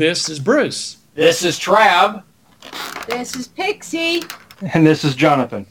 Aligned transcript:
This 0.00 0.30
is 0.30 0.38
Bruce. 0.38 0.96
This 1.14 1.44
is 1.44 1.60
Trab. 1.60 2.22
This 3.06 3.36
is 3.36 3.48
Pixie. 3.48 4.22
And 4.72 4.86
this 4.86 5.04
is 5.04 5.14
Jonathan. 5.14 5.66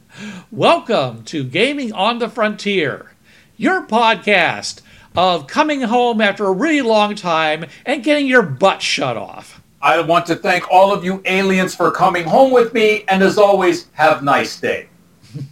Welcome 0.50 1.22
to 1.24 1.44
Gaming 1.44 1.92
on 1.92 2.18
the 2.18 2.30
Frontier, 2.30 3.12
your 3.58 3.86
podcast 3.86 4.80
of 5.14 5.46
coming 5.48 5.82
home 5.82 6.22
after 6.22 6.46
a 6.46 6.52
really 6.52 6.80
long 6.80 7.14
time 7.14 7.66
and 7.84 8.02
getting 8.02 8.26
your 8.26 8.40
butt 8.40 8.80
shut 8.80 9.18
off. 9.18 9.60
I 9.82 10.00
want 10.00 10.24
to 10.28 10.36
thank 10.36 10.70
all 10.70 10.90
of 10.90 11.04
you 11.04 11.20
aliens 11.26 11.74
for 11.74 11.90
coming 11.90 12.24
home 12.24 12.52
with 12.52 12.72
me, 12.72 13.04
and 13.08 13.22
as 13.22 13.36
always, 13.36 13.88
have 13.92 14.22
a 14.22 14.24
nice 14.24 14.58
day. 14.58 14.88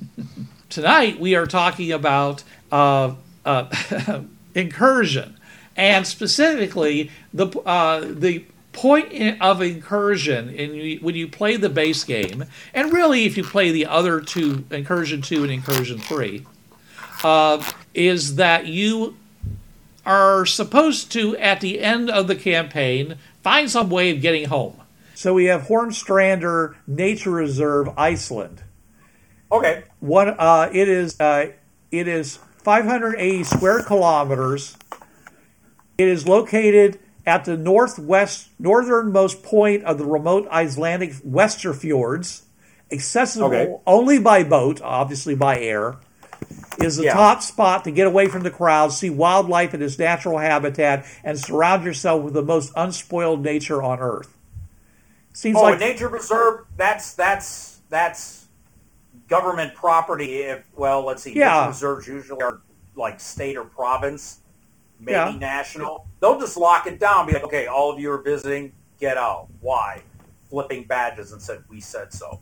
Tonight 0.70 1.20
we 1.20 1.34
are 1.34 1.46
talking 1.46 1.92
about 1.92 2.44
uh, 2.70 3.12
uh, 3.44 4.22
incursion, 4.54 5.36
and 5.76 6.06
specifically 6.06 7.10
the 7.32 7.46
uh, 7.60 8.00
the 8.00 8.44
point 8.72 9.40
of 9.42 9.60
incursion 9.60 10.48
in 10.48 10.74
you- 10.74 10.98
when 11.00 11.14
you 11.14 11.28
play 11.28 11.56
the 11.56 11.68
base 11.68 12.04
game, 12.04 12.44
and 12.72 12.92
really 12.92 13.24
if 13.24 13.36
you 13.36 13.44
play 13.44 13.70
the 13.70 13.86
other 13.86 14.20
two, 14.20 14.64
incursion 14.70 15.20
two 15.22 15.42
and 15.42 15.52
incursion 15.52 15.98
three, 15.98 16.46
uh, 17.22 17.62
is 17.94 18.36
that 18.36 18.66
you 18.66 19.16
are 20.04 20.44
supposed 20.46 21.12
to 21.12 21.36
at 21.36 21.60
the 21.60 21.80
end 21.80 22.10
of 22.10 22.26
the 22.26 22.34
campaign 22.34 23.16
find 23.42 23.70
some 23.70 23.88
way 23.90 24.10
of 24.10 24.20
getting 24.20 24.48
home. 24.48 24.76
So 25.14 25.34
we 25.34 25.44
have 25.44 25.62
Hornstrandir 25.62 26.74
Nature 26.86 27.30
Reserve, 27.30 27.90
Iceland. 27.96 28.62
Okay. 29.52 29.84
One, 30.00 30.30
uh, 30.30 30.70
it 30.72 30.88
is 30.88 31.20
uh, 31.20 31.48
it 31.90 32.08
is 32.08 32.38
580 32.64 33.44
square 33.44 33.82
kilometers. 33.82 34.76
It 36.02 36.08
is 36.08 36.26
located 36.26 36.98
at 37.24 37.44
the 37.44 37.56
northwest 37.56 38.48
northernmost 38.58 39.44
point 39.44 39.84
of 39.84 39.98
the 39.98 40.04
remote 40.04 40.48
Icelandic 40.50 41.12
Westerfjords, 41.24 42.42
accessible 42.90 43.46
Okay. 43.46 43.72
only 43.86 44.18
by 44.18 44.42
boat, 44.42 44.80
obviously 44.82 45.36
by 45.36 45.58
air. 45.60 45.96
Is 46.78 46.96
the 46.96 47.04
Yeah. 47.04 47.12
top 47.12 47.42
spot 47.42 47.84
to 47.84 47.92
get 47.92 48.08
away 48.08 48.26
from 48.26 48.42
the 48.42 48.50
crowd, 48.50 48.92
see 48.92 49.10
wildlife 49.10 49.74
in 49.74 49.80
its 49.82 49.96
natural 49.96 50.38
habitat, 50.38 51.04
and 51.22 51.38
surround 51.38 51.84
yourself 51.84 52.22
with 52.24 52.34
the 52.34 52.42
most 52.42 52.72
unspoiled 52.74 53.44
nature 53.44 53.80
on 53.80 54.00
Earth. 54.00 54.36
Seems 55.32 55.56
Oh, 55.56 55.62
like 55.62 55.76
a 55.76 55.78
nature 55.78 56.08
reserve. 56.08 56.64
That's 56.76 57.14
that's 57.14 57.78
that's 57.90 58.46
government 59.28 59.74
property. 59.76 60.38
If 60.42 60.64
well, 60.74 61.04
let's 61.04 61.22
see. 61.22 61.34
Yeah. 61.38 61.58
Nature 61.60 61.68
reserves 61.68 62.08
usually 62.08 62.42
are 62.42 62.60
like 62.96 63.20
state 63.20 63.56
or 63.56 63.64
province, 63.64 64.38
maybe 65.02 65.12
Yeah. 65.12 65.36
national. 65.38 66.06
They'll 66.20 66.38
just 66.38 66.56
lock 66.56 66.86
it 66.86 66.98
down. 67.00 67.26
Be 67.26 67.32
like, 67.32 67.44
okay, 67.44 67.66
all 67.66 67.90
of 67.90 67.98
you 67.98 68.10
are 68.12 68.22
visiting. 68.22 68.72
Get 69.00 69.16
out. 69.16 69.48
Why? 69.60 70.02
Flipping 70.48 70.84
badges 70.84 71.32
and 71.32 71.42
said 71.42 71.64
we 71.68 71.80
said 71.80 72.12
so, 72.12 72.40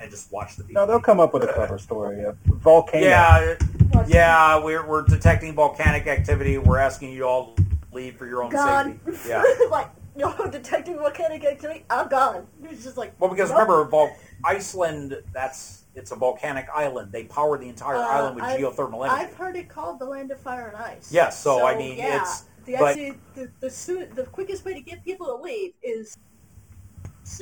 and 0.00 0.10
just 0.10 0.30
watch 0.32 0.56
the 0.56 0.64
people. 0.64 0.82
No, 0.82 0.86
they'll 0.86 1.00
come 1.00 1.20
up 1.20 1.32
with 1.32 1.44
a 1.44 1.52
clever 1.52 1.78
story. 1.78 2.22
A 2.24 2.34
volcano. 2.46 3.06
Yeah, 3.06 3.54
uh, 3.94 4.04
yeah. 4.06 4.62
We're 4.62 4.86
we're 4.86 5.02
detecting 5.02 5.54
volcanic 5.54 6.06
activity. 6.06 6.58
We're 6.58 6.78
asking 6.78 7.12
you 7.12 7.24
all 7.24 7.54
to 7.54 7.64
leave 7.92 8.16
for 8.16 8.26
your 8.26 8.42
own 8.42 8.50
Gone. 8.50 9.00
safety. 9.06 9.28
Yeah. 9.30 9.44
like, 9.70 9.88
you 10.16 10.22
know, 10.26 10.46
detecting 10.50 10.98
volcanic 10.98 11.44
activity. 11.44 11.84
I'm 11.88 12.08
gone. 12.08 12.46
It's 12.64 12.82
just 12.84 12.96
like. 12.96 13.14
Well, 13.20 13.30
because 13.30 13.50
nope. 13.50 13.60
remember, 13.60 13.84
Vol- 13.88 14.16
Iceland, 14.44 15.16
that's 15.32 15.83
it's 15.94 16.10
a 16.10 16.16
volcanic 16.16 16.66
island. 16.74 17.12
They 17.12 17.24
power 17.24 17.58
the 17.58 17.68
entire 17.68 17.96
Uh, 17.96 18.08
island 18.08 18.36
with 18.36 18.44
I've- 18.44 18.62
geothermal 18.62 19.06
energy. 19.06 19.24
I've 19.24 19.34
heard 19.34 19.56
it 19.56 19.68
called 19.68 19.98
the 19.98 20.04
land 20.04 20.30
of 20.30 20.40
fire 20.40 20.68
and 20.68 20.76
ice. 20.76 21.10
Yes, 21.12 21.40
so, 21.40 21.66
I 21.66 21.76
mean, 21.76 21.96
yeah, 21.98 22.16
it's- 22.16 22.44
the, 22.64 22.76
actually, 22.76 23.14
the 23.34 23.50
the, 23.60 23.70
soon, 23.70 24.14
the 24.14 24.24
quickest 24.24 24.64
way 24.64 24.74
to 24.74 24.80
get 24.80 25.04
people 25.04 25.26
to 25.26 25.34
leave 25.34 25.74
is. 25.82 26.16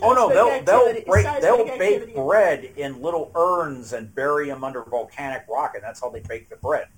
oh 0.03 0.13
no, 0.13 0.29
they'll 0.29 0.63
they'll 0.65 1.05
break 1.05 1.27
they'll 1.41 1.65
bake 1.65 2.15
bread 2.15 2.65
in 2.77 3.01
little 3.01 3.31
urns 3.35 3.93
and 3.93 4.15
bury 4.15 4.49
them 4.49 4.65
under 4.65 4.83
volcanic 4.83 5.45
rock, 5.49 5.75
and 5.75 5.83
that's 5.83 6.01
how 6.01 6.09
they 6.11 6.21
bake 6.21 6.49
the 6.49 6.57
bread. 6.57 6.89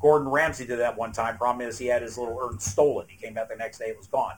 Gordon 0.00 0.28
Ramsay 0.28 0.66
did 0.66 0.78
that 0.78 0.96
one 0.96 1.12
time. 1.12 1.36
Problem 1.36 1.66
is, 1.66 1.76
he 1.76 1.86
had 1.86 2.00
his 2.00 2.16
little 2.16 2.38
urn 2.40 2.58
stolen. 2.58 3.06
He 3.08 3.16
came 3.18 3.34
back 3.34 3.50
the 3.50 3.56
next 3.56 3.78
day; 3.78 3.86
it 3.86 3.98
was 3.98 4.06
gone. 4.06 4.36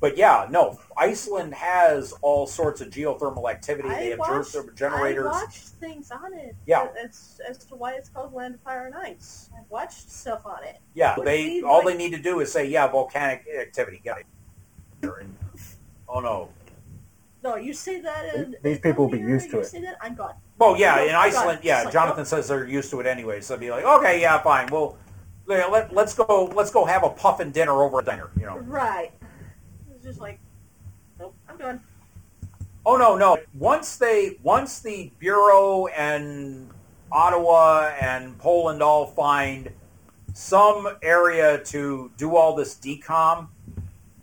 But 0.00 0.18
yeah, 0.18 0.46
no, 0.50 0.78
Iceland 0.96 1.54
has 1.54 2.12
all 2.20 2.46
sorts 2.46 2.80
of 2.80 2.90
geothermal 2.90 3.50
activity. 3.50 3.88
I 3.88 3.94
they 3.94 4.10
have 4.10 4.18
watched, 4.18 4.54
geothermal 4.54 4.74
generators. 4.76 5.26
I 5.26 5.30
watched 5.44 5.68
things 5.68 6.10
on 6.10 6.34
it. 6.34 6.54
Yeah. 6.66 6.88
As, 7.02 7.40
as 7.48 7.58
to 7.66 7.74
why 7.74 7.94
it's 7.94 8.08
called 8.08 8.34
Land 8.34 8.54
of 8.54 8.60
Fire 8.60 8.86
and 8.86 8.94
Ice. 8.94 9.48
I've 9.56 9.70
watched 9.70 10.10
stuff 10.10 10.44
on 10.44 10.62
it. 10.64 10.78
Yeah, 10.94 11.16
Would 11.16 11.26
they 11.26 11.62
all 11.62 11.78
like- 11.78 11.86
they 11.86 11.96
need 11.96 12.10
to 12.16 12.22
do 12.22 12.40
is 12.40 12.52
say, 12.52 12.68
yeah, 12.68 12.86
volcanic 12.86 13.46
activity. 13.58 14.02
Got 14.04 14.20
it. 14.20 14.26
Oh 16.08 16.20
no. 16.20 16.48
No, 17.42 17.56
you 17.56 17.74
say 17.74 18.00
that. 18.00 18.34
In, 18.34 18.56
These 18.62 18.78
people 18.78 19.04
will 19.04 19.12
be 19.12 19.18
used 19.18 19.50
to 19.50 19.56
you 19.56 19.62
it. 19.62 19.66
Say 19.66 19.80
that, 19.82 19.98
I'm 20.00 20.14
gone. 20.14 20.34
Well, 20.58 20.78
yeah, 20.78 20.96
No, 20.96 21.04
in 21.04 21.14
Iceland, 21.14 21.60
yeah. 21.62 21.82
like, 21.82 21.92
Jonathan 21.92 22.22
oh. 22.22 22.24
says 22.24 22.48
they're 22.48 22.66
used 22.66 22.90
to 22.90 23.00
it 23.00 23.06
anyway, 23.06 23.40
so 23.42 23.56
be 23.56 23.70
like, 23.70 23.84
okay, 23.84 24.20
yeah, 24.20 24.40
fine. 24.40 24.68
Well, 24.70 24.96
let, 25.46 25.92
let's 25.92 26.14
go. 26.14 26.50
Let's 26.54 26.70
go 26.70 26.86
have 26.86 27.04
a 27.04 27.10
puffin 27.10 27.50
dinner 27.50 27.82
over 27.82 28.00
a 28.00 28.04
dinner. 28.04 28.30
You 28.38 28.46
know. 28.46 28.58
Right. 28.60 29.12
Just 30.04 30.20
like, 30.20 30.38
nope, 31.18 31.34
I'm 31.48 31.56
done. 31.56 31.80
Oh 32.84 32.96
no, 32.96 33.16
no. 33.16 33.38
Once 33.58 33.96
they, 33.96 34.38
once 34.42 34.80
the 34.80 35.10
bureau 35.18 35.86
and 35.86 36.68
Ottawa 37.10 37.94
and 37.98 38.38
Poland 38.38 38.82
all 38.82 39.06
find 39.06 39.70
some 40.34 40.86
area 41.02 41.64
to 41.64 42.10
do 42.18 42.36
all 42.36 42.54
this 42.54 42.74
decom, 42.74 43.48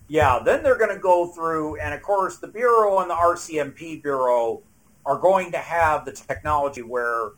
yeah, 0.07 0.39
then 0.45 0.61
they're 0.61 0.77
going 0.77 0.93
to 0.93 1.01
go 1.01 1.27
through, 1.27 1.77
and 1.77 1.95
of 1.95 2.03
course, 2.03 2.37
the 2.37 2.47
bureau 2.47 2.99
and 2.99 3.09
the 3.09 3.15
RCMP 3.15 4.03
bureau 4.03 4.61
are 5.05 5.17
going 5.17 5.51
to 5.53 5.57
have 5.57 6.05
the 6.05 6.11
technology 6.11 6.83
where 6.83 7.31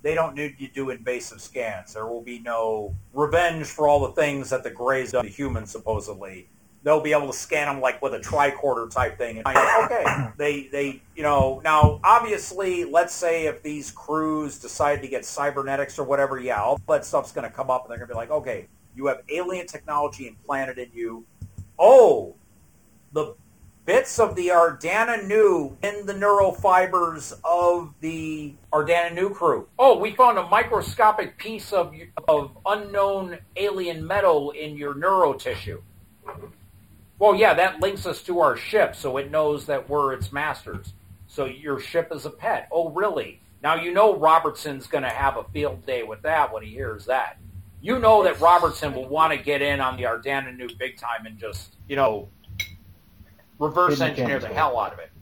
they 0.00 0.14
don't 0.14 0.34
need 0.34 0.58
to 0.58 0.68
do 0.68 0.88
invasive 0.88 1.42
scans. 1.42 1.92
There 1.92 2.06
will 2.06 2.22
be 2.22 2.38
no 2.38 2.94
revenge 3.12 3.66
for 3.66 3.88
all 3.88 4.00
the 4.06 4.12
things 4.12 4.48
that 4.50 4.62
the 4.62 4.70
Greys 4.70 5.12
done 5.12 5.24
to 5.24 5.30
humans, 5.30 5.70
supposedly. 5.70 6.48
They'll 6.84 7.00
be 7.00 7.12
able 7.12 7.28
to 7.28 7.32
scan 7.32 7.68
them 7.68 7.80
like 7.80 8.02
with 8.02 8.14
a 8.14 8.18
tricorder 8.18 8.90
type 8.90 9.16
thing. 9.16 9.36
And 9.36 9.44
find, 9.44 9.84
okay, 9.84 10.28
they, 10.36 10.68
they, 10.72 11.02
you 11.14 11.22
know, 11.22 11.60
now 11.62 12.00
obviously, 12.02 12.84
let's 12.84 13.14
say 13.14 13.46
if 13.46 13.62
these 13.62 13.90
crews 13.90 14.58
decide 14.58 15.00
to 15.02 15.08
get 15.08 15.24
cybernetics 15.24 15.98
or 15.98 16.04
whatever, 16.04 16.38
yeah, 16.40 16.60
all 16.60 16.80
that 16.88 17.04
stuff's 17.04 17.32
going 17.32 17.48
to 17.48 17.54
come 17.54 17.70
up 17.70 17.84
and 17.84 17.90
they're 17.90 17.98
going 17.98 18.08
to 18.08 18.14
be 18.14 18.18
like, 18.18 18.30
okay, 18.30 18.66
you 18.96 19.06
have 19.06 19.22
alien 19.28 19.66
technology 19.66 20.26
implanted 20.26 20.78
in 20.78 20.90
you. 20.92 21.24
Oh, 21.78 22.34
the 23.12 23.34
bits 23.84 24.18
of 24.18 24.34
the 24.36 24.48
Ardana 24.48 25.26
Nu 25.26 25.76
in 25.82 26.06
the 26.06 26.14
neurofibers 26.14 27.34
of 27.44 27.92
the 28.00 28.54
Ardana 28.72 29.14
Nu 29.14 29.30
crew. 29.30 29.68
Oh, 29.78 29.98
we 29.98 30.12
found 30.12 30.38
a 30.38 30.46
microscopic 30.48 31.38
piece 31.38 31.72
of 31.72 31.94
of 32.28 32.56
unknown 32.66 33.38
alien 33.56 34.06
metal 34.06 34.50
in 34.50 34.76
your 34.76 34.94
neuro 34.94 35.32
tissue. 35.32 35.82
Well, 37.22 37.36
yeah, 37.36 37.54
that 37.54 37.78
links 37.78 38.04
us 38.04 38.20
to 38.22 38.40
our 38.40 38.56
ship, 38.56 38.96
so 38.96 39.16
it 39.16 39.30
knows 39.30 39.64
that 39.66 39.88
we're 39.88 40.12
its 40.12 40.32
masters. 40.32 40.92
So 41.28 41.44
your 41.44 41.78
ship 41.78 42.08
is 42.10 42.26
a 42.26 42.30
pet. 42.30 42.66
Oh, 42.72 42.90
really? 42.90 43.40
Now 43.62 43.76
you 43.76 43.92
know 43.92 44.16
Robertson's 44.16 44.88
going 44.88 45.04
to 45.04 45.08
have 45.08 45.36
a 45.36 45.44
field 45.44 45.86
day 45.86 46.02
with 46.02 46.20
that 46.22 46.52
when 46.52 46.64
he 46.64 46.70
hears 46.70 47.04
that. 47.06 47.38
You 47.80 48.00
know 48.00 48.24
that 48.24 48.40
Robertson 48.40 48.92
will 48.92 49.08
want 49.08 49.32
to 49.32 49.38
get 49.38 49.62
in 49.62 49.80
on 49.80 49.96
the 49.96 50.02
Ardana 50.02 50.56
Nu 50.56 50.66
big 50.80 50.96
time 50.96 51.24
and 51.24 51.38
just, 51.38 51.76
you 51.86 51.94
know, 51.94 52.28
reverse 53.60 54.00
engineer 54.00 54.40
the 54.40 54.48
hell 54.48 54.76
out 54.76 54.92
of 54.92 54.98
it. 54.98 55.12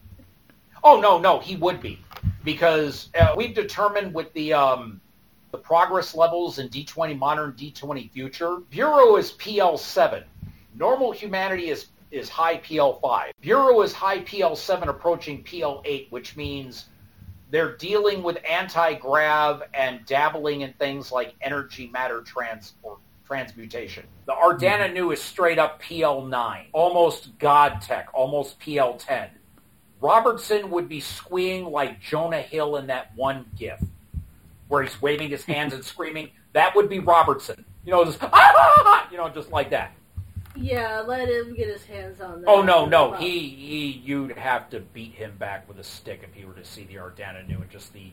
Oh 0.83 0.99
no, 0.99 1.19
no, 1.19 1.37
he 1.37 1.55
would 1.55 1.83
be 1.83 1.99
because 2.43 3.11
uh, 3.13 3.35
we've 3.37 3.53
determined 3.53 4.11
with 4.11 4.33
the 4.33 4.53
um, 4.53 4.99
the 5.51 5.59
progress 5.59 6.15
levels 6.15 6.57
in 6.57 6.67
D20 6.69 7.15
Modern, 7.15 7.51
D20 7.51 8.09
Future, 8.09 8.57
Bureau 8.71 9.17
is 9.17 9.33
PL7. 9.33 10.23
Normal 10.75 11.11
humanity 11.11 11.69
is 11.69 11.87
is 12.11 12.27
high 12.27 12.57
PL5. 12.57 13.31
Bureau 13.39 13.81
is 13.81 13.93
high 13.93 14.19
PL7 14.19 14.87
approaching 14.87 15.43
PL8, 15.43 16.11
which 16.11 16.35
means 16.35 16.87
they're 17.51 17.77
dealing 17.77 18.21
with 18.21 18.37
anti-grav 18.47 19.63
and 19.73 20.05
dabbling 20.05 20.61
in 20.61 20.73
things 20.73 21.11
like 21.11 21.35
energy 21.41 21.87
matter 21.87 22.21
transport 22.21 22.99
transmutation. 23.25 24.03
The 24.25 24.33
Ardana 24.33 24.93
Nu 24.93 25.11
is 25.11 25.21
straight 25.21 25.57
up 25.57 25.81
PL9, 25.81 26.65
almost 26.73 27.37
God 27.39 27.81
tech, 27.81 28.09
almost 28.13 28.59
PL10. 28.59 29.29
Robertson 30.01 30.69
would 30.71 30.89
be 30.89 30.99
squeeing 30.99 31.65
like 31.65 32.01
Jonah 32.01 32.41
Hill 32.41 32.75
in 32.75 32.87
that 32.87 33.15
one 33.15 33.45
gif 33.57 33.81
where 34.67 34.83
he's 34.83 35.01
waving 35.01 35.29
his 35.29 35.45
hands 35.45 35.73
and 35.73 35.83
screaming. 35.93 36.31
That 36.53 36.75
would 36.75 36.89
be 36.89 36.99
Robertson. 36.99 37.63
You 37.85 37.91
know, 37.91 38.03
just 38.03 38.19
ah, 38.21 39.07
you 39.11 39.17
know, 39.17 39.29
just 39.29 39.51
like 39.51 39.69
that. 39.69 39.93
Yeah, 40.55 40.99
let 41.01 41.29
him 41.29 41.55
get 41.55 41.67
his 41.67 41.83
hands 41.85 42.19
on 42.21 42.41
that. 42.41 42.47
Oh 42.49 42.61
no, 42.61 42.85
no, 42.85 43.13
he 43.13 43.39
he 43.49 44.01
you'd 44.03 44.37
have 44.37 44.69
to 44.71 44.79
beat 44.79 45.13
him 45.13 45.35
back 45.37 45.67
with 45.67 45.79
a 45.79 45.83
stick 45.83 46.21
if 46.23 46.33
he 46.33 46.45
were 46.45 46.53
to 46.53 46.65
see 46.65 46.83
the 46.85 46.95
Ardana 46.95 47.47
Nu 47.47 47.55
and 47.61 47.69
just 47.69 47.93
the 47.93 48.11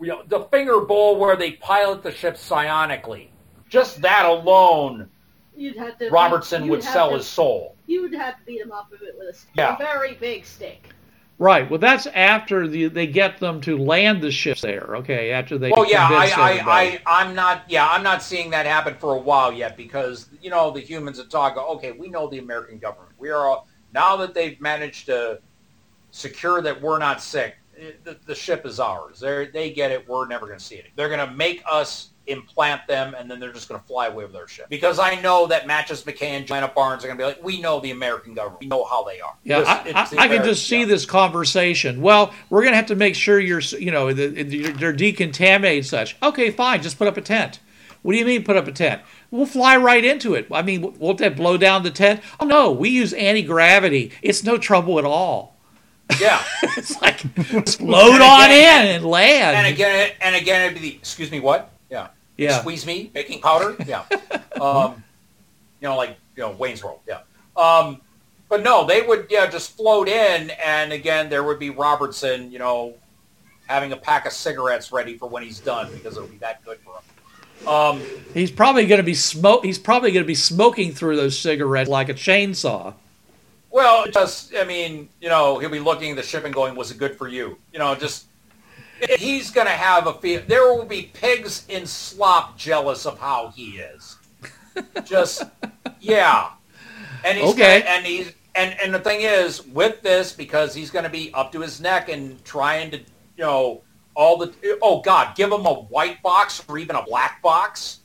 you 0.00 0.06
know 0.08 0.22
the 0.28 0.44
finger 0.44 0.80
bowl 0.80 1.16
where 1.18 1.36
they 1.36 1.52
pilot 1.52 2.02
the 2.02 2.12
ship 2.12 2.34
psionically. 2.36 3.28
Just 3.68 4.02
that 4.02 4.26
alone, 4.26 5.08
You'd 5.56 5.76
have 5.76 5.98
to. 5.98 6.10
Robertson 6.10 6.64
you'd 6.64 6.70
would 6.70 6.84
have 6.84 6.92
sell 6.92 7.10
to- 7.10 7.16
his 7.16 7.26
soul. 7.26 7.74
You 7.86 8.02
would 8.02 8.14
have 8.14 8.38
to 8.38 8.44
beat 8.46 8.60
him 8.60 8.70
up 8.72 8.92
of 8.92 9.02
it 9.02 9.14
with 9.18 9.28
a, 9.28 9.34
stick, 9.34 9.50
Yeah. 9.56 9.74
a 9.74 9.78
very 9.78 10.14
big 10.14 10.44
stick. 10.46 10.88
Right. 11.42 11.68
Well, 11.68 11.80
that's 11.80 12.06
after 12.06 12.68
the, 12.68 12.86
they 12.86 13.08
get 13.08 13.40
them 13.40 13.60
to 13.62 13.76
land 13.76 14.22
the 14.22 14.30
ships 14.30 14.60
there. 14.60 14.94
Okay. 14.98 15.32
After 15.32 15.58
they. 15.58 15.72
Well, 15.72 15.90
yeah, 15.90 16.06
I, 16.08 16.30
I. 16.36 16.60
I, 16.70 17.00
I'm 17.04 17.34
not, 17.34 17.64
yeah, 17.68 17.88
I'm 17.88 18.04
not 18.04 18.22
seeing 18.22 18.48
that 18.50 18.64
happen 18.64 18.94
for 18.94 19.16
a 19.16 19.18
while 19.18 19.52
yet 19.52 19.76
because 19.76 20.28
you 20.40 20.50
know 20.50 20.70
the 20.70 20.78
humans 20.78 21.18
are 21.18 21.26
talking. 21.26 21.60
Okay, 21.60 21.90
we 21.90 22.08
know 22.08 22.28
the 22.28 22.38
American 22.38 22.78
government. 22.78 23.10
We 23.18 23.30
are 23.30 23.44
all, 23.44 23.66
now 23.92 24.16
that 24.18 24.34
they've 24.34 24.60
managed 24.60 25.06
to 25.06 25.40
secure 26.12 26.62
that 26.62 26.80
we're 26.80 27.00
not 27.00 27.20
sick. 27.20 27.56
Eh, 27.76 27.90
the, 28.04 28.16
the 28.24 28.36
ship 28.36 28.64
is 28.64 28.78
ours. 28.78 29.18
They 29.18 29.48
they 29.48 29.72
get 29.72 29.90
it. 29.90 30.08
We're 30.08 30.28
never 30.28 30.46
going 30.46 30.60
to 30.60 30.64
see 30.64 30.76
it. 30.76 30.90
They're 30.94 31.08
going 31.08 31.28
to 31.28 31.34
make 31.34 31.60
us 31.68 32.10
implant 32.32 32.86
them, 32.88 33.14
and 33.16 33.30
then 33.30 33.38
they're 33.38 33.52
just 33.52 33.68
going 33.68 33.80
to 33.80 33.86
fly 33.86 34.06
away 34.08 34.24
with 34.24 34.32
their 34.32 34.48
ship. 34.48 34.66
Because 34.68 34.98
I 34.98 35.20
know 35.20 35.46
that 35.46 35.66
Matches 35.66 36.02
McKay 36.02 36.22
and 36.30 36.46
Joanna 36.46 36.68
Barnes 36.74 37.04
are 37.04 37.06
going 37.06 37.18
to 37.18 37.22
be 37.22 37.26
like, 37.26 37.42
we 37.44 37.60
know 37.60 37.78
the 37.80 37.92
American 37.92 38.34
government. 38.34 38.60
We 38.60 38.66
know 38.66 38.84
how 38.84 39.04
they 39.04 39.20
are. 39.20 39.34
Yeah, 39.44 39.82
This- 39.84 39.94
I, 39.94 40.22
I, 40.22 40.24
I 40.24 40.28
can 40.28 40.44
just 40.44 40.66
see 40.66 40.84
this 40.84 41.06
conversation. 41.06 42.00
Well, 42.02 42.32
we're 42.50 42.62
going 42.62 42.72
to 42.72 42.76
have 42.76 42.86
to 42.86 42.96
make 42.96 43.14
sure 43.14 43.38
you're, 43.38 43.60
you 43.60 43.90
know, 43.92 44.12
the, 44.12 44.26
the, 44.28 44.72
they're 44.72 44.92
decontaminated 44.92 45.76
and 45.78 45.86
such. 45.86 46.16
Okay, 46.22 46.50
fine, 46.50 46.82
just 46.82 46.98
put 46.98 47.06
up 47.08 47.16
a 47.16 47.20
tent. 47.22 47.60
What 48.02 48.12
do 48.12 48.18
you 48.18 48.24
mean 48.24 48.42
put 48.44 48.56
up 48.56 48.66
a 48.66 48.72
tent? 48.72 49.02
We'll 49.30 49.46
fly 49.46 49.76
right 49.76 50.04
into 50.04 50.34
it. 50.34 50.48
I 50.50 50.62
mean, 50.62 50.98
won't 50.98 51.18
that 51.18 51.36
blow 51.36 51.56
down 51.56 51.84
the 51.84 51.90
tent? 51.90 52.20
Oh 52.40 52.44
no, 52.46 52.72
we 52.72 52.88
use 52.88 53.12
anti 53.12 53.42
gravity. 53.42 54.10
It's 54.22 54.42
no 54.42 54.58
trouble 54.58 54.98
at 54.98 55.04
all. 55.04 55.56
Yeah. 56.20 56.42
It's 56.76 57.00
like 57.02 57.18
just 57.64 57.80
load 57.82 58.20
on 58.20 58.50
in 58.50 58.86
and 58.96 59.04
land. 59.04 59.56
and 59.56 59.66
again, 59.66 60.12
and 60.20 60.34
again, 60.34 60.62
it'd 60.62 60.74
be 60.82 60.90
the, 60.90 60.96
excuse 60.96 61.30
me, 61.30 61.38
what? 61.38 61.70
Yeah. 62.42 62.60
Squeeze 62.60 62.86
me, 62.86 63.10
baking 63.12 63.40
powder. 63.40 63.76
Yeah. 63.86 64.04
um, 64.60 65.02
you 65.80 65.88
know, 65.88 65.96
like 65.96 66.16
you 66.36 66.42
know, 66.42 66.52
Wayne's 66.52 66.82
World. 66.82 67.00
Yeah. 67.06 67.20
Um, 67.56 68.00
but 68.48 68.62
no, 68.62 68.86
they 68.86 69.02
would 69.02 69.26
yeah 69.30 69.48
just 69.48 69.76
float 69.76 70.08
in, 70.08 70.50
and 70.64 70.92
again, 70.92 71.28
there 71.28 71.42
would 71.42 71.58
be 71.58 71.70
Robertson, 71.70 72.52
you 72.52 72.58
know, 72.58 72.94
having 73.66 73.92
a 73.92 73.96
pack 73.96 74.26
of 74.26 74.32
cigarettes 74.32 74.92
ready 74.92 75.16
for 75.16 75.28
when 75.28 75.42
he's 75.42 75.58
done 75.60 75.90
because 75.92 76.16
it'll 76.16 76.28
be 76.28 76.36
that 76.38 76.64
good 76.64 76.78
for 76.80 76.94
him. 76.94 77.68
Um, 77.68 78.02
he's 78.34 78.50
probably 78.50 78.86
going 78.86 78.98
to 78.98 79.04
be 79.04 79.14
smoke. 79.14 79.64
He's 79.64 79.78
probably 79.78 80.10
going 80.10 80.24
to 80.24 80.28
be 80.28 80.34
smoking 80.34 80.92
through 80.92 81.16
those 81.16 81.38
cigarettes 81.38 81.88
like 81.88 82.08
a 82.08 82.14
chainsaw. 82.14 82.94
well, 83.70 84.06
just 84.06 84.54
I 84.54 84.64
mean, 84.64 85.08
you 85.20 85.28
know, 85.28 85.58
he'll 85.58 85.70
be 85.70 85.80
looking 85.80 86.10
at 86.10 86.16
the 86.16 86.22
ship 86.22 86.44
and 86.44 86.52
going, 86.54 86.74
"Was 86.74 86.90
it 86.90 86.98
good 86.98 87.16
for 87.16 87.28
you?" 87.28 87.58
You 87.72 87.78
know, 87.78 87.94
just 87.94 88.26
he's 89.18 89.50
going 89.50 89.66
to 89.66 89.72
have 89.72 90.06
a 90.06 90.14
feel. 90.14 90.42
There 90.46 90.72
will 90.72 90.84
be 90.84 91.10
pigs 91.12 91.64
in 91.68 91.86
slop 91.86 92.56
jealous 92.56 93.06
of 93.06 93.18
how 93.18 93.48
he 93.54 93.78
is. 93.78 94.16
Just 95.04 95.42
yeah, 96.00 96.50
and 97.24 97.36
he's 97.36 97.50
Okay. 97.52 97.80
gonna, 97.80 97.90
and 97.90 98.06
he's 98.06 98.32
and 98.54 98.74
and 98.82 98.94
the 98.94 98.98
thing 99.00 99.20
is 99.20 99.66
with 99.66 100.00
this 100.02 100.32
because 100.32 100.74
he's 100.74 100.90
going 100.90 101.04
to 101.04 101.10
be 101.10 101.30
up 101.34 101.52
to 101.52 101.60
his 101.60 101.80
neck 101.80 102.08
and 102.08 102.42
trying 102.44 102.90
to 102.90 102.98
you 102.98 103.04
know 103.38 103.82
all 104.14 104.38
the 104.38 104.52
oh 104.80 105.02
god 105.02 105.36
give 105.36 105.52
him 105.52 105.66
a 105.66 105.74
white 105.74 106.22
box 106.22 106.64
or 106.68 106.78
even 106.78 106.96
a 106.96 107.02
black 107.02 107.42
box. 107.42 107.98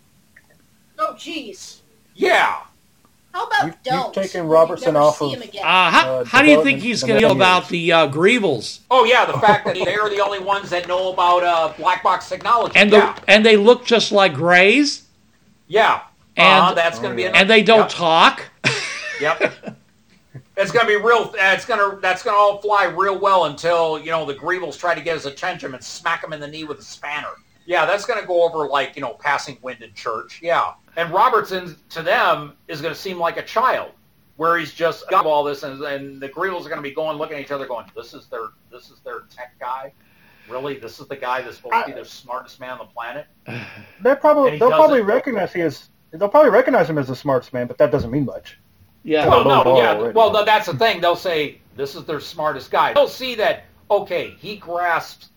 Oh, 1.00 1.14
jeez. 1.14 1.80
Yeah. 2.16 2.58
How 3.38 3.46
about 3.46 3.66
You've- 3.66 3.78
you've 3.86 3.94
don't? 3.94 4.14
taken 4.16 4.44
You 4.46 4.50
Robertson 4.50 4.96
off 4.96 5.22
of- 5.22 5.32
him. 5.32 5.44
Uh, 5.44 5.92
how, 5.92 6.10
Uh, 6.16 6.26
how 6.26 6.42
do 6.42 6.50
you 6.50 6.64
think 6.64 6.80
he's 6.80 7.04
going 7.04 7.22
to 7.22 7.28
feel 7.28 7.36
about 7.36 7.70
the 7.70 7.92
uh, 7.94 8.08
Greevils? 8.08 8.80
Oh 8.90 9.04
yeah, 9.04 9.26
the 9.26 9.38
fact 9.38 9.66
that 9.68 9.76
they 9.76 9.96
are 9.96 10.10
the 10.10 10.20
only 10.22 10.40
ones 10.40 10.72
that 10.72 10.88
know 10.88 11.14
about 11.14 11.44
uh, 11.44 11.72
black 11.78 12.02
box 12.02 12.28
technology. 12.28 12.74
And 12.76 12.92
the 12.92 13.14
and 13.28 13.46
they 13.46 13.56
look 13.56 13.86
just 13.86 14.12
like 14.12 14.34
Greys, 14.34 15.04
Yeah. 15.68 16.00
And- 16.36 16.64
uh, 16.66 16.74
that's 16.74 16.98
going 16.98 17.12
to 17.12 17.16
be 17.16 17.26
Oh, 17.26 17.28
an- 17.28 17.36
yeah. 17.36 17.42
and 17.42 17.50
they 17.50 17.62
don't 17.62 17.82
Yep. 17.82 17.90
talk. 17.90 18.44
Yep. 19.22 19.54
it's 20.58 20.72
going 20.72 20.88
to 20.88 20.92
be 20.92 20.96
real. 20.96 21.32
It's 21.38 21.66
going 21.66 21.80
to 21.80 22.02
that's 22.02 22.24
going 22.24 22.34
to 22.36 22.40
all 22.40 22.60
fly 22.60 22.86
real 22.86 23.20
well 23.20 23.46
until 23.46 24.00
you 24.00 24.10
know 24.10 24.26
the 24.26 24.34
Greevils 24.34 24.80
try 24.80 24.96
to 24.96 25.02
get 25.02 25.14
his 25.14 25.28
attention 25.28 25.76
and 25.76 25.84
smack 25.84 26.24
him 26.24 26.34
in 26.34 26.40
the 26.40 26.48
knee 26.48 26.64
with 26.64 26.80
a 26.80 26.84
spanner. 26.84 27.36
Yeah, 27.68 27.86
that's 27.86 28.06
going 28.06 28.20
to 28.20 28.26
go 28.26 28.44
over 28.44 28.68
like 28.68 28.96
you 28.96 29.02
know 29.02 29.14
passing 29.16 29.58
wind 29.62 29.82
in 29.84 29.94
church. 29.94 30.40
Yeah, 30.42 30.74
and 30.96 31.12
Robertson 31.12 31.76
to 31.90 32.02
them 32.02 32.54
is 32.70 32.82
going 32.82 32.94
to 32.94 33.00
seem 33.00 33.20
like 33.20 33.36
a 33.36 33.44
child, 33.44 33.92
where 34.38 34.58
he's 34.58 34.74
just 34.74 35.10
got 35.10 35.26
all 35.26 35.44
this, 35.44 35.64
and, 35.64 35.82
and 35.84 36.22
the 36.22 36.30
Greevils 36.30 36.62
are 36.66 36.70
going 36.70 36.78
to 36.78 36.82
be 36.82 36.96
going 36.96 37.18
looking 37.18 37.36
at 37.36 37.42
each 37.44 37.52
other, 37.52 37.68
going, 37.68 37.86
"This 37.94 38.14
is 38.14 38.28
their 38.28 38.48
this 38.72 38.90
is 38.90 39.02
their 39.04 39.22
tech 39.30 39.60
guy." 39.60 39.94
Really, 40.50 40.80
this 40.80 41.02
is 41.02 41.10
the 41.10 41.18
guy 41.18 41.42
that's 41.42 41.58
supposed 41.58 41.88
to 41.88 41.94
be 41.94 42.00
the 42.00 42.06
smartest 42.06 42.58
man 42.62 42.72
on 42.72 42.78
the 42.78 42.86
planet. 42.86 43.28
They're 44.02 44.16
probably 44.16 44.58
they'll 44.58 44.70
probably 44.70 45.02
recognize 45.02 45.52
he 45.52 45.60
is. 45.60 45.90
They'll 46.12 46.30
probably 46.30 46.52
recognize 46.52 46.90
him 46.90 46.98
as 46.98 47.10
the 47.10 47.18
smartest 47.18 47.52
man, 47.52 47.68
but 47.68 47.78
that 47.80 47.92
doesn't 47.92 48.10
mean 48.12 48.24
much. 48.24 48.58
Yeah. 49.04 49.28
Well, 49.28 49.46
Well, 49.46 49.64
no, 49.66 49.74
no, 49.74 49.78
yeah. 49.82 49.90
already. 49.94 50.14
Well, 50.14 50.32
no, 50.32 50.46
that's 50.46 50.68
the 50.68 50.78
thing. 50.78 51.02
They'll 51.02 51.18
say 51.18 51.60
this 51.76 51.96
is 51.96 52.06
their 52.06 52.22
smartest 52.22 52.72
guy. 52.72 52.94
They'll 52.94 53.10
see 53.10 53.36
that. 53.36 53.66
Okay, 53.92 54.32
he 54.40 54.56
grasps 54.56 55.30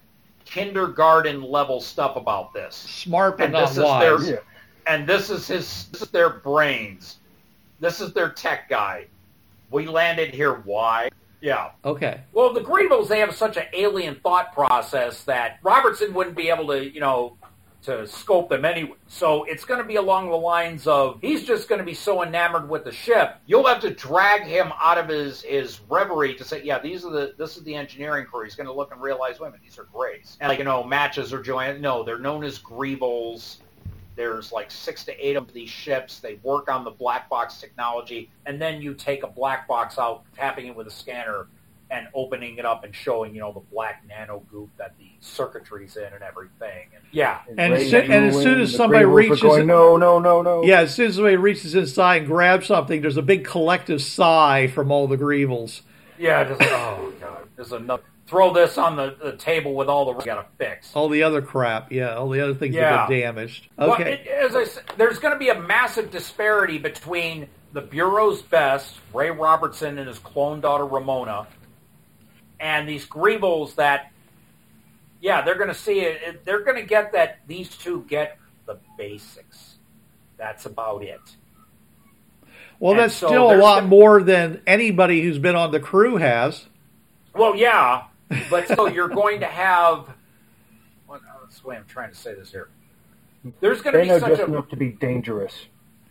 kindergarten 0.50 1.43
level 1.43 1.81
stuff 1.81 2.17
about 2.17 2.52
this, 2.52 2.75
Smart 2.75 3.38
but 3.38 3.44
And 3.44 3.52
not 3.52 3.69
this 3.69 3.79
is 3.79 3.85
wise. 3.85 4.26
their- 4.26 4.35
Yeah. 4.35 4.41
and 4.87 5.06
this 5.06 5.31
is 5.31 5.47
his. 5.47 5.87
This 5.93 6.02
is 6.02 6.11
their 6.11 6.31
brains. 6.31 7.19
This 7.79 8.00
is 8.00 8.12
their 8.12 8.31
tech 8.31 8.69
guy. 8.69 9.06
We 9.70 9.87
landed 9.87 10.35
here. 10.35 10.55
Why? 10.64 11.08
Yeah. 11.41 11.70
Okay. 11.85 12.20
Well, 12.32 12.52
the 12.52 12.61
Greevils, 12.61 13.08
they 13.08 13.20
have 13.20 13.35
such 13.35 13.56
an 13.56 13.64
alien 13.73 14.17
thought 14.17 14.52
process 14.52 15.25
that 15.25 15.58
Robertson 15.62 16.12
wouldn't 16.12 16.37
be 16.37 16.50
able 16.50 16.67
to, 16.67 16.85
you 16.93 17.00
know, 17.00 17.37
to 17.82 18.06
scope 18.06 18.50
them 18.50 18.65
anyway. 18.65 18.97
So 19.09 19.44
it's 19.44 19.65
going 19.65 19.81
to 19.81 19.87
be 19.87 19.97
along 19.97 20.29
the 20.29 20.37
lines 20.37 20.87
of 20.87 21.19
he's 21.21 21.44
just 21.44 21.69
going 21.69 21.79
to 21.79 21.85
be 21.85 21.94
so 21.94 22.23
enamored 22.23 22.69
with 22.69 22.84
the 22.84 22.93
ship, 22.93 23.37
you'll 23.46 23.67
have 23.67 23.81
to 23.81 23.91
drag 23.91 24.43
him 24.43 24.72
out 24.81 24.99
of 24.99 25.08
his 25.08 25.43
his 25.43 25.81
reverie 25.89 26.34
to 26.34 26.44
say, 26.44 26.63
yeah, 26.63 26.79
these 26.79 27.05
are 27.05 27.10
the 27.10 27.34
this 27.39 27.56
is 27.56 27.65
the 27.65 27.75
engineering 27.75 28.27
crew. 28.27 28.44
He's 28.44 28.55
going 28.55 28.67
to 28.67 28.72
look 28.72 28.93
and 28.93 29.01
realize, 29.01 29.41
wait 29.41 29.49
a 29.49 29.51
minute, 29.53 29.65
these 29.65 29.79
are 29.79 29.89
Greys. 29.93 30.37
And 30.41 30.49
like 30.49 30.58
you 30.58 30.65
know, 30.65 30.82
matches 30.84 31.32
or 31.32 31.43
Joanne. 31.43 31.81
No, 31.81 32.03
they're 32.03 32.19
known 32.19 32.44
as 32.44 32.58
Greevils. 32.58 33.58
There's 34.17 34.53
like 34.53 34.70
six 34.70 35.05
to 35.05 35.27
eight 35.27 35.37
of 35.37 35.53
these 35.53 35.70
ships. 35.70 36.19
They 36.19 36.34
work 36.43 36.70
on 36.70 36.84
the 36.84 36.91
black 36.91 37.31
box 37.31 37.58
technology, 37.60 38.31
and 38.44 38.60
then 38.60 38.82
you 38.82 38.93
take 38.93 39.22
a 39.22 39.27
black 39.27 39.67
box 39.67 39.99
out, 39.99 40.25
tapping 40.37 40.67
it 40.67 40.77
with 40.77 40.87
a 40.89 40.91
scanner, 40.91 41.46
and 41.91 42.06
opening 42.15 42.56
it 42.59 42.65
up 42.65 42.85
and 42.85 42.94
showing 42.94 43.35
you 43.35 43.41
know 43.41 43.53
the 43.53 43.61
black 43.73 44.03
nano 44.09 44.43
goop 44.51 44.70
that 44.79 44.94
the 44.99 45.06
circuitry's 45.20 45.97
in 45.97 46.13
and 46.13 46.23
everything. 46.23 46.89
And 46.94 47.03
yeah, 47.13 47.41
And 47.59 47.73
Ray 47.73 47.82
as 47.85 47.91
soon- 47.91 48.11
and 48.13 48.27
as 48.27 48.35
soon 48.43 48.61
as 48.61 48.75
somebody 48.75 49.05
reaches 49.05 49.41
going, 49.43 49.67
no, 49.67 49.97
no, 49.97 50.19
no, 50.19 50.43
no. 50.43 50.63
Yeah, 50.65 50.81
as 50.81 50.94
soon 50.94 51.09
as 51.09 51.15
somebody 51.17 51.37
reaches 51.37 51.75
inside 51.75 52.17
and 52.19 52.27
grabs 52.27 52.67
something, 52.67 53.01
there's 53.03 53.17
a 53.17 53.23
big 53.23 53.44
collective 53.44 54.01
sigh 54.03 54.67
from 54.69 54.91
all 54.93 55.06
the 55.09 55.17
Greevils. 55.19 55.82
yeah, 56.19 56.44
just 56.44 56.61
oh 56.63 57.13
god, 57.20 57.49
there's 57.56 57.73
another. 57.73 58.03
Throw 58.27 58.53
this 58.55 58.79
on 58.79 58.94
the, 58.94 59.17
the 59.20 59.32
table 59.32 59.75
with 59.75 59.89
all 59.89 60.05
the 60.05 60.13
we 60.13 60.25
got 60.25 60.37
to 60.37 60.47
fix. 60.56 60.94
All 60.94 61.09
the 61.09 61.25
other 61.25 61.43
crap, 61.43 61.91
yeah, 61.91 62.15
all 62.15 62.29
the 62.29 62.41
other 62.41 62.55
things 62.55 62.77
that 62.77 62.81
Yeah. 62.81 63.09
get 63.09 63.20
damaged. 63.23 63.67
Well, 63.77 63.94
Okay. 63.94 64.20
it- 64.25 64.29
as 64.29 64.55
I 64.55 64.63
said, 64.63 64.85
there's 64.97 65.19
going 65.19 65.32
to 65.35 65.39
be 65.39 65.49
a 65.49 65.59
massive 65.61 66.13
disparity 66.13 66.79
between 66.79 67.49
the 67.73 67.81
Bureau's 67.81 68.41
best, 68.41 69.01
Ray 69.13 69.32
Robertson 69.32 69.99
and 69.99 70.06
his 70.06 70.20
clone 70.20 70.61
daughter 70.61 70.87
Ramona, 70.87 71.49
and 72.60 72.88
these 72.88 73.06
Greevils 73.06 73.74
that, 73.76 74.12
yeah, 75.20 75.43
they're 75.43 75.56
going 75.56 75.69
to 75.69 75.74
see 75.74 76.00
it. 76.00 76.20
it- 76.22 76.44
They're 76.44 76.60
going 76.62 76.76
to 76.76 76.86
get 76.86 77.12
that 77.12 77.38
these 77.46 77.69
two 77.76 78.05
get 78.08 78.38
the 78.67 78.79
basics. 78.96 79.76
That's 80.36 80.67
about 80.67 81.02
it. 81.02 81.20
well, 82.79 82.93
and 82.93 83.00
that's 83.00 83.14
so 83.14 83.26
still 83.29 83.50
a 83.52 83.56
lot 83.56 83.76
gonna- 83.81 83.88
more 83.88 84.22
than 84.22 84.62
anybody 84.67 85.22
who's 85.22 85.38
been 85.38 85.56
on 85.56 85.70
the 85.72 85.81
crew 85.81 86.17
has. 86.17 86.67
Well, 87.34 87.55
yeah, 87.55 88.05
but 88.48 88.67
so 88.69 88.86
you're 88.94 89.08
going 89.08 89.40
to 89.40 89.46
have. 89.46 90.06
What, 91.06 91.20
oh, 91.26 91.38
what's 91.43 91.60
the 91.60 91.69
way 91.69 91.76
I'm 91.76 91.84
trying 91.86 92.10
to 92.10 92.17
say 92.17 92.34
this 92.34 92.50
here? 92.50 92.69
There's 93.60 93.81
going 93.82 93.94
to 93.94 94.02
be 94.02 94.08
know 94.08 94.19
such 94.19 94.29
just 94.31 94.43
a 94.43 94.44
enough 94.46 94.69
to 94.69 94.76
be 94.76 94.90
dangerous. 94.93 95.55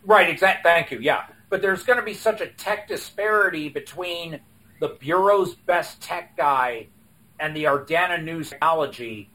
Right, 0.05 0.29
exact. 0.29 0.63
Thank 0.63 0.91
you. 0.91 0.99
Yeah, 0.99 1.23
but 1.49 1.61
there's 1.61 1.83
going 1.83 1.99
to 1.99 2.05
be 2.05 2.13
such 2.13 2.41
a 2.41 2.47
tech 2.47 2.87
disparity 2.87 3.69
between 3.69 4.39
the 4.79 4.89
bureau's 4.89 5.55
best 5.55 6.01
tech 6.01 6.35
guy 6.37 6.87
and 7.39 7.55
the 7.55 7.65
Ardana 7.65 8.23
News 8.23 8.49
technology 8.49 9.29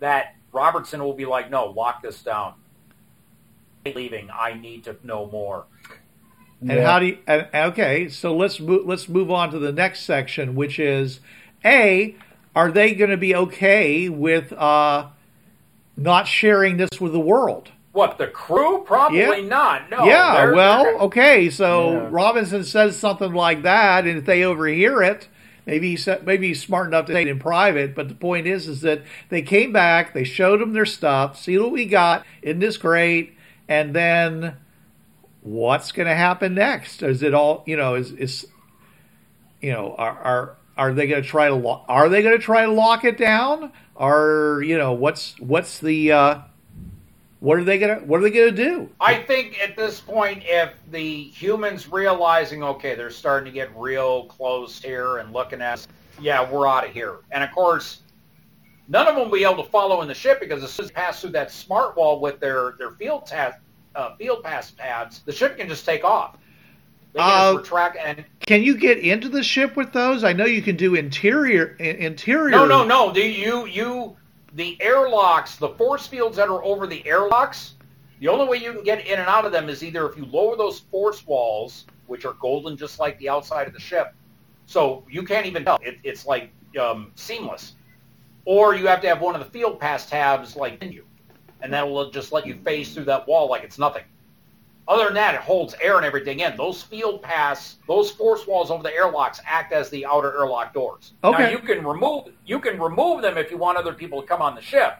that 0.00 0.36
Robertson 0.52 1.02
will 1.02 1.14
be 1.14 1.26
like, 1.26 1.50
no, 1.50 1.66
lock 1.66 2.02
this 2.02 2.22
down. 2.22 2.54
Leaving, 3.84 4.28
I 4.30 4.54
need 4.54 4.84
to 4.84 4.96
know 5.02 5.26
more. 5.26 5.64
And 6.60 6.78
how 6.80 7.00
do 7.00 7.06
you? 7.06 7.18
And, 7.26 7.48
okay, 7.52 8.08
so 8.08 8.36
let's 8.36 8.60
move. 8.60 8.86
Let's 8.86 9.08
move 9.08 9.30
on 9.30 9.50
to 9.50 9.58
the 9.58 9.72
next 9.72 10.02
section, 10.02 10.54
which 10.54 10.78
is 10.78 11.18
a. 11.64 12.14
Are 12.54 12.70
they 12.70 12.94
going 12.94 13.10
to 13.10 13.16
be 13.16 13.34
okay 13.34 14.08
with 14.08 14.52
uh, 14.52 15.08
not 15.96 16.28
sharing 16.28 16.76
this 16.76 17.00
with 17.00 17.12
the 17.12 17.20
world? 17.20 17.70
What 17.92 18.16
the 18.18 18.26
crew? 18.26 18.82
Probably 18.86 19.18
Yeah. 19.18 19.40
not. 19.48 19.90
No. 19.90 20.04
yeah. 20.06 20.36
they're- 20.46 20.54
Well, 20.54 20.84
they're- 20.84 20.94
okay. 20.96 21.50
So 21.50 21.92
Yeah. 21.92 22.08
Robinson 22.10 22.64
says 22.64 22.96
something 22.98 23.32
like 23.34 23.62
that, 23.62 24.06
and 24.06 24.18
if 24.18 24.24
they 24.24 24.42
overhear 24.44 25.02
it, 25.02 25.28
maybe 25.66 25.90
he's 25.90 26.08
maybe 26.24 26.48
he's 26.48 26.62
smart 26.62 26.86
enough 26.88 27.06
to 27.06 27.12
say 27.12 27.22
it 27.22 27.28
in 27.28 27.38
private. 27.38 27.94
But 27.94 28.08
the 28.08 28.14
point 28.14 28.46
is, 28.46 28.66
is 28.66 28.80
that 28.80 29.02
they 29.28 29.42
came 29.42 29.72
back, 29.72 30.14
they 30.14 30.24
showed 30.24 30.60
them 30.60 30.72
their 30.72 30.86
stuff. 30.86 31.38
See 31.38 31.58
what 31.58 31.70
we 31.70 31.84
got. 31.84 32.24
Isn't 32.40 32.60
this 32.60 32.78
great? 32.78 33.34
And 33.68 33.94
then 33.94 34.54
what's 35.42 35.92
going 35.92 36.08
to 36.08 36.14
happen 36.14 36.54
next? 36.54 37.02
Is 37.02 37.22
it 37.22 37.34
all 37.34 37.62
you 37.66 37.76
know? 37.76 37.94
Is 37.94 38.12
is 38.12 38.46
you 39.60 39.70
know 39.72 39.94
are 39.98 40.18
are 40.18 40.56
are 40.78 40.92
they 40.94 41.06
going 41.06 41.22
to 41.22 41.28
try 41.28 41.48
to 41.48 41.54
lo- 41.54 41.84
are 41.88 42.08
they 42.08 42.22
going 42.22 42.36
to 42.36 42.42
try 42.42 42.64
to 42.64 42.72
lock 42.72 43.04
it 43.04 43.18
down? 43.18 43.70
Or 43.94 44.62
you 44.64 44.78
know 44.78 44.92
what's 44.94 45.38
what's 45.38 45.78
the 45.78 46.10
uh, 46.12 46.38
what 47.42 47.58
are 47.58 47.64
they 47.64 47.76
gonna 47.76 47.96
what 48.06 48.20
are 48.20 48.22
they 48.22 48.30
gonna 48.30 48.52
do? 48.52 48.88
I 49.00 49.16
think 49.16 49.60
at 49.60 49.76
this 49.76 49.98
point, 49.98 50.44
if 50.46 50.70
the 50.92 51.24
humans 51.24 51.88
realizing, 51.88 52.62
okay, 52.62 52.94
they're 52.94 53.10
starting 53.10 53.46
to 53.46 53.50
get 53.52 53.68
real 53.76 54.26
close 54.26 54.80
here 54.80 55.16
and 55.16 55.32
looking 55.32 55.60
at, 55.60 55.74
us, 55.74 55.88
yeah, 56.20 56.48
we're 56.48 56.68
out 56.68 56.86
of 56.86 56.92
here. 56.92 57.16
And 57.32 57.42
of 57.42 57.50
course, 57.50 58.02
none 58.86 59.08
of 59.08 59.16
them 59.16 59.24
will 59.24 59.36
be 59.36 59.42
able 59.42 59.64
to 59.64 59.68
follow 59.70 60.02
in 60.02 60.08
the 60.08 60.14
ship 60.14 60.38
because 60.38 60.62
as 60.62 60.72
soon 60.72 60.84
as 60.84 60.90
they 60.90 60.94
pass 60.94 61.20
through 61.20 61.30
that 61.30 61.50
smart 61.50 61.96
wall 61.96 62.20
with 62.20 62.38
their 62.38 62.76
their 62.78 62.92
field 62.92 63.26
ta- 63.26 63.56
uh, 63.96 64.14
field 64.14 64.44
pass 64.44 64.70
pads, 64.70 65.22
the 65.26 65.32
ship 65.32 65.58
can 65.58 65.68
just 65.68 65.84
take 65.84 66.04
off. 66.04 66.36
They 67.12 67.18
can 67.18 67.56
Uh, 67.72 67.92
and 67.98 68.24
Can 68.46 68.62
you 68.62 68.76
get 68.76 68.98
into 68.98 69.28
the 69.28 69.42
ship 69.42 69.74
with 69.74 69.92
those? 69.92 70.22
I 70.22 70.32
know 70.32 70.44
you 70.44 70.62
can 70.62 70.76
do 70.76 70.94
interior 70.94 71.76
in- 71.80 71.96
interior. 71.96 72.50
no, 72.50 72.66
no, 72.66 72.84
no. 72.84 73.10
The, 73.10 73.26
you 73.26 73.66
you 73.66 74.16
the 74.54 74.80
airlocks, 74.80 75.56
the 75.56 75.70
force 75.70 76.06
fields 76.06 76.36
that 76.36 76.48
are 76.48 76.62
over 76.64 76.86
the 76.86 77.06
airlocks. 77.06 77.74
The 78.20 78.28
only 78.28 78.46
way 78.46 78.58
you 78.58 78.72
can 78.72 78.84
get 78.84 79.06
in 79.06 79.18
and 79.18 79.28
out 79.28 79.44
of 79.44 79.52
them 79.52 79.68
is 79.68 79.82
either 79.82 80.08
if 80.08 80.16
you 80.16 80.26
lower 80.26 80.56
those 80.56 80.80
force 80.80 81.26
walls, 81.26 81.86
which 82.06 82.24
are 82.24 82.34
golden 82.34 82.76
just 82.76 82.98
like 83.00 83.18
the 83.18 83.28
outside 83.28 83.66
of 83.66 83.72
the 83.72 83.80
ship, 83.80 84.14
so 84.66 85.04
you 85.10 85.22
can't 85.22 85.46
even 85.46 85.64
tell. 85.64 85.78
It, 85.82 85.98
it's 86.04 86.26
like 86.26 86.50
um, 86.80 87.12
seamless. 87.14 87.74
Or 88.44 88.74
you 88.74 88.86
have 88.86 89.00
to 89.02 89.08
have 89.08 89.20
one 89.20 89.34
of 89.34 89.40
the 89.40 89.50
field 89.50 89.78
pass 89.78 90.08
tabs 90.08 90.56
like 90.56 90.82
in 90.82 90.92
you, 90.92 91.04
and 91.60 91.72
that 91.72 91.88
will 91.88 92.10
just 92.10 92.32
let 92.32 92.46
you 92.46 92.56
phase 92.64 92.94
through 92.94 93.04
that 93.04 93.26
wall 93.26 93.48
like 93.48 93.64
it's 93.64 93.78
nothing. 93.78 94.04
Other 94.88 95.04
than 95.04 95.14
that, 95.14 95.34
it 95.36 95.40
holds 95.40 95.74
air 95.80 95.96
and 95.96 96.04
everything 96.04 96.40
in. 96.40 96.56
Those 96.56 96.82
field 96.82 97.22
pass, 97.22 97.76
those 97.86 98.10
force 98.10 98.46
walls 98.48 98.70
over 98.70 98.82
the 98.82 98.92
airlocks 98.92 99.40
act 99.46 99.72
as 99.72 99.88
the 99.90 100.04
outer 100.04 100.32
airlock 100.36 100.74
doors. 100.74 101.12
Okay. 101.22 101.44
Now 101.44 101.48
you 101.50 101.58
can 101.60 101.86
remove 101.86 102.24
you 102.44 102.58
can 102.58 102.80
remove 102.80 103.22
them 103.22 103.38
if 103.38 103.50
you 103.50 103.58
want 103.58 103.78
other 103.78 103.92
people 103.94 104.20
to 104.20 104.26
come 104.26 104.42
on 104.42 104.54
the 104.56 104.60
ship, 104.60 104.96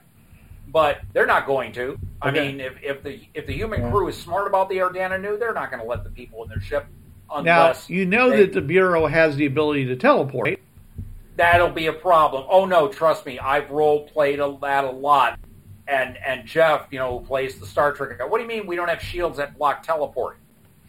but 0.69 0.99
they're 1.12 1.27
not 1.27 1.47
going 1.47 1.73
to. 1.73 1.99
I 2.23 2.29
Okay. 2.29 2.49
mean, 2.53 2.61
if, 2.61 2.75
if 2.81 3.03
the 3.03 3.21
if 3.35 3.47
the 3.47 3.53
human 3.53 3.81
Yeah. 3.83 3.91
crew 3.91 4.07
is 4.09 4.17
smart 4.17 4.47
about 4.47 4.69
the 4.69 4.77
Ardana 4.79 5.21
New, 5.21 5.37
they're 5.37 5.53
not 5.53 5.71
going 5.71 5.83
to 5.83 5.89
let 5.89 6.05
the 6.05 6.11
people 6.11 6.45
in 6.45 6.49
their 6.49 6.61
ship 6.61 6.87
Now 7.29 7.39
unless 7.39 7.91
you 7.91 8.07
know 8.07 8.31
they- 8.31 8.43
that 8.43 8.53
the 8.53 8.61
bureau 8.61 9.07
has 9.09 9.35
the 9.37 9.47
ability 9.47 9.87
to 9.87 9.97
teleport. 9.97 10.61
that'll 11.37 11.71
be 11.71 11.87
a 11.89 11.93
problem. 11.93 12.47
Oh 12.49 12.67
no, 12.67 12.87
trust 12.87 13.27
me, 13.27 13.41
I've 13.41 13.69
role 13.71 14.07
played 14.07 14.39
a, 14.39 14.57
that 14.61 14.85
a 14.85 14.91
lot. 14.91 15.41
And 15.93 16.17
and 16.25 16.47
Jeff, 16.47 16.87
you 16.91 16.99
know, 16.99 17.19
who 17.19 17.27
plays 17.27 17.59
the 17.59 17.67
Star 17.67 17.93
Trek 17.93 18.19
guy. 18.19 18.25
What 18.25 18.39
do 18.39 18.43
you 18.45 18.49
mean 18.49 18.67
we 18.67 18.77
don't 18.77 18.89
have 18.89 19.03
shields 19.03 19.37
that 19.37 19.59
block 19.59 19.83
teleport? 19.83 20.39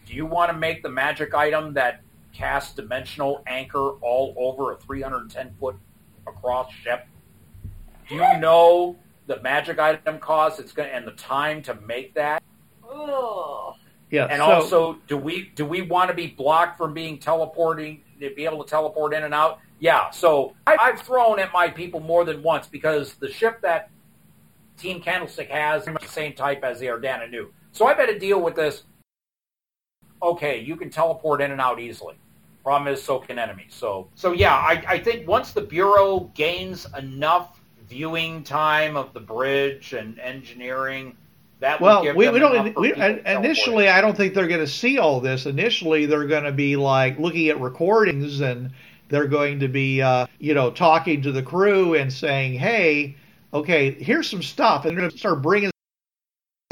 Do 0.06 0.14
you 0.14 0.24
want 0.24 0.50
to 0.50 0.56
make 0.56 0.82
the 0.82 0.88
magic 0.88 1.34
item 1.34 1.74
that 1.74 2.00
casts 2.32 2.74
dimensional 2.74 3.42
anchor 3.46 3.90
all 4.00 4.34
over 4.36 4.72
a 4.72 4.76
310 4.76 5.54
foot 5.60 5.76
across 6.26 6.72
ship? 6.72 7.06
Do 8.08 8.14
you 8.14 8.38
know 8.38 8.96
the 9.26 9.40
magic 9.42 9.78
item 9.78 10.18
cost 10.18 10.58
it's 10.58 10.72
going 10.72 10.90
and 10.90 11.06
the 11.06 11.12
time 11.12 11.62
to 11.62 11.74
make 11.74 12.14
that? 12.14 12.42
Ugh. 12.90 13.74
Yeah. 14.10 14.26
And 14.26 14.38
so, 14.38 14.44
also, 14.44 14.98
do 15.06 15.16
we 15.16 15.50
do 15.54 15.64
we 15.64 15.82
want 15.82 16.08
to 16.08 16.14
be 16.14 16.28
blocked 16.28 16.78
from 16.78 16.94
being 16.94 17.18
teleporting 17.18 18.02
to 18.20 18.34
be 18.34 18.44
able 18.44 18.62
to 18.64 18.70
teleport 18.70 19.12
in 19.12 19.24
and 19.24 19.34
out? 19.34 19.60
Yeah. 19.80 20.10
So 20.10 20.54
I, 20.66 20.76
I've 20.80 21.02
thrown 21.02 21.38
at 21.40 21.52
my 21.52 21.68
people 21.68 22.00
more 22.00 22.24
than 22.24 22.42
once 22.42 22.66
because 22.66 23.14
the 23.14 23.30
ship 23.30 23.60
that 23.62 23.90
Team 24.76 25.00
Candlestick 25.00 25.48
has 25.50 25.84
the 25.84 25.96
same 26.06 26.32
type 26.32 26.64
as 26.64 26.80
the 26.80 26.86
Ardana 26.86 27.30
New. 27.30 27.52
So 27.72 27.86
I've 27.86 27.96
had 27.96 28.06
to 28.06 28.18
deal 28.18 28.40
with 28.40 28.54
this. 28.54 28.84
Okay, 30.22 30.60
you 30.60 30.76
can 30.76 30.90
teleport 30.90 31.40
in 31.40 31.50
and 31.50 31.60
out 31.60 31.80
easily. 31.80 32.14
Problem 32.62 32.92
is, 32.92 33.02
so 33.02 33.18
can 33.18 33.38
enemies. 33.38 33.74
So, 33.74 34.08
so 34.14 34.32
yeah, 34.32 34.54
I, 34.54 34.82
I 34.88 34.98
think 34.98 35.28
once 35.28 35.52
the 35.52 35.60
Bureau 35.60 36.30
gains 36.34 36.86
enough 36.96 37.60
viewing 37.88 38.42
time 38.42 38.96
of 38.96 39.12
the 39.12 39.20
bridge 39.20 39.92
and 39.92 40.18
engineering, 40.18 41.14
that 41.60 41.80
would 41.80 41.86
well, 41.86 42.02
give 42.02 42.16
we, 42.16 42.24
them 42.24 42.34
we 42.34 42.40
don't. 42.40 42.72
for 42.72 42.80
We, 42.80 42.88
people 42.88 43.02
to 43.02 43.22
teleport. 43.22 43.44
initially, 43.44 43.88
I 43.88 44.00
don't 44.00 44.16
think 44.16 44.34
they're 44.34 44.48
going 44.48 44.60
to 44.60 44.66
see 44.66 44.98
all 44.98 45.20
this. 45.20 45.44
Initially, 45.46 46.06
they're 46.06 46.26
going 46.26 46.44
to 46.44 46.52
be 46.52 46.76
like 46.76 47.18
looking 47.18 47.48
at 47.48 47.60
recordings 47.60 48.40
and 48.40 48.70
they're 49.10 49.28
going 49.28 49.60
to 49.60 49.68
be, 49.68 50.00
uh, 50.00 50.26
you 50.38 50.54
know, 50.54 50.70
talking 50.70 51.20
to 51.22 51.32
the 51.32 51.42
crew 51.42 51.94
and 51.94 52.10
saying, 52.12 52.54
"Hey, 52.54 53.16
okay, 53.54 53.92
here's 53.92 54.28
some 54.28 54.42
stuff," 54.42 54.84
and 54.84 54.90
they're 54.90 55.00
going 55.00 55.10
to 55.10 55.18
start 55.18 55.40
bringing 55.42 55.70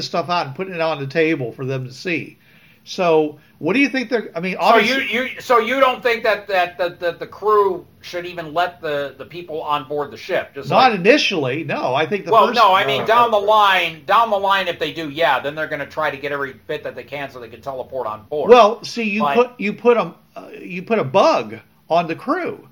stuff 0.01 0.29
out 0.29 0.47
and 0.47 0.55
putting 0.55 0.73
it 0.73 0.81
on 0.81 0.99
the 0.99 1.07
table 1.07 1.51
for 1.51 1.65
them 1.65 1.85
to 1.85 1.93
see. 1.93 2.37
So, 2.85 3.39
what 3.59 3.73
do 3.73 3.79
you 3.79 3.87
think 3.87 4.09
they're? 4.09 4.29
I 4.35 4.41
mean, 4.41 4.57
So 4.59 4.75
you, 4.75 4.95
you 4.97 5.39
so 5.39 5.57
you 5.59 5.79
don't 5.79 6.03
think 6.03 6.23
that 6.23 6.47
that, 6.47 6.77
that, 6.77 6.99
that 6.99 7.17
the 7.17 7.27
crew 7.27 7.87
should 8.01 8.25
even 8.25 8.53
let 8.53 8.81
the, 8.81 9.15
the 9.17 9.23
people 9.23 9.61
on 9.61 9.87
board 9.87 10.11
the 10.11 10.17
ship? 10.17 10.53
Just 10.53 10.69
not 10.69 10.91
like, 10.91 10.99
initially. 10.99 11.63
No, 11.63 11.95
I 11.95 12.05
think 12.05 12.25
the 12.25 12.31
well, 12.33 12.47
first. 12.47 12.59
no, 12.59 12.73
I 12.73 12.85
mean 12.85 13.01
No. 13.01 13.07
down 13.07 13.31
the 13.31 13.39
line, 13.39 14.03
down 14.05 14.29
the 14.29 14.37
line, 14.37 14.67
if 14.67 14.79
they 14.79 14.91
do, 14.91 15.09
yeah, 15.09 15.39
then 15.39 15.55
they're 15.55 15.69
going 15.69 15.79
to 15.79 15.85
try 15.85 16.11
to 16.11 16.17
get 16.17 16.33
every 16.33 16.53
bit 16.67 16.83
that 16.83 16.93
they 16.93 17.05
can 17.05 17.31
so 17.31 17.39
they 17.39 17.47
can 17.47 17.61
teleport 17.61 18.05
on 18.05 18.25
board. 18.25 18.49
Well, 18.49 18.83
see, 18.83 19.03
you 19.09 19.21
But- 19.21 19.35
put 19.35 19.59
you 19.61 19.71
put 19.71 19.95
a 19.95 20.13
uh, 20.35 20.49
you 20.59 20.83
put 20.83 20.99
a 20.99 21.05
bug 21.05 21.59
on 21.89 22.07
the 22.07 22.15
crew, 22.15 22.67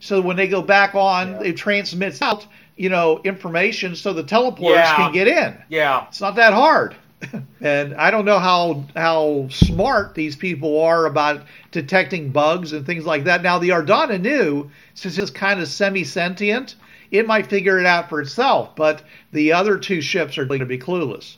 so 0.00 0.20
when 0.20 0.34
they 0.34 0.48
go 0.48 0.60
back 0.60 0.96
on, 0.96 1.34
Yeah. 1.34 1.50
it 1.50 1.56
transmits 1.56 2.20
out 2.20 2.48
you 2.76 2.88
know 2.88 3.20
information 3.24 3.94
so 3.96 4.12
the 4.12 4.24
teleporters 4.24 4.74
Yeah. 4.76 4.96
can 4.96 5.12
get 5.12 5.28
in. 5.28 5.56
yeah, 5.68 6.06
It's 6.08 6.20
not 6.20 6.36
that 6.36 6.52
hard. 6.54 6.96
and 7.60 7.94
I 7.94 8.10
don't 8.10 8.24
know 8.24 8.40
how 8.40 8.84
how 8.96 9.46
smart 9.50 10.14
these 10.14 10.34
people 10.34 10.80
are 10.82 11.06
about 11.06 11.44
detecting 11.70 12.30
bugs 12.30 12.72
and 12.72 12.84
things 12.84 13.06
like 13.06 13.24
that. 13.24 13.42
Now 13.42 13.58
the 13.60 13.68
Ardana 13.70 14.20
Nu 14.20 14.70
since 14.94 15.18
it's 15.18 15.30
kind 15.30 15.60
of 15.60 15.68
semi-sentient, 15.68 16.74
it 17.12 17.26
might 17.26 17.46
figure 17.46 17.78
it 17.78 17.86
out 17.86 18.08
for 18.08 18.20
itself, 18.20 18.74
but 18.74 19.02
the 19.32 19.52
other 19.52 19.78
two 19.78 20.00
ships 20.00 20.36
are 20.38 20.44
going 20.44 20.60
to 20.60 20.66
be 20.66 20.78
clueless. 20.78 21.36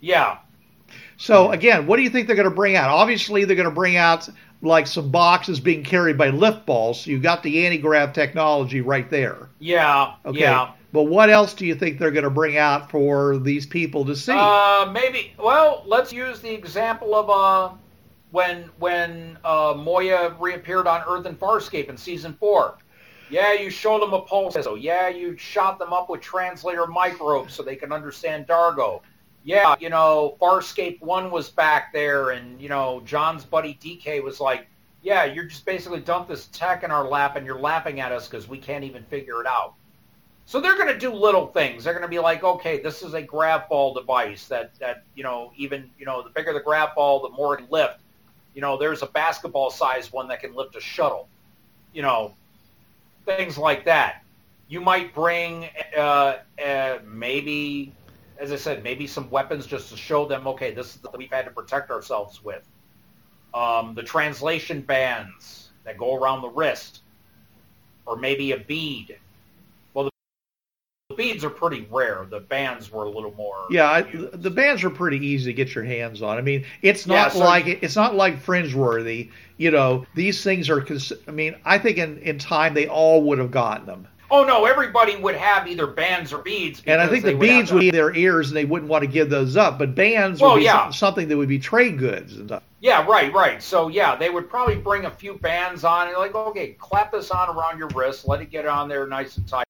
yeah, 0.00 0.38
So 1.16 1.50
again, 1.50 1.86
what 1.86 1.96
do 1.96 2.02
you 2.02 2.10
think 2.10 2.26
they're 2.26 2.36
going 2.36 2.48
to 2.48 2.54
bring 2.54 2.76
out? 2.76 2.90
Obviously, 2.90 3.44
they're 3.44 3.56
going 3.56 3.68
to 3.68 3.74
bring 3.74 3.96
out 3.96 4.28
like 4.62 4.86
some 4.86 5.10
boxes 5.10 5.60
being 5.60 5.82
carried 5.84 6.18
by 6.18 6.30
lift 6.30 6.66
balls. 6.66 7.02
So 7.02 7.10
you 7.10 7.18
got 7.20 7.42
the 7.42 7.64
anti-grav 7.64 8.12
technology 8.12 8.80
right 8.80 9.08
there. 9.10 9.48
yeah, 9.58 10.14
Okay. 10.24 10.40
yeah. 10.40 10.72
But 10.92 11.04
what 11.04 11.28
else 11.28 11.52
do 11.52 11.66
you 11.66 11.74
think 11.74 11.98
they're 11.98 12.10
going 12.10 12.24
to 12.24 12.30
bring 12.30 12.56
out 12.56 12.90
for 12.90 13.36
these 13.36 13.66
people 13.66 14.06
to 14.06 14.16
see? 14.16 14.32
Uh, 14.34 14.88
maybe. 14.90 15.34
Well, 15.38 15.82
let's 15.86 16.12
use 16.14 16.40
the 16.40 16.50
example 16.50 17.14
of 17.14 17.28
uh, 17.28 17.76
when 18.30 18.70
when 18.78 19.36
uh, 19.44 19.74
Moya 19.76 20.34
reappeared 20.40 20.86
on 20.86 21.02
Earth 21.06 21.26
in 21.26 21.36
Farscape 21.36 21.90
in 21.90 21.96
season 21.98 22.32
four. 22.40 22.78
Yeah, 23.30 23.52
you 23.52 23.68
showed 23.68 24.00
them 24.00 24.14
a 24.14 24.22
pulse. 24.22 24.54
So 24.54 24.76
yeah, 24.76 25.08
you 25.08 25.36
shot 25.36 25.78
them 25.78 25.92
up 25.92 26.08
with 26.08 26.22
translator 26.22 26.86
microbes 26.86 27.52
so 27.52 27.62
they 27.62 27.76
can 27.76 27.92
understand 27.92 28.46
Dargo. 28.46 29.02
Yeah, 29.44 29.76
you 29.80 29.88
know, 29.88 30.36
Farscape 30.40 31.00
one 31.00 31.30
was 31.30 31.48
back 31.48 31.92
there, 31.92 32.30
and 32.30 32.60
you 32.60 32.68
know, 32.68 33.00
John's 33.04 33.44
buddy 33.44 33.78
DK 33.80 34.22
was 34.22 34.40
like, 34.40 34.66
"Yeah, 35.02 35.24
you're 35.24 35.44
just 35.44 35.64
basically 35.64 36.00
dumped 36.00 36.28
this 36.28 36.46
tech 36.48 36.82
in 36.82 36.90
our 36.90 37.08
lap, 37.08 37.36
and 37.36 37.46
you're 37.46 37.60
laughing 37.60 38.00
at 38.00 38.12
us 38.12 38.28
because 38.28 38.48
we 38.48 38.58
can't 38.58 38.84
even 38.84 39.04
figure 39.04 39.40
it 39.40 39.46
out." 39.46 39.74
So 40.48 40.62
they're 40.62 40.76
going 40.76 40.88
to 40.88 40.98
do 40.98 41.12
little 41.12 41.48
things. 41.48 41.84
They're 41.84 41.92
going 41.92 42.04
to 42.04 42.08
be 42.08 42.18
like, 42.18 42.42
okay, 42.42 42.80
this 42.80 43.02
is 43.02 43.12
a 43.12 43.20
grab 43.20 43.68
ball 43.68 43.92
device 43.92 44.48
that, 44.48 44.74
that 44.78 45.04
you 45.14 45.22
know, 45.22 45.52
even, 45.58 45.90
you 45.98 46.06
know, 46.06 46.22
the 46.22 46.30
bigger 46.30 46.54
the 46.54 46.60
grab 46.60 46.94
ball, 46.94 47.20
the 47.20 47.28
more 47.36 47.52
it 47.52 47.58
can 47.58 47.66
lift. 47.68 48.00
You 48.54 48.62
know, 48.62 48.78
there's 48.78 49.02
a 49.02 49.06
basketball 49.08 49.70
sized 49.70 50.10
one 50.10 50.26
that 50.28 50.40
can 50.40 50.54
lift 50.54 50.74
a 50.74 50.80
shuttle. 50.80 51.28
You 51.92 52.00
know, 52.00 52.32
things 53.26 53.58
like 53.58 53.84
that. 53.84 54.24
You 54.68 54.80
might 54.80 55.14
bring 55.14 55.68
uh, 55.94 56.38
uh, 56.64 56.98
maybe, 57.06 57.92
as 58.38 58.52
I 58.52 58.56
said, 58.56 58.82
maybe 58.84 59.06
some 59.06 59.28
weapons 59.30 59.66
just 59.66 59.90
to 59.90 59.96
show 59.96 60.26
them, 60.26 60.46
okay, 60.46 60.72
this 60.72 60.96
is 60.96 61.02
what 61.02 61.18
we've 61.18 61.30
had 61.30 61.44
to 61.46 61.50
protect 61.50 61.90
ourselves 61.90 62.42
with. 62.44 62.62
Um, 63.54 63.94
the 63.94 64.02
translation 64.02 64.80
bands 64.82 65.70
that 65.84 65.96
go 65.98 66.14
around 66.16 66.42
the 66.42 66.50
wrist, 66.50 67.00
or 68.06 68.16
maybe 68.16 68.52
a 68.52 68.58
bead 68.58 69.16
Well, 69.94 70.04
the, 70.04 70.10
the 71.08 71.14
beads 71.16 71.44
are 71.44 71.50
pretty 71.50 71.86
rare. 71.90 72.26
The 72.30 72.40
bands 72.40 72.92
were 72.92 73.04
a 73.04 73.08
little 73.10 73.34
more. 73.34 73.66
Yeah, 73.70 73.90
I, 73.90 74.02
the 74.02 74.50
bands 74.50 74.84
are 74.84 74.90
pretty 74.90 75.24
easy 75.26 75.50
to 75.50 75.54
get 75.54 75.74
your 75.74 75.84
hands 75.84 76.20
on. 76.22 76.36
I 76.38 76.42
mean, 76.42 76.64
it's 76.82 77.06
Yeah, 77.06 77.14
not 77.16 77.32
so- 77.32 77.38
like 77.40 77.66
it's 77.66 77.96
not 77.96 78.14
like 78.14 78.38
fringe 78.38 78.74
worthy. 78.74 79.30
You 79.56 79.70
know, 79.70 80.06
these 80.14 80.44
things 80.44 80.68
are. 80.70 80.86
I 81.26 81.30
mean, 81.30 81.56
I 81.64 81.78
think 81.78 81.98
in 81.98 82.18
in 82.18 82.38
time 82.38 82.74
they 82.74 82.86
all 82.86 83.22
would 83.24 83.38
have 83.38 83.50
gotten 83.50 83.86
them. 83.86 84.06
Oh 84.30 84.44
no, 84.44 84.66
everybody 84.66 85.16
would 85.16 85.36
have 85.36 85.66
either 85.66 85.86
bands 85.86 86.32
or 86.32 86.38
beads. 86.38 86.82
And 86.86 87.00
I 87.00 87.08
think 87.08 87.24
the 87.24 87.34
beads 87.34 87.72
would 87.72 87.80
be 87.80 87.90
their 87.90 88.14
ears, 88.14 88.48
and 88.48 88.56
they 88.56 88.66
wouldn't 88.66 88.90
want 88.90 89.02
to 89.02 89.08
give 89.08 89.30
those 89.30 89.56
up. 89.56 89.78
But 89.78 89.94
bands 89.94 90.40
Well, 90.40 90.52
would 90.52 90.58
be 90.58 90.64
yeah. 90.64 90.90
something 90.90 91.28
that 91.28 91.36
would 91.36 91.48
be 91.48 91.58
trade 91.58 91.98
goods 91.98 92.36
and 92.36 92.48
stuff. 92.48 92.62
Yeah, 92.80 93.06
right, 93.06 93.32
right. 93.32 93.62
So 93.62 93.88
yeah, 93.88 94.16
they 94.16 94.28
would 94.28 94.50
probably 94.50 94.76
bring 94.76 95.06
a 95.06 95.10
few 95.10 95.34
bands 95.34 95.82
on 95.82 96.08
and 96.08 96.16
like, 96.16 96.34
okay, 96.34 96.76
clap 96.78 97.12
this 97.12 97.30
on 97.30 97.48
around 97.48 97.78
your 97.78 97.88
wrist, 97.88 98.28
let 98.28 98.40
it 98.42 98.50
get 98.50 98.66
on 98.66 98.88
there 98.88 99.06
nice 99.06 99.36
and 99.36 99.48
tight. 99.48 99.64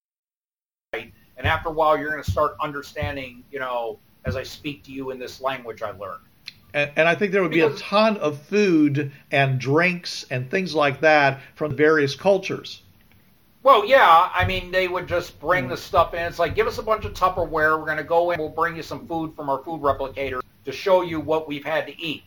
And 0.93 1.47
after 1.47 1.69
a 1.69 1.73
while, 1.73 1.97
you're 1.97 2.11
going 2.11 2.23
to 2.23 2.31
start 2.31 2.57
understanding, 2.61 3.45
you 3.53 3.61
know, 3.61 4.01
as 4.25 4.35
I 4.35 4.43
speak 4.43 4.85
to 4.85 4.93
you 4.93 5.11
in 5.11 5.19
this 5.21 5.41
language 5.41 5.83
I 5.83 5.93
learned. 5.93 6.23
And, 6.75 6.91
and 6.97 7.09
I 7.09 7.15
think 7.15 7.33
there 7.33 7.43
would 7.43 7.53
be 7.53 7.61
a 7.61 7.71
ton 7.75 8.17
of 8.19 8.43
food 8.43 9.13
and 9.31 9.59
drinks 9.59 10.27
and 10.31 10.51
things 10.51 10.75
like 10.75 11.01
that 11.01 11.41
from 11.55 11.77
various 11.77 12.15
cultures. 12.15 12.83
Well, 13.63 13.85
yeah, 13.85 14.31
I 14.33 14.47
mean, 14.47 14.71
they 14.71 14.89
would 14.89 15.09
just 15.09 15.39
bring 15.41 15.65
hmm. 15.65 15.71
the 15.71 15.77
stuff 15.77 16.15
in. 16.15 16.23
It's 16.23 16.39
like, 16.39 16.55
give 16.55 16.67
us 16.67 16.79
a 16.79 16.83
bunch 16.83 17.05
of 17.05 17.13
Tupperware. 17.13 17.79
We're 17.79 17.85
going 17.85 17.99
to 17.99 18.05
go 18.05 18.31
in. 18.31 18.39
We'll 18.39 18.49
bring 18.49 18.77
you 18.77 18.83
some 18.83 19.07
food 19.07 19.35
from 19.35 19.51
our 19.51 19.63
food 19.63 19.81
replicator 19.81 20.41
to 20.65 20.73
show 20.73 21.03
you 21.03 21.21
what 21.21 21.49
we've 21.49 21.65
had 21.65 21.87
to 21.87 22.01
eat. 22.01 22.25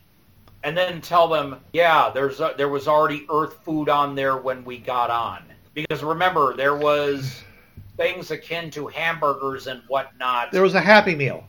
And 0.64 0.76
then 0.76 1.00
tell 1.00 1.26
them, 1.26 1.56
yeah, 1.72 2.10
there's 2.10 2.40
a, 2.40 2.54
there 2.56 2.68
was 2.68 2.86
already 2.86 3.26
Earth 3.30 3.58
food 3.64 3.88
on 3.88 4.14
there 4.14 4.36
when 4.36 4.64
we 4.64 4.78
got 4.78 5.10
on. 5.10 5.42
Because 5.74 6.04
remember, 6.04 6.54
there 6.54 6.76
was 6.76 7.42
things 7.96 8.30
akin 8.30 8.70
to 8.72 8.86
hamburgers 8.86 9.66
and 9.66 9.82
whatnot. 9.88 10.52
There 10.52 10.62
was 10.62 10.74
a 10.74 10.80
Happy 10.80 11.16
Meal, 11.16 11.44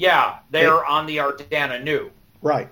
yeah, 0.00 0.38
they're 0.50 0.82
on 0.86 1.04
the 1.04 1.18
Ardana 1.18 1.82
New. 1.84 2.10
right? 2.40 2.70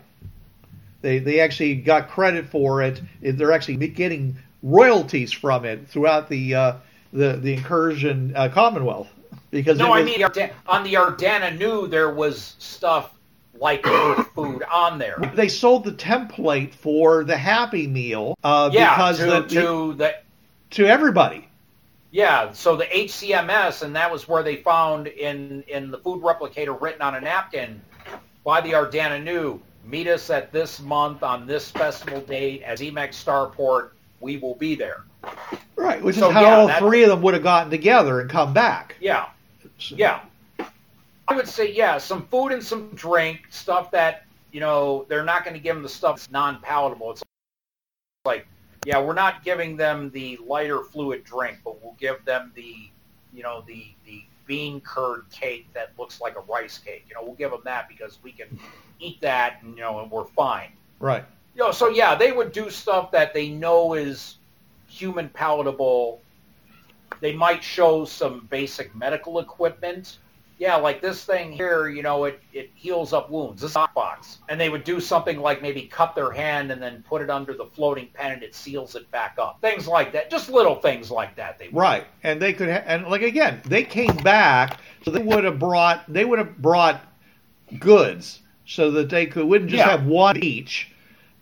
They 1.03 1.19
they 1.19 1.41
actually 1.41 1.75
got 1.75 2.09
credit 2.09 2.47
for 2.47 2.81
it. 2.83 3.03
They're 3.21 3.53
actually 3.53 3.77
getting 3.89 4.35
royalties 4.63 5.33
from 5.33 5.65
it 5.65 5.89
throughout 5.89 6.29
the 6.29 6.55
uh, 6.55 6.73
the 7.13 7.35
the 7.35 7.55
incursion 7.55 8.33
uh, 8.37 8.49
Commonwealth 8.49 9.09
because 9.51 9.79
No, 9.79 9.93
I 9.93 10.03
mean, 10.03 10.23
on 10.67 10.85
the 10.85 10.95
Ardana 10.95 11.57
New, 11.57 11.87
there 11.87 12.11
was 12.11 12.55
stuff 12.59 13.15
like 13.61 13.85
food 14.35 14.63
on 14.71 14.99
there. 14.99 15.19
they 15.35 15.49
sold 15.49 15.85
the 15.85 15.93
template 15.93 16.75
for 16.75 17.25
the 17.25 17.37
Happy 17.37 17.87
Meal 17.87 18.37
uh, 18.45 18.71
Yeah, 18.73 18.95
because 18.95 19.19
to, 19.19 19.25
the, 19.27 19.43
to 19.61 19.95
the 19.95 20.15
to 20.71 20.87
everybody. 20.87 21.49
Yeah, 22.11 22.53
so 22.53 22.77
the 22.77 22.87
HCMS, 22.87 23.83
and 23.83 23.95
that 23.95 24.11
was 24.11 24.27
where 24.27 24.43
they 24.43 24.57
found 24.57 25.07
in 25.07 25.63
in 25.69 25.91
the 25.91 25.99
food 25.99 26.23
replicator 26.23 26.81
written 26.81 27.03
on 27.03 27.15
a 27.15 27.21
napkin 27.21 27.81
by 28.45 28.61
the 28.61 28.73
Ardana 28.73 29.23
New. 29.23 29.61
Meet 29.85 30.09
us 30.09 30.29
at 30.29 30.53
this 30.53 30.81
month 30.81 31.23
on 31.23 31.47
this 31.47 31.71
festival 31.71 32.21
date 32.21 32.63
at 32.63 32.79
Emacs 32.79 33.25
Starport. 33.25 33.91
We 34.21 34.37
will 34.39 34.55
be 34.55 34.75
there. 34.75 35.05
Right, 35.77 36.03
which 36.03 36.17
So, 36.17 36.29
is 36.29 36.35
how 36.35 36.43
yeah, 36.43 36.57
all 36.57 36.69
three 36.79 37.03
of 37.03 37.09
them 37.11 37.23
would 37.23 37.35
have 37.35 37.43
gotten 37.43 37.71
together 37.71 38.21
and 38.21 38.29
come 38.29 38.53
back. 38.53 38.97
Yeah, 39.01 39.27
yeah. 39.91 40.21
I 41.29 41.35
would 41.35 41.49
say 41.49 41.73
yeah, 41.73 41.99
some 41.99 42.27
food 42.27 42.53
and 42.53 42.63
some 42.63 42.91
drink 42.95 43.47
stuff 43.51 43.91
that 43.93 44.25
you 44.53 44.61
know 44.61 45.07
they're 45.09 45.25
not 45.25 45.45
going 45.45 45.55
to 45.55 45.61
give 45.61 45.77
them 45.77 45.83
the 45.83 45.89
stuff 45.89 46.17
that's 46.17 46.31
non-palatable. 46.31 47.13
It's 47.13 47.23
like 48.25 48.47
yeah, 48.85 49.01
we're 49.01 49.15
not 49.15 49.45
giving 49.45 49.77
them 49.77 50.11
the 50.11 50.39
lighter 50.47 50.83
fluid 50.83 51.25
drink, 51.25 51.59
but 51.65 51.83
we'll 51.83 51.97
give 51.99 52.25
them 52.25 52.53
the 52.55 52.89
you 53.33 53.43
know 53.43 53.63
the 53.67 53.87
the 54.05 54.25
bean 54.47 54.81
curd 54.81 55.27
cake 55.31 55.67
that 55.75 55.93
looks 55.99 56.21
like 56.21 56.37
a 56.37 56.41
rice 56.41 56.79
cake. 56.79 57.05
You 57.09 57.15
know, 57.15 57.23
we'll 57.23 57.35
give 57.35 57.51
them 57.51 57.61
that 57.65 57.89
because 57.89 58.19
we 58.23 58.33
can 58.33 58.59
eat 58.99 59.21
that 59.21 59.59
and 59.63 59.77
you 59.77 59.83
know 59.83 60.01
and 60.01 60.11
we're 60.11 60.25
fine. 60.25 60.73
Right. 60.99 61.25
You 61.59 61.65
know, 61.65 61.73
so 61.73 61.89
yeah, 61.89 62.15
they 62.15 62.31
would 62.31 62.53
do 62.53 62.71
stuff 62.71 63.11
that 63.11 63.35
they 63.35 63.49
know 63.49 63.95
is 63.95 64.37
human 64.87 65.29
palatable. 65.29 66.21
They 67.21 67.33
might 67.35 67.65
show 67.65 68.05
some 68.05 68.47
basic 68.49 68.95
medical 68.95 69.41
equipment. 69.41 70.19
Yeah, 70.61 70.77
like 70.77 71.01
this 71.01 71.25
thing 71.25 71.51
here, 71.51 71.89
you 71.89 72.03
know, 72.03 72.25
it, 72.25 72.41
it 72.53 72.71
heals 72.77 73.13
up 73.13 73.29
wounds. 73.29 73.61
This 73.63 73.75
hot 73.75 73.93
box. 73.93 74.39
And 74.49 74.61
they 74.61 74.69
would 74.69 74.85
do 74.85 75.01
something 75.01 75.41
like 75.41 75.61
maybe 75.61 75.83
cut 75.83 76.15
their 76.15 76.31
hand 76.31 76.71
and 76.71 76.81
then 76.81 77.05
put 77.09 77.23
it 77.23 77.31
under 77.31 77.55
the 77.55 77.65
floating 77.67 78.09
pen 78.15 78.33
and 78.33 78.43
it 78.45 78.55
seals 78.55 78.95
it 78.95 79.11
back 79.11 79.37
up. 79.41 79.61
Things 79.61 79.89
like 79.89 80.13
that. 80.13 80.31
Just 80.31 80.49
little 80.51 80.77
things 80.77 81.11
like 81.11 81.35
that. 81.37 81.59
They 81.59 81.69
would. 81.69 81.81
Right, 81.81 82.07
and 82.23 82.41
they 82.41 82.53
could, 82.53 82.69
ha- 82.69 82.85
and 82.87 83.05
like 83.09 83.23
again, 83.23 83.63
they 83.65 83.83
came 83.83 84.17
back, 84.19 84.79
so 85.05 85.11
they 85.11 85.23
would 85.23 85.43
have 85.43 85.59
brought, 85.59 86.05
they 86.13 86.25
would 86.25 86.39
have 86.39 86.57
brought 86.59 87.01
goods, 87.81 88.43
so 88.65 88.93
that 88.93 89.11
they 89.11 89.27
could 89.27 89.45
wouldn't 89.47 89.71
just 89.71 89.79
Yeah. 89.85 89.91
have 89.91 90.07
one 90.07 90.37
each, 90.43 90.93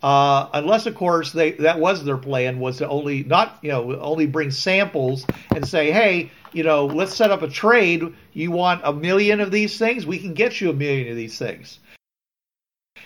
uh, 0.03 0.47
unless 0.53 0.85
of 0.85 0.95
course 0.95 1.31
they 1.31 1.51
that 1.53 1.79
was 1.79 2.03
their 2.03 2.17
plan 2.17 2.59
was 2.59 2.77
to 2.77 2.87
only 2.87 3.23
not 3.23 3.57
you 3.61 3.71
know 3.71 3.99
only 3.99 4.27
bring 4.27 4.51
samples 4.51 5.25
and 5.55 5.67
say, 5.67 5.91
hey, 5.91 6.31
you 6.53 6.63
know, 6.63 6.85
let's 6.85 7.15
set 7.15 7.31
up 7.31 7.41
a 7.41 7.47
trade. 7.47 8.13
You 8.33 8.51
want 8.51 8.81
a 8.83 8.93
million 8.93 9.39
of 9.39 9.51
these 9.51 9.77
things? 9.77 10.05
We 10.05 10.19
can 10.19 10.33
get 10.33 10.61
you 10.61 10.69
a 10.69 10.73
million 10.73 11.09
of 11.09 11.15
these 11.15 11.37
things. 11.37 11.79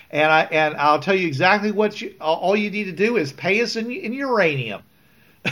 And 0.09 0.31
I 0.31 0.43
and 0.43 0.75
I'll 0.75 0.99
tell 0.99 1.15
you 1.15 1.27
exactly 1.27 1.71
what 1.71 2.01
you 2.01 2.15
all 2.19 2.55
you 2.55 2.69
need 2.69 2.85
to 2.85 2.91
do 2.91 3.17
is 3.17 3.31
pay 3.31 3.61
us 3.61 3.75
in, 3.75 3.89
in 3.91 4.13
uranium. 4.13 4.83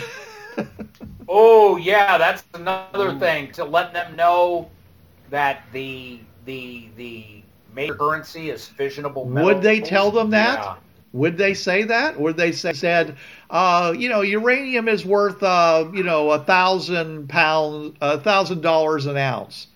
Oh 1.31 1.77
yeah, 1.77 2.17
that's 2.17 2.43
another 2.55 3.13
thing 3.19 3.51
to 3.51 3.63
let 3.63 3.93
them 3.93 4.15
know 4.15 4.67
that 5.29 5.61
the 5.71 6.21
the 6.45 6.89
the 6.97 7.43
major 7.75 7.93
currency 7.93 8.49
is 8.49 8.67
fissionable. 8.67 9.25
Would 9.25 9.61
they 9.61 9.79
tell 9.79 10.09
them 10.09 10.31
that? 10.31 10.59
Yeah. 10.59 10.75
Would 11.13 11.37
they 11.37 11.55
say 11.55 11.83
that? 11.83 12.19
Would 12.19 12.37
they 12.37 12.51
say, 12.51 12.73
said, 12.73 13.17
uh, 13.49 13.93
you 13.97 14.09
know, 14.09 14.21
uranium 14.21 14.87
is 14.87 15.05
worth, 15.05 15.41
uh, 15.41 15.89
you 15.93 16.03
know, 16.03 16.29
a 16.31 16.39
thousand 16.39 17.29
pounds, 17.29 17.97
a 17.99 18.19
thousand 18.19 18.61
dollars 18.61 19.07
an 19.07 19.17
ounce. 19.17 19.67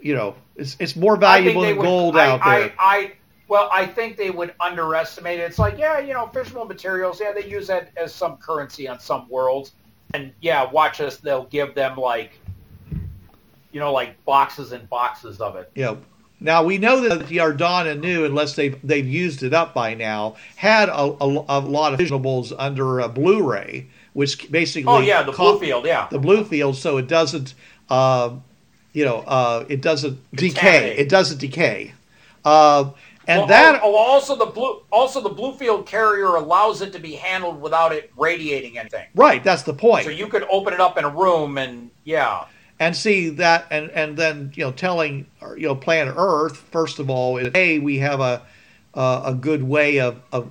You 0.00 0.14
know, 0.14 0.34
it's 0.56 0.76
it's 0.78 0.94
more 0.94 1.16
valuable 1.16 1.62
than 1.62 1.76
would- 1.78 1.84
gold 1.84 2.16
I, 2.16 2.26
out 2.26 2.40
I, 2.42 2.58
there. 2.60 2.72
I, 2.78 3.12
well, 3.48 3.68
I 3.72 3.86
think 3.86 4.16
they 4.16 4.30
would 4.30 4.54
underestimate 4.60 5.40
it. 5.40 5.42
It's 5.42 5.58
like, 5.58 5.78
yeah, 5.78 5.98
you 5.98 6.14
know, 6.14 6.30
fissionable 6.32 6.68
materials. 6.68 7.20
Yeah, 7.20 7.32
they 7.32 7.44
use 7.46 7.66
that 7.66 7.90
as 7.96 8.14
some 8.14 8.36
currency 8.36 8.88
on 8.88 9.00
some 9.00 9.28
worlds, 9.28 9.72
and 10.14 10.32
yeah, 10.40 10.70
watch 10.70 11.00
us. 11.00 11.16
They'll 11.16 11.44
give 11.46 11.74
them 11.74 11.96
like, 11.96 12.38
you 13.72 13.80
know, 13.80 13.92
like 13.92 14.24
boxes 14.24 14.72
and 14.72 14.88
boxes 14.88 15.40
of 15.40 15.56
it. 15.56 15.70
Yep. 15.74 16.02
Now 16.42 16.64
we 16.64 16.78
know 16.78 17.08
that 17.08 17.28
the 17.28 17.36
Ardana 17.38 17.98
Nu, 17.98 18.24
unless 18.24 18.54
they've 18.54 18.76
they've 18.82 19.06
used 19.06 19.42
it 19.42 19.54
up 19.54 19.74
by 19.74 19.94
now, 19.94 20.36
had 20.56 20.88
a, 20.88 20.92
a, 20.94 21.44
a 21.48 21.60
lot 21.60 21.94
of 21.94 22.00
fissionables 22.00 22.52
under 22.58 23.00
a 23.00 23.08
Blu-ray, 23.08 23.86
which 24.12 24.50
basically 24.50 24.92
Oh 24.92 25.00
yeah, 25.00 25.22
the 25.22 25.32
blue 25.32 25.58
field, 25.58 25.86
Yeah, 25.86 26.08
the 26.10 26.18
blue 26.18 26.44
field 26.44 26.76
so 26.76 26.98
it 26.98 27.06
doesn't 27.06 27.54
uh, 27.88 28.34
you 28.92 29.04
know 29.04 29.18
uh, 29.20 29.64
it 29.68 29.80
doesn't 29.80 30.18
decay. 30.34 30.96
it 30.96 31.08
doesn't 31.08 31.38
decay. 31.38 31.94
Uh, 32.44 32.90
and 33.28 33.40
Well, 33.40 33.46
that 33.46 33.80
oh, 33.84 33.94
oh, 33.94 33.96
also 33.96 34.34
the 34.34 34.46
blue, 34.46 34.82
also 34.90 35.20
the 35.20 35.30
Bluefield 35.30 35.86
carrier 35.86 36.34
allows 36.34 36.82
it 36.82 36.92
to 36.92 36.98
be 36.98 37.12
handled 37.12 37.60
without 37.60 37.92
it 37.92 38.10
radiating 38.16 38.78
anything. 38.78 39.06
right 39.14 39.44
that's 39.44 39.62
the 39.62 39.74
point. 39.74 40.04
So 40.04 40.10
you 40.10 40.26
could 40.26 40.44
open 40.50 40.74
it 40.74 40.80
up 40.80 40.98
in 40.98 41.04
a 41.04 41.08
room 41.08 41.56
and 41.56 41.90
yeah, 42.04 42.46
and 42.82 42.96
see 42.96 43.28
that 43.28 43.64
and 43.70 43.90
and 43.92 44.16
then 44.16 44.52
you 44.56 44.64
know 44.64 44.72
telling 44.72 45.24
you 45.56 45.68
know 45.68 45.74
planet 45.76 46.14
earth 46.16 46.56
first 46.56 46.98
of 46.98 47.08
all 47.08 47.36
is 47.36 47.48
hey 47.54 47.78
we 47.78 47.98
have 47.98 48.18
a 48.20 48.42
uh, 48.94 49.22
a 49.26 49.34
good 49.34 49.62
way 49.62 50.00
of, 50.00 50.20
of 50.32 50.50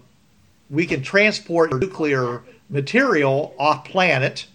we 0.70 0.86
can 0.86 1.02
transport 1.02 1.74
nuclear 1.74 2.42
material 2.70 3.54
off 3.60 3.84
planet 3.84 4.46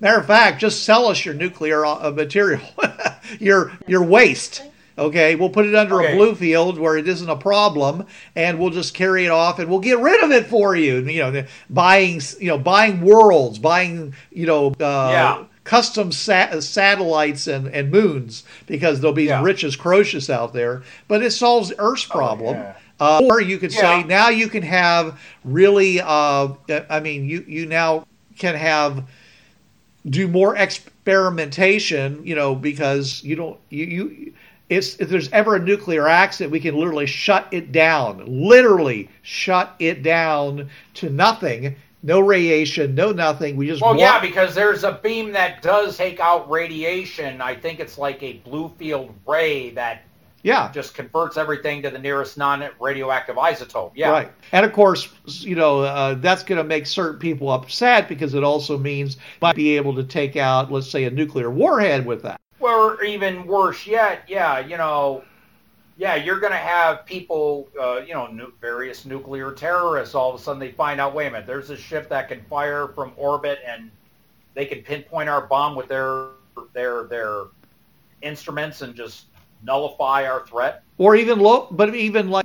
matter 0.00 0.18
of 0.18 0.26
fact 0.26 0.60
just 0.60 0.84
sell 0.84 1.06
us 1.06 1.24
your 1.24 1.34
nuclear 1.34 1.86
uh, 1.86 2.10
material 2.10 2.60
your 3.40 3.72
your 3.86 4.04
waste 4.04 4.62
okay 4.98 5.34
we'll 5.34 5.48
put 5.48 5.64
it 5.64 5.74
under 5.74 6.02
Okay. 6.02 6.12
a 6.12 6.16
blue 6.16 6.34
field 6.34 6.78
where 6.78 6.98
it 6.98 7.08
isn't 7.08 7.30
a 7.30 7.36
problem 7.36 8.06
and 8.36 8.58
we'll 8.58 8.68
just 8.70 8.92
carry 8.92 9.24
it 9.24 9.30
off 9.30 9.58
and 9.58 9.70
we'll 9.70 9.80
get 9.80 9.98
rid 10.00 10.22
of 10.22 10.30
it 10.30 10.46
for 10.48 10.76
you 10.76 10.98
you 10.98 11.20
know 11.20 11.46
buying 11.70 12.20
you 12.38 12.48
know 12.48 12.58
buying 12.58 13.00
worlds 13.00 13.58
buying 13.58 14.14
you 14.30 14.46
know 14.46 14.66
uh, 14.68 14.72
Yeah. 15.10 15.44
Custom 15.64 16.10
sa- 16.12 16.60
satellites 16.60 17.46
and, 17.46 17.68
and 17.68 17.90
moons 17.90 18.44
because 18.66 19.00
there'll 19.00 19.14
be 19.14 19.24
Yeah. 19.24 19.40
Oh, 19.40 19.44
rich 19.44 19.64
as 19.64 19.76
Croesus 19.76 20.28
out 20.28 20.52
there. 20.52 20.82
But 21.08 21.22
it 21.22 21.30
solves 21.30 21.72
Earth's 21.78 22.04
problem. 22.04 22.56
yeah. 22.56 22.74
uh, 23.00 23.20
or 23.24 23.40
you 23.40 23.58
could 23.58 23.72
say 23.72 24.02
now 24.04 24.28
you 24.28 24.48
can 24.48 24.62
have 24.62 25.20
really, 25.44 26.00
uh, 26.00 26.48
I 26.90 27.00
mean, 27.00 27.26
you, 27.28 27.44
you 27.46 27.66
now 27.66 28.06
can 28.38 28.54
have 28.54 29.04
do 30.08 30.26
more 30.26 30.56
experimentation, 30.56 32.24
you 32.26 32.34
know, 32.34 32.54
because 32.54 33.22
you 33.22 33.36
don't, 33.36 33.58
you, 33.70 33.84
you, 33.84 34.32
it's, 34.68 34.96
if 34.96 35.08
there's 35.08 35.30
ever 35.32 35.56
a 35.56 35.58
nuclear 35.60 36.08
accident, 36.08 36.50
we 36.50 36.58
can 36.58 36.74
literally 36.74 37.06
shut 37.06 37.46
it 37.52 37.72
down, 37.72 38.24
literally 38.26 39.08
shut 39.22 39.74
it 39.78 40.02
down 40.02 40.70
to 40.94 41.10
nothing 41.10 41.76
no 42.02 42.20
radiation, 42.20 42.94
no 42.94 43.12
nothing. 43.12 43.56
We 43.56 43.66
just 43.66 43.82
Well, 43.82 43.94
block- 43.94 44.00
yeah, 44.00 44.20
because 44.20 44.54
there's 44.54 44.84
a 44.84 44.92
beam 44.92 45.32
that 45.32 45.62
does 45.62 45.96
take 45.96 46.20
out 46.20 46.50
radiation. 46.50 47.40
I 47.40 47.54
think 47.54 47.80
it's 47.80 47.98
like 47.98 48.22
a 48.22 48.34
blue 48.44 48.68
field 48.78 49.14
ray 49.26 49.70
that 49.70 50.02
yeah, 50.42 50.72
just 50.72 50.94
converts 50.94 51.36
everything 51.36 51.82
to 51.82 51.90
the 51.90 51.98
nearest 51.98 52.36
non-radioactive 52.36 53.36
isotope. 53.36 53.92
Yeah. 53.94 54.10
Right. 54.10 54.32
And 54.50 54.66
of 54.66 54.72
course, 54.72 55.08
you 55.24 55.54
know, 55.54 55.82
uh, 55.82 56.14
that's 56.14 56.42
going 56.42 56.58
to 56.58 56.64
make 56.64 56.86
certain 56.86 57.20
people 57.20 57.50
upset 57.50 58.08
because 58.08 58.34
it 58.34 58.42
also 58.42 58.76
means 58.76 59.18
might 59.40 59.54
be 59.54 59.76
able 59.76 59.94
to 59.94 60.02
take 60.02 60.36
out, 60.36 60.72
let's 60.72 60.90
say, 60.90 61.04
a 61.04 61.10
nuclear 61.10 61.50
warhead 61.50 62.04
with 62.04 62.22
that. 62.22 62.40
Or 62.58 63.02
even 63.04 63.46
worse 63.46 63.86
yet, 63.86 64.24
yeah, 64.28 64.58
you 64.58 64.76
know, 64.76 65.22
yeah, 65.96 66.14
you're 66.16 66.40
going 66.40 66.52
to 66.52 66.58
have 66.58 67.04
people, 67.06 67.68
uh, 67.80 68.00
you 68.06 68.14
know, 68.14 68.26
nu- 68.26 68.52
various 68.60 69.04
nuclear 69.04 69.52
terrorists. 69.52 70.14
All 70.14 70.34
of 70.34 70.40
a 70.40 70.42
sudden, 70.42 70.58
they 70.58 70.72
find 70.72 71.00
out, 71.00 71.14
wait 71.14 71.26
a 71.26 71.30
minute, 71.30 71.46
there's 71.46 71.70
a 71.70 71.76
ship 71.76 72.08
that 72.08 72.28
can 72.28 72.42
fire 72.48 72.88
from 72.88 73.12
orbit, 73.16 73.60
and 73.66 73.90
they 74.54 74.66
can 74.66 74.82
pinpoint 74.82 75.28
our 75.28 75.46
bomb 75.46 75.76
with 75.76 75.88
their 75.88 76.28
their 76.74 77.04
their 77.04 77.44
instruments 78.20 78.82
and 78.82 78.94
just 78.94 79.26
nullify 79.64 80.26
our 80.26 80.46
threat. 80.46 80.82
Or 80.98 81.16
even 81.16 81.40
low, 81.40 81.68
but 81.70 81.94
even 81.94 82.30
like 82.30 82.44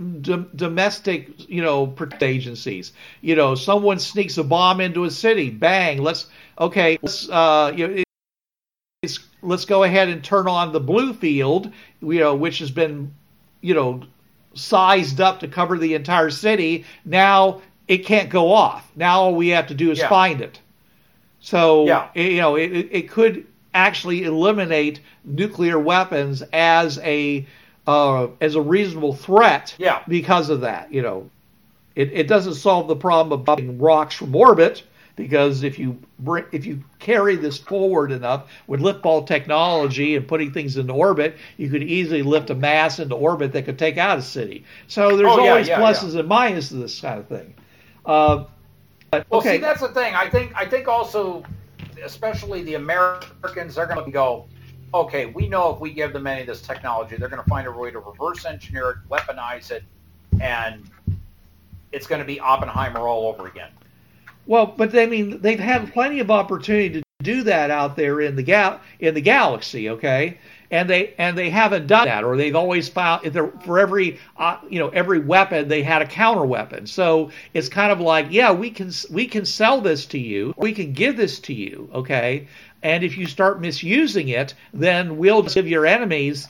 domestic, 0.55 1.49
you 1.49 1.61
know, 1.61 1.93
agencies. 2.21 2.93
You 3.21 3.35
know, 3.35 3.55
someone 3.55 3.99
sneaks 3.99 4.37
a 4.37 4.43
bomb 4.43 4.81
into 4.81 5.03
a 5.03 5.11
city. 5.11 5.49
Bang. 5.49 6.01
Let's 6.01 6.27
okay. 6.59 6.97
Let's 7.01 7.29
uh, 7.29 7.73
you 7.75 7.87
know, 7.87 8.03
it, 9.03 9.19
let's 9.41 9.65
go 9.65 9.83
ahead 9.83 10.09
and 10.09 10.23
turn 10.23 10.47
on 10.47 10.73
the 10.73 10.79
blue 10.79 11.13
field. 11.13 11.71
You 12.01 12.19
know, 12.19 12.35
which 12.35 12.59
has 12.59 12.71
been, 12.71 13.13
you 13.61 13.73
know, 13.73 14.01
sized 14.53 15.21
up 15.21 15.39
to 15.41 15.47
cover 15.47 15.77
the 15.77 15.93
entire 15.93 16.29
city. 16.29 16.85
Now 17.05 17.61
it 17.87 17.99
can't 17.99 18.29
go 18.29 18.51
off. 18.51 18.89
Now 18.95 19.21
all 19.21 19.35
we 19.35 19.49
have 19.49 19.67
to 19.67 19.73
do 19.73 19.91
is 19.91 19.99
Yeah. 19.99 20.09
find 20.09 20.41
it. 20.41 20.59
So 21.39 21.85
Yeah. 21.85 22.07
it- 22.13 22.31
you 22.33 22.41
know, 22.41 22.55
it, 22.55 22.69
it 22.91 23.09
could 23.09 23.45
actually 23.73 24.23
eliminate 24.23 24.99
nuclear 25.23 25.77
weapons 25.79 26.41
as 26.53 26.97
a 26.99 27.45
uh, 27.85 28.27
as 28.41 28.55
a 28.55 28.61
reasonable 28.61 29.13
threat. 29.13 29.73
Yeah. 29.77 30.01
Because 30.09 30.49
of 30.49 30.61
that, 30.61 30.91
you 30.91 31.01
know, 31.01 31.29
it, 31.95 32.11
it 32.13 32.27
doesn't 32.27 32.55
solve 32.55 32.87
the 32.89 32.95
problem 32.97 33.31
of 33.39 33.45
dropping 33.45 33.79
rocks 33.79 34.15
from 34.15 34.35
orbit 34.35 34.83
because 35.17 35.63
if 35.63 35.77
you 35.77 35.99
bring, 36.19 36.45
if 36.53 36.65
you 36.65 36.81
carry 36.99 37.35
this 37.35 37.57
forward 37.57 38.11
enough 38.11 38.49
with 38.67 38.79
lift 38.79 39.01
ball 39.01 39.23
technology 39.23 40.15
and 40.15 40.25
putting 40.25 40.53
things 40.53 40.77
into 40.77 40.93
orbit, 40.93 41.35
you 41.57 41.69
could 41.69 41.83
easily 41.83 42.21
lift 42.21 42.49
a 42.51 42.55
mass 42.55 42.99
into 42.99 43.15
orbit 43.15 43.51
that 43.51 43.65
could 43.65 43.79
take 43.79 43.97
out 43.97 44.17
a 44.17 44.21
city. 44.21 44.63
So 44.87 45.17
there's 45.17 45.29
Oh, 45.29 45.43
yeah, 45.43 45.49
always 45.49 45.67
yeah, 45.67 45.81
pluses 45.81 46.17
and 46.17 46.29
minuses 46.29 46.69
to 46.69 46.75
this 46.75 47.01
kind 47.01 47.19
of 47.19 47.27
thing. 47.27 47.53
Uh, 48.05 48.45
but, 49.11 49.29
Well, 49.29 49.41
okay. 49.41 49.55
see, 49.55 49.61
that's 49.61 49.81
the 49.81 49.89
thing. 49.89 50.13
I 50.13 50.29
think 50.29 50.53
I 50.55 50.65
think 50.65 50.87
also, 50.87 51.43
especially 52.01 52.61
the 52.61 52.75
Americans, 52.75 53.75
they're 53.75 53.87
going 53.87 54.05
to 54.05 54.11
go, 54.11 54.45
okay, 54.93 55.25
we 55.25 55.49
know 55.49 55.73
if 55.73 55.81
we 55.81 55.91
give 55.93 56.13
them 56.13 56.27
any 56.27 56.41
of 56.41 56.47
this 56.47 56.61
technology, 56.61 57.17
they're 57.17 57.27
going 57.27 57.43
to 57.43 57.49
find 57.49 57.67
a 57.67 57.71
way 57.71 57.89
to 57.89 57.99
reverse 57.99 58.45
engineer 58.45 58.91
it, 58.91 59.09
weaponize 59.09 59.71
it, 59.71 59.83
and 60.39 60.89
it's 61.91 62.05
going 62.05 62.19
to 62.19 62.25
be 62.25 62.39
Oppenheimer 62.39 62.99
all 62.99 63.27
over 63.27 63.47
again. 63.47 63.71
Well, 64.47 64.73
but 64.77 64.97
I 64.97 65.05
mean, 65.05 65.41
they've 65.41 65.59
had 65.59 65.91
plenty 65.93 66.19
of 66.19 66.31
opportunity 66.31 66.89
to 66.89 67.03
do 67.21 67.43
that 67.43 67.69
out 67.69 67.97
there 67.97 68.21
in 68.21 68.37
the 68.37 68.43
gal 68.43 68.79
in 68.99 69.13
the 69.13 69.21
galaxy, 69.21 69.89
okay? 69.89 70.37
And 70.71 70.89
they 70.89 71.13
and 71.17 71.37
they 71.37 71.49
haven't 71.49 71.87
done 71.87 72.05
that, 72.05 72.23
or 72.23 72.37
they've 72.37 72.55
always 72.55 72.87
found 72.87 73.33
for 73.65 73.79
every 73.79 74.19
uh, 74.37 74.57
you 74.69 74.79
know 74.79 74.87
every 74.89 75.19
weapon 75.19 75.67
they 75.67 75.83
had 75.83 76.01
a 76.01 76.05
counter 76.05 76.45
weapon. 76.45 76.87
So 76.87 77.31
it's 77.53 77.67
kind 77.67 77.91
of 77.91 77.99
like, 77.99 78.27
yeah, 78.29 78.53
we 78.53 78.71
can 78.71 78.91
we 79.11 79.27
can 79.27 79.45
sell 79.45 79.81
this 79.81 80.05
to 80.07 80.19
you, 80.19 80.53
we 80.57 80.71
can 80.73 80.93
give 80.93 81.17
this 81.17 81.39
to 81.41 81.53
you, 81.53 81.89
okay? 81.93 82.47
And 82.81 83.03
if 83.03 83.17
you 83.17 83.25
start 83.27 83.59
misusing 83.59 84.29
it, 84.29 84.53
then 84.73 85.17
we'll 85.17 85.43
give 85.43 85.67
your 85.67 85.85
enemies 85.85 86.47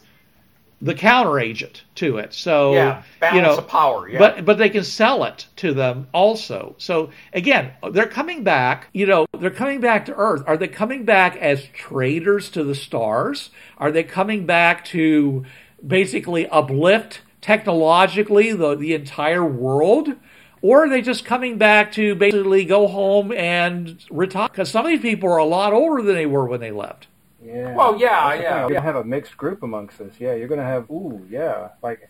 the 0.82 0.94
counter 0.94 1.40
agent 1.40 1.84
to 1.96 2.18
it. 2.18 2.34
So 2.34 2.74
yeah, 2.74 3.04
balance 3.20 3.36
you 3.36 3.42
know, 3.42 3.58
of 3.58 3.68
power. 3.68 4.08
Yeah. 4.08 4.20
but 4.20 4.46
but 4.46 4.58
they 4.58 4.70
can 4.70 4.84
sell 4.84 5.24
it 5.24 5.48
to 5.58 5.74
them 5.74 6.08
also. 6.14 6.76
So 6.78 7.10
again, 7.34 7.72
they're 7.92 8.08
coming 8.08 8.44
back. 8.44 8.88
You 8.94 9.08
know, 9.08 9.26
they're 9.40 9.50
coming 9.50 9.82
back 9.82 10.06
to 10.06 10.16
Earth. 10.16 10.44
Are 10.46 10.58
they 10.58 10.68
coming 10.68 11.04
back 11.04 11.36
as 11.38 11.66
traders 11.74 12.50
to 12.52 12.64
the 12.64 12.76
stars? 12.76 13.50
Are 13.78 13.92
they 13.92 14.04
coming 14.04 14.46
back 14.46 14.86
to 14.86 15.46
basically 15.86 16.48
uplift 16.48 17.22
technologically 17.42 18.54
the 18.54 18.76
the 18.76 18.94
entire 18.94 19.46
world? 19.46 20.14
Or 20.62 20.86
are 20.86 20.90
they 20.90 21.02
just 21.02 21.24
coming 21.24 21.58
back 21.58 21.92
to 21.94 22.16
basically 22.16 22.66
go 22.66 22.88
home 22.88 23.32
and 23.32 24.04
retire? 24.10 24.50
Because 24.50 24.72
some 24.72 24.86
of 24.86 24.90
these 24.90 25.02
people 25.02 25.30
are 25.30 25.38
a 25.38 25.46
lot 25.46 25.72
older 25.72 26.02
than 26.02 26.16
they 26.16 26.26
were 26.26 26.48
when 26.48 26.60
they 26.60 26.72
left. 26.72 27.08
Yeah. 27.48 27.76
Well, 27.76 27.98
yeah, 27.98 28.34
yeah. 28.34 28.60
You're 28.60 28.70
gonna 28.70 28.82
have 28.82 28.96
a 28.98 29.04
mixed 29.04 29.38
group 29.38 29.64
amongst 29.64 30.02
us. 30.02 30.12
Yeah, 30.20 30.34
you're 30.34 30.50
gonna 30.50 30.64
have. 30.64 30.90
Ooh, 30.90 31.26
yeah, 31.30 31.70
like. 31.82 32.10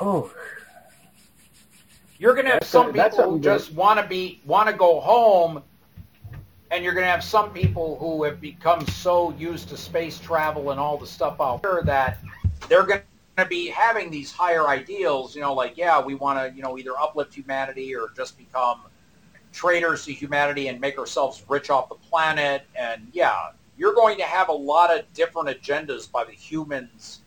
Oh, 0.00 0.30
You're 2.18 2.34
going 2.34 2.44
to 2.46 2.52
have 2.52 2.60
That's 2.60 2.70
some 2.70 2.90
a- 2.90 2.92
people 2.92 3.30
who 3.32 3.40
just 3.40 3.72
want 3.72 4.00
to 4.00 4.06
be 4.06 4.40
want 4.44 4.68
to 4.68 4.74
go 4.74 5.00
home, 5.00 5.62
and 6.70 6.84
you're 6.84 6.92
going 6.94 7.04
to 7.04 7.10
have 7.10 7.24
some 7.24 7.50
people 7.52 7.98
who 7.98 8.22
have 8.24 8.40
become 8.40 8.86
so 8.86 9.32
used 9.32 9.68
to 9.70 9.76
space 9.76 10.20
travel 10.20 10.70
and 10.70 10.78
all 10.78 10.96
the 10.96 11.06
stuff 11.06 11.40
out 11.40 11.62
there 11.62 11.82
that 11.84 12.18
they're 12.68 12.84
going 12.84 13.00
to 13.38 13.46
be 13.46 13.66
having 13.68 14.08
these 14.10 14.30
higher 14.30 14.68
ideals. 14.68 15.34
You 15.34 15.40
know, 15.40 15.52
like 15.52 15.76
yeah, 15.76 16.00
we 16.00 16.14
want 16.14 16.38
to 16.38 16.56
you 16.56 16.62
know 16.62 16.78
either 16.78 16.96
uplift 16.98 17.34
humanity 17.34 17.94
or 17.94 18.10
just 18.16 18.38
become 18.38 18.82
traitors 19.52 20.04
to 20.06 20.12
humanity 20.12 20.68
and 20.68 20.80
make 20.80 20.98
ourselves 20.98 21.42
rich 21.48 21.70
off 21.70 21.88
the 21.88 21.94
planet. 21.94 22.64
And 22.74 23.08
yeah, 23.12 23.50
you're 23.76 23.94
going 23.94 24.18
to 24.18 24.24
have 24.24 24.48
a 24.48 24.52
lot 24.52 24.96
of 24.96 25.10
different 25.14 25.48
agendas 25.48 26.10
by 26.10 26.24
the 26.24 26.32
humans 26.32 27.20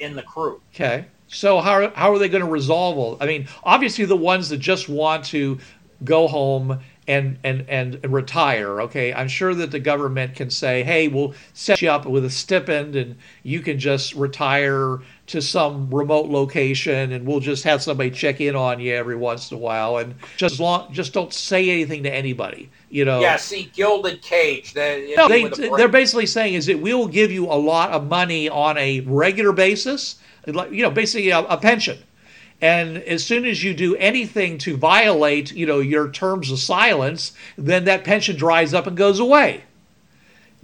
in 0.00 0.14
the 0.14 0.22
crew. 0.22 0.60
Okay. 0.74 1.06
So 1.26 1.60
how 1.60 1.90
how 1.94 2.12
are 2.12 2.18
they 2.18 2.28
going 2.28 2.44
to 2.44 2.50
resolve 2.50 2.98
all? 2.98 3.16
I 3.20 3.26
mean, 3.26 3.48
obviously 3.64 4.04
the 4.04 4.16
ones 4.16 4.48
that 4.50 4.58
just 4.58 4.88
want 4.88 5.24
to 5.26 5.58
go 6.04 6.28
home 6.28 6.80
and 7.06 7.38
and 7.44 7.64
and 7.68 8.12
retire. 8.12 8.82
Okay, 8.82 9.12
I'm 9.12 9.28
sure 9.28 9.54
that 9.54 9.70
the 9.70 9.80
government 9.80 10.34
can 10.34 10.50
say, 10.50 10.82
hey, 10.82 11.08
we'll 11.08 11.34
set 11.52 11.82
you 11.82 11.90
up 11.90 12.06
with 12.06 12.24
a 12.24 12.30
stipend, 12.30 12.96
and 12.96 13.16
you 13.42 13.60
can 13.60 13.78
just 13.78 14.14
retire 14.14 15.00
to 15.26 15.40
some 15.40 15.88
remote 15.92 16.28
location, 16.28 17.12
and 17.12 17.26
we'll 17.26 17.40
just 17.40 17.64
have 17.64 17.82
somebody 17.82 18.10
check 18.10 18.40
in 18.40 18.54
on 18.54 18.78
you 18.78 18.94
every 18.94 19.16
once 19.16 19.50
in 19.50 19.56
a 19.56 19.60
while, 19.60 19.96
and 19.96 20.14
just 20.36 20.60
long 20.60 20.92
just 20.92 21.12
don't 21.12 21.32
say 21.32 21.70
anything 21.70 22.02
to 22.02 22.12
anybody. 22.12 22.70
You 22.90 23.04
know. 23.04 23.20
Yeah, 23.20 23.36
see, 23.36 23.70
Gilded 23.74 24.20
Cage. 24.22 24.74
They, 24.74 25.14
No, 25.16 25.28
they, 25.28 25.48
they're 25.76 25.88
basically 25.88 26.26
saying 26.26 26.54
is 26.54 26.66
that 26.66 26.78
we 26.78 26.92
will 26.92 27.08
give 27.08 27.32
you 27.32 27.46
a 27.46 27.56
lot 27.56 27.90
of 27.90 28.06
money 28.08 28.48
on 28.48 28.76
a 28.76 29.00
regular 29.00 29.52
basis, 29.52 30.16
you 30.46 30.82
know, 30.82 30.90
basically 30.90 31.30
a, 31.30 31.40
a 31.40 31.56
pension. 31.56 31.98
And 32.60 32.98
as 32.98 33.24
soon 33.24 33.44
as 33.44 33.62
you 33.62 33.74
do 33.74 33.96
anything 33.96 34.58
to 34.58 34.76
violate, 34.76 35.52
you 35.52 35.66
know, 35.66 35.80
your 35.80 36.10
terms 36.10 36.50
of 36.50 36.58
silence, 36.58 37.32
then 37.58 37.84
that 37.84 38.04
pension 38.04 38.36
dries 38.36 38.72
up 38.72 38.86
and 38.86 38.96
goes 38.96 39.18
away. 39.18 39.64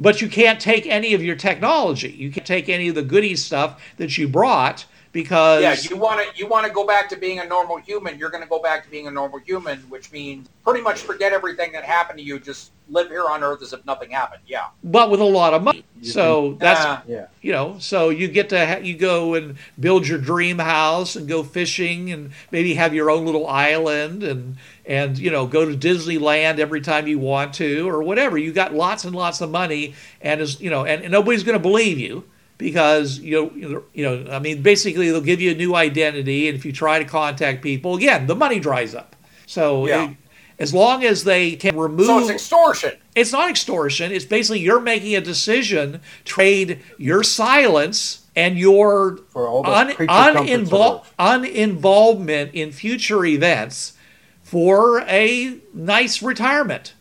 But 0.00 0.22
you 0.22 0.28
can't 0.28 0.58
take 0.58 0.86
any 0.86 1.12
of 1.12 1.22
your 1.22 1.36
technology. 1.36 2.08
You 2.08 2.32
can't 2.32 2.46
take 2.46 2.70
any 2.70 2.88
of 2.88 2.94
the 2.94 3.02
goody 3.02 3.36
stuff 3.36 3.80
that 3.98 4.16
you 4.16 4.26
brought 4.26 4.86
because 5.12 5.62
Yeah, 5.62 5.76
you 5.90 5.96
want 5.96 6.20
to 6.20 6.38
you 6.38 6.46
want 6.46 6.66
to 6.66 6.72
go 6.72 6.86
back 6.86 7.08
to 7.10 7.16
being 7.16 7.38
a 7.40 7.44
normal 7.44 7.76
human. 7.78 8.18
You're 8.18 8.30
going 8.30 8.42
to 8.42 8.48
go 8.48 8.60
back 8.60 8.84
to 8.84 8.90
being 8.90 9.06
a 9.06 9.10
normal 9.10 9.38
human, 9.38 9.78
which 9.90 10.12
means 10.12 10.48
pretty 10.64 10.80
much 10.82 11.00
forget 11.00 11.32
everything 11.32 11.72
that 11.72 11.84
happened 11.84 12.18
to 12.18 12.24
you. 12.24 12.38
Just 12.38 12.70
live 12.88 13.08
here 13.08 13.26
on 13.28 13.42
Earth 13.44 13.62
as 13.62 13.72
if 13.72 13.84
nothing 13.86 14.10
happened. 14.10 14.42
Yeah. 14.46 14.66
but 14.82 15.10
with 15.10 15.20
a 15.20 15.24
lot 15.24 15.54
of 15.54 15.62
money. 15.62 15.84
So 16.02 16.56
that's 16.58 16.80
Uh, 16.80 17.00
yeah. 17.06 17.26
you 17.42 17.52
know 17.52 17.76
so 17.78 18.08
you 18.08 18.26
get 18.26 18.48
to 18.48 18.66
ha- 18.66 18.80
you 18.82 18.96
go 18.96 19.34
and 19.34 19.56
build 19.78 20.08
your 20.08 20.18
dream 20.18 20.58
house 20.58 21.14
and 21.14 21.28
go 21.28 21.42
fishing 21.42 22.10
and 22.10 22.30
maybe 22.50 22.74
have 22.74 22.94
your 22.94 23.10
own 23.10 23.26
little 23.26 23.46
island 23.46 24.22
and 24.22 24.56
and 24.86 25.18
you 25.18 25.30
know 25.30 25.46
go 25.46 25.70
to 25.70 25.76
disneyland 25.76 26.58
every 26.58 26.80
time 26.80 27.06
you 27.06 27.18
want 27.18 27.52
to 27.54 27.86
or 27.86 28.02
whatever 28.02 28.38
you 28.38 28.50
got 28.50 28.72
lots 28.74 29.04
and 29.04 29.14
lots 29.14 29.42
of 29.42 29.50
money 29.50 29.94
and 30.22 30.40
is 30.40 30.58
you 30.60 30.70
know 30.70 30.86
and, 30.86 31.02
and 31.02 31.12
nobody's 31.12 31.44
going 31.44 31.56
to 31.56 31.62
believe 31.62 31.98
you 31.98 32.24
because 32.60 33.18
you 33.18 33.50
know, 33.58 33.82
you 33.94 34.04
know 34.04 34.30
i 34.30 34.38
mean 34.38 34.62
basically 34.62 35.10
they'll 35.10 35.20
give 35.20 35.40
you 35.40 35.50
a 35.50 35.54
new 35.54 35.74
identity 35.74 36.46
and 36.48 36.56
if 36.56 36.64
you 36.64 36.72
try 36.72 36.98
to 36.98 37.04
contact 37.04 37.62
people 37.62 37.96
again 37.96 38.26
the 38.28 38.36
money 38.36 38.60
dries 38.60 38.94
up 38.94 39.16
so 39.46 39.86
Yeah. 39.88 40.10
it- 40.10 40.16
as 40.60 40.74
long 40.74 41.02
as 41.04 41.24
they 41.24 41.52
can 41.56 41.74
remove 41.74 42.04
so 42.06 42.18
it's 42.18 42.28
extortion. 42.28 42.92
it's 43.14 43.32
not 43.32 43.48
extortion. 43.48 44.12
It's 44.12 44.26
basically 44.26 44.60
you're 44.60 44.78
making 44.78 45.16
a 45.16 45.20
decision, 45.22 45.92
to 45.92 46.00
trade 46.24 46.80
your 46.98 47.22
silence 47.22 48.26
and 48.36 48.58
your 48.58 49.20
un, 49.34 49.94
creature 49.94 50.06
comforts 50.06 50.50
of 50.52 50.68
uninvol- 50.68 51.04
uninvolvement 51.18 52.50
in 52.52 52.72
future 52.72 53.24
events 53.24 53.94
for 54.42 55.00
a 55.08 55.56
nice 55.72 56.22
retirement. 56.22 56.92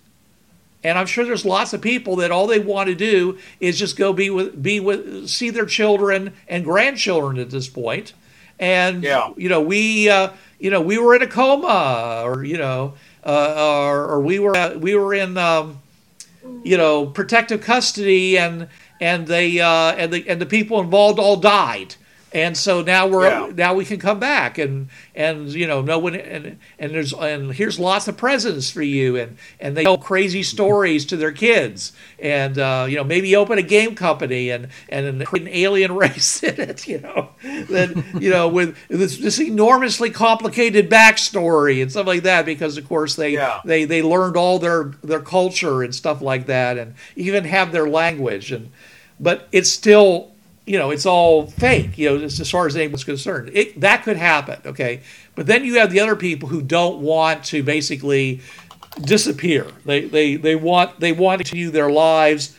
And 0.83 0.97
I'm 0.97 1.07
sure 1.07 1.25
there's 1.25 1.43
lots 1.45 1.73
of 1.73 1.81
people 1.81 2.15
that 2.17 2.31
all 2.31 2.47
they 2.47 2.59
want 2.59 2.87
to 2.87 2.95
do 2.95 3.37
is 3.59 3.77
just 3.77 3.97
go 3.97 4.13
be 4.13 4.29
with 4.29 4.61
be 4.63 4.79
with 4.79 5.27
see 5.27 5.49
their 5.49 5.65
children 5.65 6.33
and 6.47 6.63
grandchildren 6.63 7.37
at 7.37 7.49
this 7.49 7.67
point. 7.67 8.13
And 8.59 9.03
Yeah. 9.03 9.31
you 9.37 9.49
know, 9.49 9.61
we 9.61 10.09
uh, 10.09 10.29
you 10.59 10.69
know, 10.69 10.81
we 10.81 10.97
were 10.97 11.15
in 11.15 11.21
a 11.21 11.27
coma 11.27 12.21
or 12.25 12.43
you 12.43 12.57
know, 12.57 12.93
uh, 13.25 13.55
or, 13.57 14.05
or 14.05 14.21
we 14.21 14.39
were 14.39 14.55
uh, 14.55 14.75
we 14.77 14.95
were 14.95 15.13
in 15.13 15.37
um, 15.37 15.79
you 16.63 16.77
know 16.77 17.05
protective 17.05 17.61
custody 17.61 18.37
and 18.37 18.67
and 19.01 19.27
they 19.27 19.59
uh, 19.59 19.93
and 19.97 20.13
the 20.13 20.27
and 20.29 20.39
the 20.41 20.45
people 20.45 20.79
involved 20.79 21.19
all 21.19 21.35
died 21.35 21.95
and 22.31 22.55
so 22.55 22.81
now 22.81 23.07
we're 23.07 23.27
Yeah. 23.27 23.51
now 23.55 23.73
we 23.73 23.85
can 23.85 23.99
come 23.99 24.19
back 24.19 24.57
and 24.57 24.89
and 25.15 25.49
you 25.49 25.65
know 25.65 25.81
no 25.81 25.97
one 25.97 26.15
and 26.15 26.59
and 26.77 26.91
there's 26.93 27.11
and 27.13 27.53
here's 27.53 27.79
lots 27.79 28.07
of 28.07 28.17
presents 28.17 28.69
for 28.69 28.81
you 28.83 29.15
and 29.15 29.37
and 29.59 29.75
they 29.75 29.83
tell 29.83 29.97
crazy 29.97 30.43
stories 30.43 31.05
to 31.07 31.17
their 31.17 31.31
kids 31.31 31.91
and 32.19 32.57
uh, 32.59 32.85
you 32.87 32.95
know 32.97 33.03
maybe 33.03 33.35
open 33.35 33.57
a 33.57 33.63
game 33.63 33.95
company 33.95 34.49
and 34.51 34.67
and 34.89 35.25
create 35.25 35.47
an 35.47 35.53
alien 35.53 35.95
race 35.95 36.43
in 36.43 36.59
it 36.59 36.87
you 36.87 36.99
know 36.99 37.29
then 37.43 38.03
you 38.19 38.29
know 38.29 38.47
with 38.47 38.75
this, 38.89 39.17
this 39.17 39.39
enormously 39.39 40.09
complicated 40.11 40.89
backstory 40.89 41.81
and 41.81 41.89
stuff 41.91 42.05
like 42.07 42.23
that 42.23 42.45
because 42.45 42.77
of 42.77 42.87
course 42.87 43.15
they 43.15 43.31
Yeah. 43.33 43.59
they 43.65 43.85
they 43.85 44.01
learned 44.01 44.37
all 44.37 44.59
their 44.59 44.93
their 45.03 45.19
culture 45.21 45.81
and 45.83 45.95
stuff 45.95 46.21
like 46.21 46.45
that 46.45 46.77
and 46.77 46.93
even 47.15 47.43
have 47.45 47.71
their 47.71 47.89
language 47.89 48.51
and 48.51 48.69
but 49.19 49.47
it's 49.51 49.69
still 49.71 50.31
you 50.69 50.77
know 50.77 50.91
it's 50.91 51.05
all 51.05 51.47
fake 51.47 51.97
you 51.97 52.07
know 52.07 52.23
as 52.23 52.49
far 52.51 52.67
as 52.67 52.75
anyone's 52.75 53.03
concerned 53.03 53.49
it, 53.53 53.79
that 53.81 54.03
could 54.03 54.17
happen 54.17 54.59
okay 54.65 55.01
but 55.33 55.47
then 55.47 55.65
you 55.65 55.79
have 55.79 55.89
the 55.89 55.99
other 55.99 56.15
people 56.15 56.47
who 56.47 56.61
don't 56.61 56.99
want 56.99 57.43
to 57.43 57.63
basically 57.63 58.39
disappear 59.01 59.65
they 59.85 60.01
they 60.01 60.35
they 60.35 60.55
want 60.55 60.99
they 60.99 61.11
want 61.11 61.39
to 61.39 61.43
continue 61.43 61.71
their 61.71 61.89
lives 61.89 62.55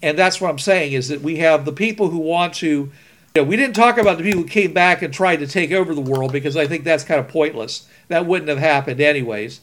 and 0.00 0.18
that's 0.18 0.40
what 0.40 0.50
i'm 0.50 0.58
saying 0.58 0.92
is 0.92 1.08
that 1.08 1.20
we 1.20 1.36
have 1.36 1.66
the 1.66 1.72
people 1.72 2.08
who 2.08 2.18
want 2.18 2.54
to 2.54 2.90
you 3.34 3.40
know, 3.40 3.48
we 3.48 3.56
didn't 3.56 3.74
talk 3.74 3.96
about 3.96 4.18
the 4.18 4.24
people 4.24 4.42
who 4.42 4.48
came 4.48 4.74
back 4.74 5.00
and 5.00 5.12
tried 5.12 5.36
to 5.36 5.46
take 5.46 5.72
over 5.72 5.94
the 5.94 6.02
world 6.02 6.32
because 6.32 6.54
I 6.54 6.66
think 6.66 6.84
that's 6.84 7.02
kind 7.02 7.18
of 7.18 7.28
pointless. 7.28 7.88
That 8.08 8.26
wouldn't 8.26 8.50
have 8.50 8.58
happened 8.58 9.00
anyways. 9.00 9.62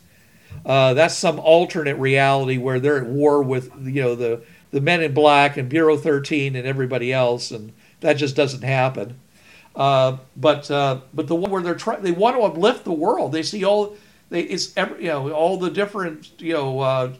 Uh, 0.65 0.95
that's 0.95 1.15
some 1.15 1.39
alternate 1.39 1.97
reality 1.97 2.57
where 2.57 2.79
they're 2.79 2.97
at 2.97 3.05
war 3.05 3.43
with 3.43 3.71
you 3.85 4.01
know 4.01 4.15
the 4.15 4.41
the 4.71 4.81
Men 4.81 5.01
in 5.01 5.13
Black 5.13 5.57
and 5.57 5.69
Bureau 5.69 5.97
13 5.97 6.55
and 6.55 6.65
everybody 6.65 7.13
else, 7.13 7.51
and 7.51 7.71
that 8.01 8.13
just 8.13 8.35
doesn't 8.35 8.63
happen. 8.63 9.19
Uh, 9.75 10.17
but 10.35 10.69
uh, 10.71 10.99
but 11.13 11.27
the 11.27 11.35
one 11.35 11.51
where 11.51 11.61
they're 11.61 11.75
trying, 11.75 12.01
they 12.01 12.11
want 12.11 12.35
to 12.35 12.41
uplift 12.41 12.83
the 12.83 12.91
world. 12.91 13.31
They 13.31 13.43
see 13.43 13.63
all 13.63 13.95
they 14.29 14.41
it's 14.41 14.75
every, 14.75 15.03
you 15.03 15.09
know 15.09 15.31
all 15.31 15.57
the 15.57 15.69
different 15.69 16.41
you 16.41 16.53
know 16.53 16.79
uh, 16.79 17.13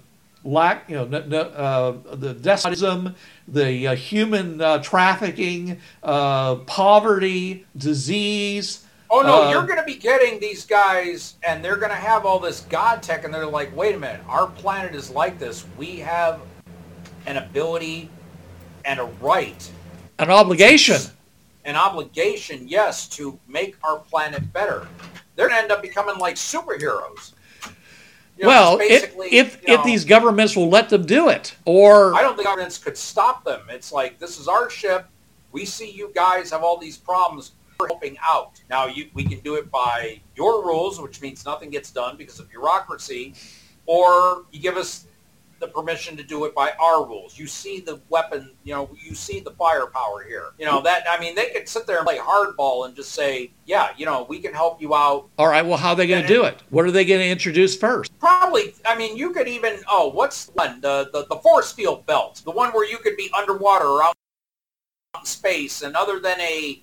lack 0.44 0.90
you 0.90 0.96
know 0.96 1.06
n- 1.06 1.34
n- 1.34 1.34
uh, 1.34 1.94
the 2.14 2.34
despotism, 2.34 3.16
the 3.48 3.88
uh, 3.90 3.96
human 3.96 4.62
uh, 4.62 4.80
trafficking, 4.80 5.80
uh, 6.04 6.56
poverty, 6.56 7.66
disease. 7.78 8.86
Oh 9.12 9.22
no, 9.22 9.50
you're 9.50 9.66
going 9.66 9.80
to 9.80 9.86
be 9.86 9.96
getting 9.96 10.40
these 10.40 10.66
guys, 10.66 11.36
and 11.44 11.66
they're 11.66 11.78
going 11.78 11.90
to 11.90 11.96
have 11.96 12.26
all 12.26 12.40
this 12.40 12.62
god 12.62 13.02
tech, 13.02 13.24
and 13.24 13.34
they're 13.34 13.46
like, 13.46 13.76
"Wait 13.76 13.96
a 13.96 14.00
minute, 14.00 14.22
our 14.28 14.48
planet 14.48 14.94
is 14.94 15.10
like 15.10 15.40
this. 15.40 15.66
We 15.78 15.98
have 16.00 16.42
an 17.26 17.38
ability 17.38 18.10
and 18.86 19.00
a 19.00 19.06
right, 19.22 19.72
An 20.20 20.30
obligation. 20.30 21.02
an 21.66 21.76
obligation, 21.76 22.68
yes, 22.68 23.08
to 23.10 23.40
make 23.48 23.76
our 23.84 23.98
planet 23.98 24.54
better." 24.54 24.88
They're 25.36 25.48
going 25.48 25.58
to 25.60 25.64
end 25.64 25.72
up 25.72 25.82
becoming 25.82 26.18
like 26.18 26.36
superheroes. 26.36 27.32
You 28.38 28.44
know, 28.44 28.48
well, 28.48 28.78
if 28.82 29.14
if, 29.32 29.62
you 29.68 29.74
if 29.74 29.84
these 29.84 30.06
governments 30.06 30.56
will 30.56 30.70
let 30.70 30.90
them 30.90 31.06
do 31.06 31.30
it, 31.30 31.56
or 31.66 32.14
I 32.14 32.22
don't 32.22 32.36
think 32.36 32.48
governments 32.48 32.78
could 32.78 32.98
stop 32.98 33.44
them. 33.44 33.62
It's 33.70 33.92
like 33.92 34.20
this 34.20 34.40
is 34.40 34.48
our 34.48 34.70
ship. 34.70 35.08
We 35.52 35.66
see 35.66 35.90
you 35.92 36.12
guys 36.16 36.52
have 36.52 36.64
all 36.64 36.78
these 36.78 36.98
problems. 36.98 37.52
We're 37.80 37.88
helping 37.88 38.18
out. 38.22 38.62
Now 38.70 38.88
you, 38.88 39.10
we 39.14 39.24
can 39.24 39.40
do 39.40 39.56
it 39.56 39.72
by 39.72 40.22
your 40.36 40.64
rules, 40.66 41.02
which 41.02 41.22
means 41.22 41.46
nothing 41.46 41.70
gets 41.70 41.92
done 41.92 42.18
because 42.18 42.40
of 42.40 42.50
bureaucracy, 42.50 43.34
or 43.86 44.46
you 44.52 44.60
give 44.60 44.78
us 44.78 45.06
the 45.60 45.68
permission 45.68 46.16
to 46.18 46.24
do 46.24 46.46
it 46.46 46.56
by 46.56 46.72
our 46.80 47.06
rules. 47.06 47.38
You 47.38 47.48
see 47.48 47.80
the 47.80 48.00
weapon, 48.10 48.52
you 48.64 48.74
know, 48.74 48.90
you 49.02 49.14
see 49.16 49.40
the 49.40 49.52
firepower 49.52 50.24
here. 50.24 50.48
You 50.58 50.66
know 50.66 50.82
that. 50.82 51.04
I 51.10 51.20
mean, 51.20 51.36
they 51.36 51.50
could 51.50 51.68
sit 51.68 51.86
there 51.88 51.98
and 51.98 52.06
play 52.06 52.18
hardball 52.18 52.86
and 52.86 52.96
just 52.96 53.12
say, 53.12 53.52
yeah, 53.66 53.90
you 53.98 54.06
know, 54.06 54.26
we 54.30 54.40
can 54.40 54.54
help 54.54 54.82
you 54.82 54.96
out 54.96 55.30
all 55.38 55.48
right, 55.48 55.66
well, 55.66 55.78
how 55.78 55.92
are 55.92 55.96
they 55.96 56.08
going 56.08 56.22
to 56.22 56.28
do 56.28 56.44
it? 56.44 56.62
What 56.70 56.86
are 56.86 56.92
they 56.92 57.06
going 57.06 57.22
to 57.22 57.28
introduce 57.28 57.76
first? 57.76 58.18
Probably. 58.20 58.74
I 58.86 58.98
mean, 58.98 59.16
you 59.16 59.32
could 59.32 59.48
even. 59.48 59.80
Oh, 59.90 60.10
what's 60.10 60.46
the 60.46 60.52
one? 60.52 60.82
The, 60.82 61.10
the 61.14 61.26
the 61.28 61.38
force 61.38 61.72
field 61.72 62.06
belt, 62.06 62.42
the 62.44 62.52
one 62.52 62.72
where 62.72 62.86
you 62.86 62.98
could 62.98 63.16
be 63.16 63.32
underwater 63.38 63.86
or 63.86 64.04
out 64.04 64.16
in 65.18 65.26
space, 65.26 65.82
and 65.82 65.96
other 65.96 66.20
than 66.20 66.40
a 66.42 66.82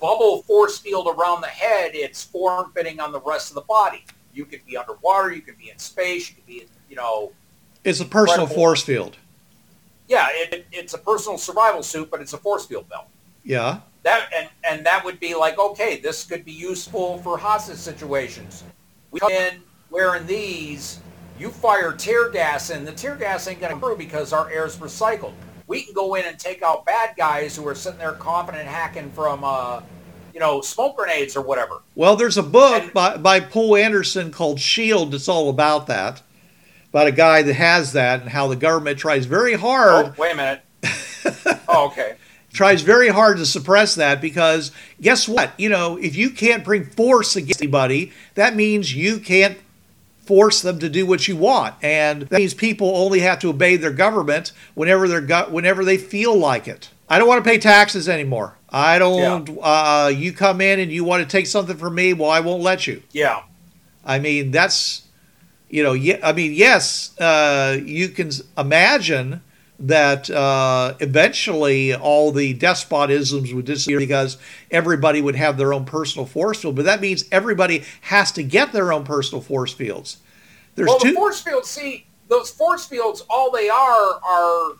bubble 0.00 0.42
force 0.42 0.78
field 0.78 1.08
around 1.08 1.40
the 1.40 1.48
head, 1.48 1.92
it's 1.94 2.22
form 2.22 2.72
fitting 2.74 3.00
on 3.00 3.12
the 3.12 3.20
rest 3.20 3.50
of 3.50 3.54
the 3.56 3.62
body. 3.62 4.04
You 4.32 4.44
could 4.44 4.64
be 4.64 4.76
underwater. 4.76 5.32
You 5.32 5.42
could 5.42 5.58
be 5.58 5.70
in 5.70 5.78
space. 5.78 6.28
You 6.28 6.36
could 6.36 6.46
be, 6.46 6.60
in, 6.62 6.68
you 6.88 6.96
know, 6.96 7.32
It's 7.86 8.00
a 8.00 8.04
personal 8.04 8.42
Incredible. 8.42 8.54
force 8.54 8.82
field. 8.82 9.16
yeah. 10.08 10.26
It, 10.30 10.52
it, 10.52 10.66
it's 10.72 10.94
a 10.94 10.98
personal 10.98 11.38
survival 11.38 11.82
suit, 11.82 12.10
but 12.10 12.20
it's 12.20 12.32
a 12.32 12.38
force 12.38 12.66
field 12.66 12.88
belt. 12.88 13.06
Yeah. 13.44 13.80
That 14.02 14.28
and 14.36 14.48
and 14.68 14.86
that 14.86 15.04
would 15.04 15.18
be 15.20 15.34
like, 15.34 15.58
okay, 15.58 15.98
this 16.00 16.24
could 16.24 16.44
be 16.44 16.52
useful 16.52 17.18
for 17.18 17.38
hostage 17.38 17.78
situations. 17.78 18.62
We 19.10 19.20
come 19.20 19.30
in 19.32 19.62
wearing 19.90 20.26
these. 20.26 21.00
You 21.38 21.50
fire 21.50 21.92
tear 21.92 22.30
gas 22.30 22.70
and 22.70 22.86
The 22.86 22.92
tear 22.92 23.14
gas 23.16 23.46
ain't 23.46 23.60
gonna 23.60 23.74
improve 23.74 23.98
because 23.98 24.32
our 24.32 24.50
air's 24.50 24.76
recycled. 24.76 25.32
We 25.66 25.82
can 25.82 25.92
go 25.94 26.14
in 26.14 26.24
and 26.24 26.38
take 26.38 26.62
out 26.62 26.86
bad 26.86 27.14
guys 27.16 27.56
who 27.56 27.66
are 27.68 27.74
sitting 27.74 27.98
there 27.98 28.12
confident 28.12 28.66
hacking 28.68 29.10
from, 29.10 29.42
uh, 29.42 29.82
you 30.32 30.38
know, 30.40 30.60
smoke 30.60 30.96
grenades 30.96 31.36
or 31.36 31.42
whatever. 31.42 31.82
Well, 31.96 32.14
there's 32.16 32.38
a 32.38 32.42
book 32.42 32.84
And- 32.84 32.92
by, 32.92 33.16
by 33.16 33.40
Poul 33.40 33.74
Anderson 33.76 34.30
called 34.30 34.60
Shield 34.60 35.10
that's 35.12 35.28
all 35.28 35.50
about 35.50 35.88
that, 35.88 36.22
about 36.96 37.06
a 37.08 37.12
guy 37.12 37.42
that 37.42 37.52
has 37.52 37.92
that 37.92 38.22
and 38.22 38.30
how 38.30 38.48
the 38.48 38.56
government 38.56 38.98
tries 38.98 39.26
very 39.26 39.52
hard 39.52 40.06
Oh, 40.06 40.14
wait 40.16 40.32
a 40.32 40.34
minute. 40.34 40.62
oh, 41.68 41.88
okay. 41.88 42.14
tries 42.54 42.80
very 42.80 43.08
hard 43.08 43.36
to 43.36 43.44
suppress 43.44 43.96
that 43.96 44.18
because 44.22 44.72
guess 44.98 45.28
what? 45.28 45.50
You 45.58 45.68
know, 45.68 45.98
if 45.98 46.16
you 46.16 46.30
can't 46.30 46.64
bring 46.64 46.84
force 46.86 47.36
against 47.36 47.60
anybody, 47.60 48.12
that 48.34 48.56
means 48.56 48.94
you 48.94 49.18
can't 49.18 49.58
force 50.24 50.62
them 50.62 50.78
to 50.78 50.88
do 50.88 51.04
what 51.04 51.28
you 51.28 51.36
want, 51.36 51.74
and 51.82 52.22
that 52.22 52.38
means 52.38 52.54
people 52.54 52.96
only 52.96 53.20
have 53.20 53.40
to 53.40 53.50
obey 53.50 53.76
their 53.76 53.92
government 53.92 54.52
whenever 54.74 55.06
they're 55.06 55.20
go- 55.20 55.50
whenever 55.50 55.84
they 55.84 55.98
feel 55.98 56.34
like 56.34 56.66
it. 56.66 56.88
I 57.10 57.18
don't 57.18 57.28
want 57.28 57.44
to 57.44 57.48
pay 57.48 57.58
taxes 57.58 58.08
anymore. 58.08 58.56
I 58.70 58.98
don't. 58.98 59.50
Uh, 59.62 60.10
you 60.14 60.32
come 60.32 60.62
in 60.62 60.80
and 60.80 60.90
you 60.90 61.04
want 61.04 61.22
to 61.22 61.28
take 61.28 61.46
something 61.46 61.76
from 61.76 61.94
me. 61.94 62.14
Well, 62.14 62.30
I 62.30 62.40
won't 62.40 62.62
let 62.62 62.86
you. 62.86 63.02
Yeah. 63.12 63.42
I 64.04 64.18
mean, 64.18 64.50
that's, 64.50 65.02
you 65.68 65.82
know, 65.82 65.92
yeah, 65.92 66.18
I 66.22 66.32
mean, 66.32 66.52
yes, 66.52 67.18
uh, 67.18 67.78
you 67.84 68.08
can 68.08 68.30
imagine 68.56 69.42
that 69.78 70.30
uh, 70.30 70.94
eventually 71.00 71.94
all 71.94 72.32
the 72.32 72.54
despotisms 72.54 73.52
would 73.52 73.66
disappear 73.66 73.98
because 73.98 74.38
everybody 74.70 75.20
would 75.20 75.36
have 75.36 75.58
their 75.58 75.74
own 75.74 75.84
personal 75.84 76.24
force 76.26 76.62
field. 76.62 76.76
But 76.76 76.86
that 76.86 77.00
means 77.00 77.24
everybody 77.30 77.84
has 78.02 78.32
to 78.32 78.42
get 78.42 78.72
their 78.72 78.92
own 78.92 79.04
personal 79.04 79.42
force 79.42 79.72
fields. 79.72 80.18
There's 80.76 80.88
well, 80.88 80.98
two. 80.98 81.10
the 81.10 81.14
force 81.14 81.40
fields. 81.40 81.68
See, 81.68 82.06
those 82.28 82.50
force 82.50 82.86
fields, 82.86 83.22
all 83.28 83.50
they 83.50 83.68
are 83.68 84.20
are 84.24 84.72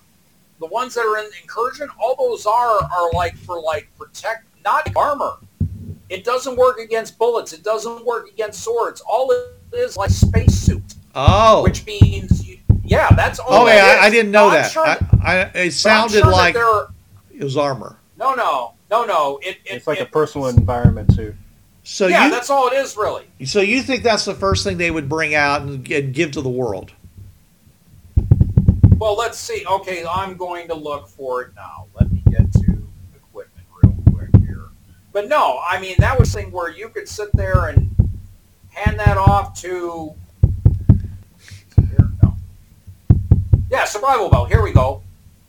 the 0.61 0.67
ones 0.67 0.95
that 0.95 1.03
are 1.03 1.19
in 1.19 1.31
incursion. 1.43 1.89
All 2.01 2.17
those 2.17 2.47
are 2.47 2.83
are 2.83 3.13
like 3.13 3.37
for 3.37 3.61
like 3.61 3.89
protect, 3.99 4.45
not 4.65 4.95
armor. 4.97 5.39
It 6.09 6.25
doesn't 6.25 6.57
work 6.57 6.79
against 6.79 7.19
bullets. 7.19 7.53
It 7.53 7.65
doesn't 7.65 8.07
work 8.07 8.29
against 8.29 8.63
swords. 8.63 9.01
All 9.01 9.31
it 9.33 9.56
is 9.77 9.97
like 9.97 10.11
spacesuit, 10.11 10.83
oh, 11.15 11.63
which 11.63 11.85
means 11.87 12.47
you, 12.47 12.59
yeah, 12.85 13.09
that's 13.15 13.39
all. 13.39 13.47
oh, 13.63 13.67
that 13.67 13.77
yeah. 13.97 14.03
I, 14.03 14.07
I 14.07 14.11
didn't 14.11 14.31
know 14.33 14.47
I'm 14.49 14.55
that. 14.55 14.71
Sure, 14.73 14.87
I, 14.87 14.99
I, 15.23 15.37
it 15.55 15.73
sounded 15.73 16.23
sure 16.23 16.31
like 16.31 16.55
there 16.55 16.67
are- 16.67 16.89
it 17.33 17.43
was 17.45 17.57
armor. 17.57 17.99
no, 18.17 18.35
no, 18.35 18.75
no, 18.91 19.05
no. 19.05 19.39
It, 19.43 19.59
it 19.65 19.75
It's 19.77 19.87
like 19.87 19.99
a 19.99 20.03
it- 20.03 20.13
personal 20.13 20.47
environment 20.49 21.13
suit. 21.13 21.35
So 21.83 22.09
yeah, 22.09 22.25
you, 22.25 22.31
that's 22.33 22.51
all 22.51 22.67
it 22.69 22.75
is, 22.75 22.97
really. 22.97 23.27
so 23.45 23.61
you 23.61 23.81
think 23.81 24.03
that's 24.03 24.25
the 24.25 24.35
first 24.35 24.65
thing 24.65 24.77
they 24.77 24.91
would 24.91 25.09
bring 25.09 25.35
out 25.37 25.63
and, 25.63 25.89
and 25.89 26.13
give 26.13 26.33
to 26.33 26.41
the 26.41 26.49
world? 26.49 26.93
Well, 28.99 29.15
let's 29.17 29.39
see. 29.39 29.65
Okay, 29.71 30.05
I'm 30.11 30.37
going 30.37 30.67
to 30.69 30.75
look 30.75 31.07
for 31.07 31.43
it 31.43 31.55
now. 31.55 31.87
Let 32.01 32.11
me 32.11 32.23
get 32.31 32.51
to 32.55 32.89
equipment 33.15 33.67
real 33.83 33.95
quick 34.15 34.31
here. 34.43 34.65
But 35.13 35.29
no, 35.29 35.61
I 35.69 35.79
mean 35.81 35.95
that 35.99 36.19
was 36.19 36.33
thing 36.33 36.51
where 36.51 36.71
you 36.71 36.89
could 36.89 37.09
sit 37.09 37.29
there 37.35 37.67
and 37.69 37.86
hand 38.77 38.99
that 39.01 39.17
off 39.17 39.59
to. 39.61 40.15
Here, 41.77 42.11
no. 42.23 42.37
Yeah, 43.71 43.85
survival 43.85 44.29
belt. 44.29 44.49
Here 44.49 44.63
we 44.63 44.73
go. 44.73 45.03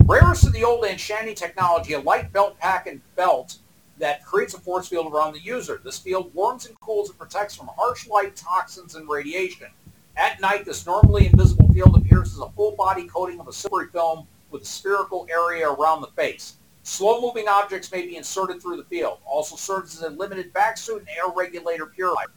Rarest 0.06 0.48
of 0.48 0.54
the 0.54 0.63
old 0.63 0.86
and 0.86 1.00
shiny 1.00 1.34
technology, 1.34 1.94
a 1.94 2.00
light 2.00 2.32
belt 2.32 2.58
pack 2.60 2.88
and 2.88 3.02
belt 3.16 3.58
that 3.98 4.26
creates 4.26 4.54
a 4.54 4.60
force 4.60 4.88
field 4.88 5.12
around 5.12 5.34
the 5.34 5.42
user. 5.42 5.82
This 5.84 6.00
field 6.00 6.34
warms 6.34 6.66
and 6.66 6.80
cools 6.80 7.10
and 7.10 7.20
protects 7.20 7.56
from 7.56 7.70
harsh 7.78 8.08
light, 8.08 8.36
toxins, 8.36 8.96
and 8.96 9.10
radiation. 9.10 9.68
At 10.16 10.40
night, 10.40 10.66
this 10.66 10.86
normally 10.86 11.28
invisible 11.28 11.68
field 11.74 11.98
appears 11.98 12.34
as 12.34 12.40
a 12.40 12.50
full 12.52 12.72
body 12.76 13.08
coating 13.08 13.40
of 13.40 13.48
a 13.48 13.54
silvery 13.54 13.88
film 13.92 14.26
with 14.50 14.62
a 14.62 14.66
spherical 14.66 15.28
area 15.30 15.70
around 15.70 16.02
the 16.02 16.08
face. 16.08 16.56
Slow-moving 16.84 17.50
objects 17.50 17.92
may 17.92 18.04
be 18.04 18.16
inserted 18.16 18.62
through 18.62 18.78
the 18.78 18.86
field. 18.86 19.20
Also 19.26 19.58
serves 19.58 19.96
as 19.96 20.04
a 20.04 20.10
limited 20.10 20.54
back 20.54 20.78
suit 20.78 21.00
and 21.00 21.10
air 21.10 21.34
regulator 21.36 21.86
purifier. 21.86 22.28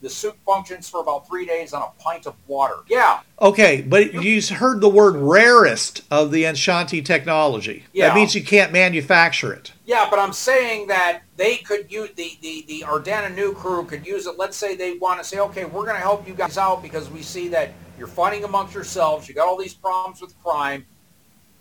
The 0.00 0.08
soup 0.10 0.36
functions 0.46 0.88
for 0.88 1.00
about 1.00 1.28
three 1.28 1.44
days 1.44 1.72
on 1.72 1.82
a 1.82 2.02
pint 2.02 2.26
of 2.26 2.34
water. 2.46 2.76
Yeah, 2.88 3.20
Okay, 3.40 3.82
but 3.82 4.14
you 4.14 4.40
heard 4.54 4.80
the 4.80 4.88
word 4.88 5.16
rarest 5.16 6.02
of 6.10 6.30
the 6.30 6.44
Anshanti 6.44 7.04
technology. 7.04 7.84
Yeah. 7.92 8.08
That 8.08 8.14
means 8.14 8.34
you 8.34 8.42
can't 8.44 8.72
manufacture 8.72 9.52
it. 9.52 9.72
yeah, 9.86 10.06
but 10.10 10.18
I'm 10.18 10.32
saying 10.32 10.86
that 10.88 11.22
they 11.36 11.56
could 11.58 11.90
use 11.90 12.10
the 12.16 12.36
the 12.40 12.64
the 12.68 12.80
Ardana 12.86 13.34
New 13.34 13.52
crew 13.54 13.84
could 13.84 14.06
use 14.06 14.26
it. 14.26 14.38
Let's 14.38 14.56
say 14.56 14.74
they 14.76 14.96
want 14.98 15.20
to 15.20 15.24
say, 15.26 15.38
okay, 15.38 15.64
we're 15.64 15.84
going 15.84 15.96
to 15.96 16.02
help 16.02 16.26
you 16.28 16.34
guys 16.34 16.58
out 16.58 16.82
because 16.82 17.10
we 17.10 17.22
see 17.22 17.48
that 17.48 17.72
you're 17.98 18.06
fighting 18.08 18.44
amongst 18.44 18.74
yourselves. 18.74 19.28
You 19.28 19.34
got 19.34 19.46
all 19.48 19.58
these 19.58 19.74
problems 19.74 20.20
with 20.22 20.34
crime. 20.42 20.86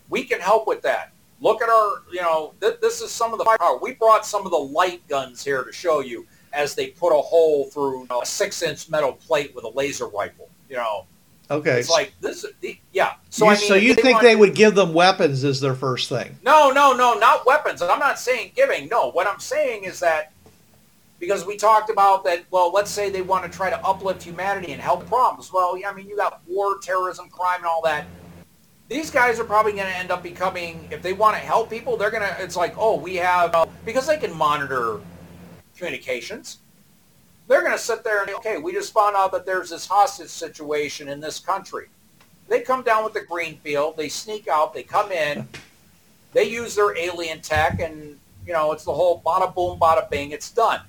We 0.09 0.23
can 0.23 0.39
help 0.39 0.67
with 0.67 0.81
that. 0.83 1.11
Look 1.41 1.61
at 1.61 1.69
our, 1.69 2.03
you 2.11 2.21
know, 2.21 2.53
th- 2.59 2.79
this 2.81 2.99
is 3.01 3.11
some 3.11 3.31
of 3.31 3.39
the 3.39 3.45
firepower. 3.45 3.77
We 3.81 3.93
brought 3.93 4.25
some 4.25 4.45
of 4.45 4.51
the 4.51 4.57
light 4.57 5.07
guns 5.07 5.43
here 5.43 5.63
to 5.63 5.71
show 5.71 6.01
you 6.01 6.25
as 6.53 6.75
they 6.75 6.87
put 6.87 7.09
a 7.17 7.21
hole 7.21 7.65
through 7.65 8.01
you 8.01 8.07
know, 8.09 8.21
a 8.21 8.25
six-inch 8.25 8.89
metal 8.89 9.13
plate 9.13 9.53
with 9.55 9.63
a 9.63 9.69
laser 9.69 10.07
rifle. 10.07 10.49
You 10.69 10.77
know, 10.77 11.05
Okay. 11.51 11.79
it's 11.79 11.89
like 11.89 12.13
this. 12.21 12.45
Yeah. 12.93 13.13
so 13.29 13.45
you, 13.45 13.51
I 13.51 13.53
mean, 13.55 13.67
so 13.67 13.75
you 13.75 13.93
think 13.95 14.15
want- 14.15 14.23
they 14.23 14.35
would 14.35 14.53
give 14.55 14.75
them 14.75 14.93
weapons 14.93 15.43
as 15.43 15.59
their 15.59 15.73
first 15.75 16.09
thing? 16.09 16.37
No, 16.43 16.71
no, 16.71 16.93
no, 16.93 17.15
not 17.15 17.45
weapons. 17.45 17.81
I'm 17.81 17.99
not 17.99 18.19
saying 18.19 18.51
giving. 18.55 18.87
No, 18.87 19.09
what 19.11 19.27
I'm 19.27 19.39
saying 19.39 19.83
is 19.85 19.99
that 19.99 20.31
because 21.19 21.45
we 21.45 21.57
talked 21.57 21.89
about 21.89 22.23
that. 22.25 22.45
Well, 22.51 22.71
let's 22.71 22.91
say 22.91 23.09
they 23.09 23.21
want 23.21 23.43
to 23.43 23.55
try 23.55 23.69
to 23.69 23.83
uplift 23.85 24.23
humanity 24.23 24.71
and 24.73 24.81
help 24.81 25.05
problems. 25.07 25.51
Well, 25.51 25.77
yeah, 25.77 25.89
I 25.89 25.93
mean, 25.93 26.07
you 26.07 26.15
got 26.15 26.41
war, 26.47 26.77
terrorism, 26.81 27.29
crime, 27.29 27.57
and 27.57 27.65
all 27.65 27.81
that. 27.83 28.05
These 28.87 29.11
guys 29.11 29.39
are 29.39 29.43
probably 29.43 29.73
going 29.73 29.85
to 29.85 29.95
end 29.97 30.09
up 30.11 30.23
becoming, 30.23 30.87
if 30.89 31.01
they 31.03 31.13
want 31.13 31.35
to 31.35 31.41
help 31.41 31.69
people, 31.69 31.95
they're 31.97 32.09
going 32.09 32.23
to. 32.23 32.41
It's 32.43 32.55
like, 32.55 32.73
oh, 32.77 32.95
we 32.95 33.15
have 33.17 33.53
uh, 33.53 33.65
because 33.85 34.07
they 34.07 34.17
can 34.17 34.35
monitor 34.35 34.99
communications. 35.79 36.59
They're 37.47 37.61
going 37.61 37.73
to 37.73 37.79
sit 37.79 38.03
there 38.03 38.21
and 38.21 38.29
okay, 38.35 38.57
we 38.57 38.73
just 38.73 38.93
found 38.93 39.15
out 39.15 39.31
that 39.31 39.45
there's 39.45 39.71
this 39.71 39.87
hostage 39.87 40.29
situation 40.29 41.07
in 41.07 41.19
this 41.19 41.39
country. 41.39 41.87
They 42.47 42.61
come 42.61 42.83
down 42.83 43.03
with 43.03 43.13
the 43.13 43.21
green 43.21 43.57
field. 43.57 43.97
They 43.97 44.09
sneak 44.09 44.47
out. 44.47 44.73
They 44.73 44.83
come 44.83 45.11
in 45.11 45.47
they 46.33 46.43
use 46.43 46.75
their 46.75 46.95
alien 46.97 47.41
tech 47.41 47.79
and 47.79 48.17
you 48.45 48.53
know 48.53 48.71
it's 48.71 48.83
the 48.85 48.93
whole 48.93 49.21
bada 49.25 49.53
boom 49.53 49.79
bada 49.79 50.09
bing 50.09 50.31
it's 50.31 50.51
done 50.51 50.81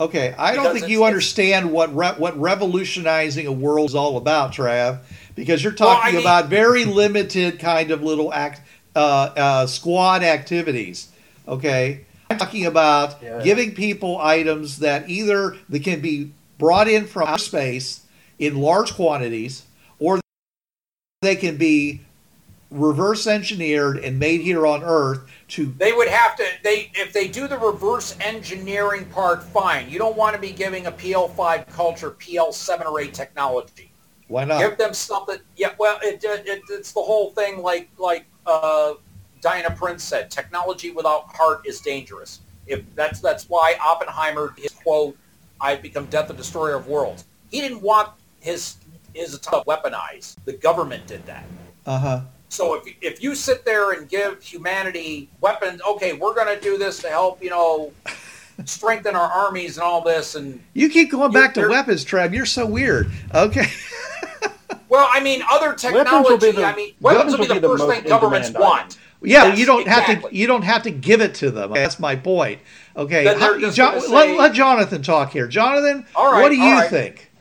Okay, 0.00 0.32
I 0.38 0.54
don't 0.54 0.72
think 0.78 0.88
you 0.88 1.02
understand 1.02 1.72
what 1.72 1.92
re- 1.92 2.14
what 2.18 2.38
revolutionizing 2.38 3.48
a 3.48 3.52
world 3.52 3.88
is 3.90 3.96
all 3.96 4.16
about, 4.16 4.52
Trav, 4.52 5.00
because 5.34 5.64
you're 5.64 5.74
Well, 5.76 5.96
talking 5.96 6.14
mean- 6.14 6.22
about 6.22 6.46
very 6.46 6.84
limited 6.84 7.58
kind 7.58 7.90
of 7.90 8.00
little 8.00 8.32
act 8.32 8.60
uh, 8.94 8.98
uh, 9.36 9.66
squad 9.66 10.22
activities. 10.22 11.08
Okay, 11.48 12.04
I'm 12.30 12.38
talking 12.38 12.66
about 12.66 13.22
Yeah. 13.22 13.42
giving 13.42 13.74
people 13.74 14.18
items 14.20 14.78
that 14.78 15.08
either 15.08 15.56
they 15.68 15.78
can 15.78 16.00
be 16.00 16.32
brought 16.58 16.88
in 16.88 17.06
from 17.06 17.28
outer 17.28 17.42
space 17.42 18.00
in 18.38 18.60
large 18.60 18.94
quantities, 18.94 19.62
or 19.98 20.20
they 21.22 21.36
can 21.36 21.56
be 21.56 22.00
reverse 22.70 23.26
engineered 23.26 23.98
and 23.98 24.18
made 24.18 24.42
here 24.42 24.66
on 24.66 24.82
Earth 24.84 25.20
to 25.48 25.74
they 25.78 25.94
would 25.94 26.08
have 26.08 26.36
to 26.36 26.44
they 26.62 26.90
if 26.94 27.14
they 27.14 27.26
do 27.26 27.48
the 27.48 27.56
reverse 27.56 28.14
engineering 28.20 29.06
part 29.06 29.42
fine 29.42 29.88
you 29.88 29.98
don't 29.98 30.16
want 30.16 30.34
to 30.34 30.40
be 30.40 30.50
giving 30.50 30.84
a 30.84 30.92
pl5 30.92 31.66
culture 31.72 32.10
pl7 32.10 32.84
or 32.84 33.00
8 33.00 33.14
technology 33.14 33.90
why 34.28 34.44
not? 34.44 34.60
give 34.60 34.76
them 34.76 34.92
something 34.92 35.38
yeah 35.56 35.70
well 35.78 35.98
it, 36.02 36.22
it, 36.22 36.60
it's 36.68 36.92
the 36.92 37.00
whole 37.00 37.30
thing 37.30 37.62
like 37.62 37.88
like 37.96 38.26
uh, 38.44 38.92
diana 39.40 39.70
prince 39.70 40.02
said 40.04 40.30
technology 40.30 40.90
without 40.90 41.24
heart 41.34 41.60
is 41.66 41.80
dangerous 41.80 42.40
if 42.66 42.82
that's 42.94 43.20
that's 43.20 43.48
why 43.48 43.74
oppenheimer 43.84 44.54
his 44.58 44.72
quote 44.72 45.16
i've 45.60 45.82
become 45.82 46.06
death 46.06 46.28
the 46.28 46.34
destroyer 46.34 46.74
of 46.76 46.86
worlds 46.86 47.24
he 47.50 47.60
didn't 47.60 47.80
want 47.82 48.08
his 48.40 48.76
his 49.14 49.34
atomic 49.34 49.66
weaponized 49.66 50.36
the 50.44 50.52
government 50.52 51.06
did 51.06 51.24
that 51.26 51.44
Uh 51.86 51.98
huh. 51.98 52.20
so 52.48 52.74
if 52.74 52.94
if 53.00 53.22
you 53.22 53.34
sit 53.34 53.64
there 53.64 53.92
and 53.92 54.08
give 54.08 54.42
humanity 54.42 55.28
weapons, 55.40 55.80
okay, 55.88 56.12
we're 56.12 56.34
going 56.34 56.54
to 56.54 56.60
do 56.62 56.76
this 56.78 57.00
to 57.00 57.08
help, 57.08 57.42
you 57.42 57.50
know, 57.50 57.92
strengthen 58.64 59.14
our 59.16 59.30
armies 59.30 59.76
and 59.76 59.84
all 59.84 60.02
this, 60.02 60.34
and 60.34 60.60
You 60.74 60.88
keep 60.88 61.10
going 61.10 61.32
back 61.32 61.54
to 61.54 61.66
weapons, 61.68 62.04
Trav. 62.04 62.34
You're 62.34 62.46
so 62.46 62.66
weird. 62.66 63.10
Okay. 63.34 63.66
well, 64.88 65.08
I 65.10 65.20
mean, 65.20 65.42
other 65.50 65.68
Weapons 65.70 65.82
will 65.84 66.04
technology. 66.04 66.46
be 66.46 66.52
the- 66.52 66.64
I 66.64 66.74
mean, 66.76 66.94
weapons 67.00 67.36
will 67.38 67.46
be 67.48 67.58
the, 67.58 67.68
first 67.68 67.86
most 67.86 67.94
thing 68.00 68.08
governments 68.08 68.50
want. 68.50 68.98
Yeah, 69.20 69.46
Yes, 69.46 69.58
you 69.58 69.66
don't 69.66 69.86
have 69.88 70.06
to. 70.22 70.28
You 70.34 70.46
don't 70.46 70.62
have 70.62 70.84
to 70.84 70.90
give 70.90 71.20
it 71.20 71.34
to 71.36 71.50
them. 71.50 71.72
That's 71.72 71.98
my 71.98 72.14
point. 72.16 72.60
Okay, 72.96 73.24
Then 73.24 73.38
they're 73.40 73.54
How- 73.54 73.60
just 73.60 73.76
Jon- 73.76 74.10
let, 74.10 74.36
let 74.36 74.52
Jonathan 74.52 75.02
talk 75.02 75.32
here. 75.32 75.48
Jonathan, 75.48 76.06
right, 76.16 76.40
what 76.40 76.50
do 76.50 76.56
you 76.56 76.72
right. 76.74 76.90
think? 76.90 77.32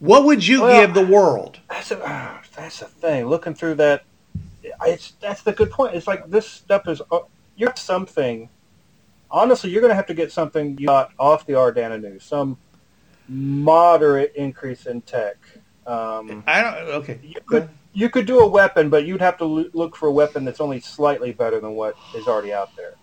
What 0.00 0.24
would 0.24 0.44
you 0.46 0.62
Well, 0.62 0.80
give 0.80 0.94
the 0.94 1.06
world? 1.06 1.60
That's 1.70 1.92
a, 1.92 2.00
ah, 2.04 2.42
that's 2.56 2.80
the 2.80 2.86
thing. 2.86 3.26
Looking 3.26 3.54
through 3.54 3.76
that, 3.76 4.02
it's 4.84 5.12
that's 5.20 5.42
the 5.42 5.52
good 5.52 5.70
point. 5.70 5.94
It's 5.94 6.08
like 6.08 6.28
this 6.28 6.48
stuff 6.48 6.88
is 6.88 7.00
uh, 7.12 7.20
you're 7.56 7.72
something. 7.76 8.48
Honestly, 9.30 9.70
you're 9.70 9.80
going 9.80 9.90
to 9.90 9.94
have 9.96 10.06
to 10.06 10.14
get 10.14 10.30
something 10.32 10.76
you 10.78 10.88
got 10.88 11.12
off 11.18 11.46
the 11.46 11.52
Ardana 11.54 12.00
Nu's. 12.00 12.24
Some 12.24 12.58
moderate 13.28 14.34
increase 14.36 14.86
in 14.86 15.00
tech. 15.02 15.36
Um, 15.86 16.44
I 16.46 16.62
don't. 16.62 16.74
Okay. 16.96 17.18
you 17.22 17.40
could 17.46 17.68
you 17.94 18.08
could 18.08 18.26
do 18.26 18.40
a 18.40 18.46
weapon, 18.46 18.88
but 18.88 19.04
you'd 19.04 19.20
have 19.20 19.36
to 19.38 19.44
lo- 19.44 19.70
look 19.74 19.96
for 19.96 20.08
a 20.08 20.12
weapon 20.12 20.44
that's 20.44 20.60
only 20.60 20.80
slightly 20.80 21.32
better 21.32 21.60
than 21.60 21.72
what 21.74 21.94
is 22.14 22.26
already 22.26 22.52
out 22.52 22.70
there. 22.76 22.94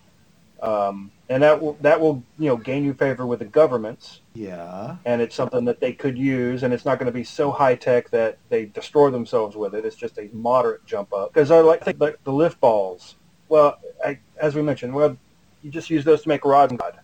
Um, 0.62 1.12
and 1.30 1.42
that 1.44 1.62
will 1.62 1.78
that 1.82 2.02
will 2.02 2.22
you 2.38 2.50
know 2.50 2.58
gain 2.58 2.84
you 2.84 2.94
favor 2.94 3.26
with 3.26 3.40
the 3.40 3.46
governments 3.46 4.20
Yeah. 4.34 4.98
and 5.06 5.22
it's 5.22 5.34
something 5.34 5.64
that 5.66 5.80
they 5.80 5.94
could 5.94 6.18
use, 6.18 6.64
and 6.64 6.74
it's 6.74 6.84
not 6.86 7.00
going 7.00 7.06
to 7.06 7.14
be 7.14 7.24
so 7.24 7.50
high 7.52 7.76
tech 7.76 8.10
that 8.10 8.40
they 8.50 8.66
destroy 8.66 9.10
themselves 9.10 9.56
with 9.56 9.74
it. 9.74 9.86
It's 9.86 9.96
just 9.96 10.18
a 10.18 10.30
moderate 10.34 10.86
jump 10.86 11.14
up. 11.14 11.34
Because 11.34 11.50
I 11.52 11.60
like 11.62 11.84
think 11.86 12.02
like 12.02 12.22
the 12.26 12.34
lift 12.34 12.60
balls. 12.60 13.16
Well, 13.48 13.80
I, 14.06 14.20
as 14.38 14.54
we 14.56 14.62
mentioned, 14.62 14.94
well, 14.94 15.16
you 15.64 15.72
just 15.72 15.90
use 15.90 16.04
those 16.04 16.24
to 16.24 16.28
make 16.30 16.44
rod 16.44 16.72
and 16.72 16.80
rod, 16.82 17.00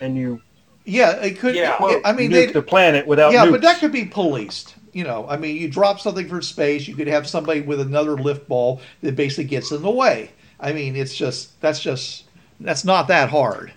and 0.00 0.16
you 0.16 0.40
Yeah. 0.86 1.16
It 1.20 1.38
could. 1.38 1.54
Yeah. 1.56 1.76
it- 1.80 2.00
I 2.06 2.12
mean, 2.12 2.30
nuke 2.30 2.46
they. 2.46 2.46
the 2.52 2.62
planet 2.62 3.06
without 3.06 3.32
Yeah, 3.32 3.44
nukes. 3.44 3.50
but 3.50 3.60
that 3.62 3.80
could 3.80 3.92
be 3.92 4.06
policed. 4.06 4.76
You 4.98 5.04
know, 5.04 5.28
I 5.28 5.36
mean, 5.36 5.54
you 5.54 5.68
drop 5.68 6.00
something 6.00 6.26
from 6.28 6.42
space, 6.42 6.88
you 6.88 6.96
could 6.96 7.06
have 7.06 7.28
somebody 7.28 7.60
with 7.60 7.78
another 7.78 8.16
lift 8.16 8.48
ball 8.48 8.80
that 9.02 9.14
basically 9.14 9.44
gets 9.44 9.70
in 9.70 9.80
the 9.80 9.90
way. 9.90 10.32
I 10.58 10.72
mean, 10.72 10.96
it's 10.96 11.14
just 11.14 11.60
that's 11.60 11.78
just 11.78 12.24
that's 12.58 12.84
not 12.84 13.06
that 13.06 13.30
hard. 13.30 13.72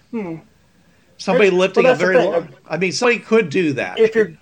Somebody 1.19 1.51
Well, 1.51 1.60
lifting 1.60 1.86
a 1.86 1.93
very 1.93 2.17
large. 2.17 2.47
I 2.67 2.77
mean, 2.77 2.91
somebody 2.91 3.19
could 3.19 3.51
do 3.51 3.73
that. 3.73 3.99
if 3.99 4.15
you're 4.15 4.34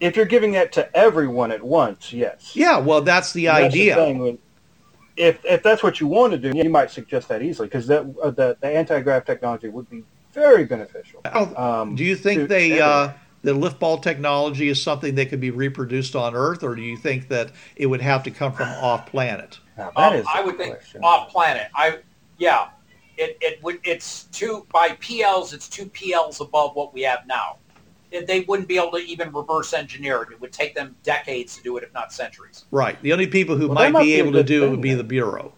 if 0.00 0.16
you're 0.16 0.24
giving 0.24 0.52
that 0.52 0.72
to 0.72 0.96
everyone 0.96 1.52
at 1.52 1.62
once, 1.62 2.14
yes. 2.14 2.52
yeah, 2.56 2.78
well, 2.78 3.02
that's 3.02 3.34
the 3.34 3.44
That's 3.44 3.74
the 3.74 3.92
idea. 3.92 3.94
thing 3.96 4.38
if 5.18 5.44
if 5.44 5.62
that's 5.62 5.82
what 5.82 6.00
you 6.00 6.06
want 6.06 6.32
to 6.32 6.38
do, 6.38 6.56
you 6.56 6.70
might 6.70 6.90
suggest 6.90 7.28
that 7.28 7.42
easily 7.42 7.68
because 7.68 7.86
that 7.88 8.06
uh, 8.22 8.30
the 8.30 8.56
the 8.62 8.68
anti 8.68 9.00
grav 9.00 9.26
technology 9.26 9.68
would 9.68 9.90
be 9.90 10.02
very 10.32 10.64
beneficial. 10.64 11.20
Um, 11.26 11.94
Do 11.94 12.04
you 12.04 12.16
think 12.16 12.48
they 12.48 12.80
uh, 12.80 13.10
the 13.42 13.54
lift 13.54 13.78
ball 13.78 13.98
technology 13.98 14.68
is 14.68 14.82
something 14.82 15.14
that 15.14 15.30
could 15.30 15.40
be 15.40 15.50
reproduced 15.50 16.14
on 16.14 16.34
Earth, 16.34 16.62
or 16.62 16.74
do 16.74 16.82
you 16.82 16.96
think 16.96 17.28
that 17.28 17.50
it 17.76 17.86
would 17.86 18.00
have 18.02 18.22
to 18.24 18.30
come 18.30 18.52
from 18.52 18.68
off 18.68 19.06
planet? 19.06 19.58
Now, 19.78 19.90
that 19.96 20.12
Um, 20.12 20.18
is 20.18 20.26
I 20.32 20.40
the 20.42 20.46
would 20.46 20.58
think 20.58 20.76
off 21.02 21.30
planet. 21.30 21.68
I 21.74 21.98
yeah, 22.38 22.68
it 23.16 23.38
it 23.40 23.62
would 23.62 23.80
it's 23.84 24.24
two 24.24 24.66
by 24.72 24.90
PLs. 25.00 25.52
It's 25.54 25.68
two 25.68 25.86
PLs 25.86 26.40
above 26.40 26.74
what 26.76 26.92
we 26.92 27.02
have 27.02 27.26
now. 27.26 27.56
It- 28.10 28.26
They 28.26 28.40
wouldn't 28.40 28.68
be 28.68 28.76
able 28.76 28.90
to 28.92 28.98
even 28.98 29.30
reverse 29.32 29.72
engineer 29.72 30.22
it. 30.22 30.32
It 30.32 30.40
would 30.40 30.52
take 30.52 30.74
them 30.74 30.96
decades 31.02 31.56
to 31.56 31.62
do 31.62 31.76
it, 31.76 31.84
if 31.84 31.94
not 31.94 32.12
centuries. 32.12 32.64
Right. 32.70 33.00
The 33.02 33.12
only 33.12 33.26
people 33.28 33.56
who 33.56 33.68
Well, 33.68 33.74
might 33.76 33.84
that 33.84 33.92
might 33.92 34.00
be 34.00 34.06
be 34.06 34.14
able 34.16 34.32
to 34.32 34.42
do 34.42 34.58
it 34.58 34.60
thing 34.66 34.70
would 34.72 34.80
be 34.82 34.88
then. 34.90 34.98
the 34.98 35.04
bureau. 35.04 35.52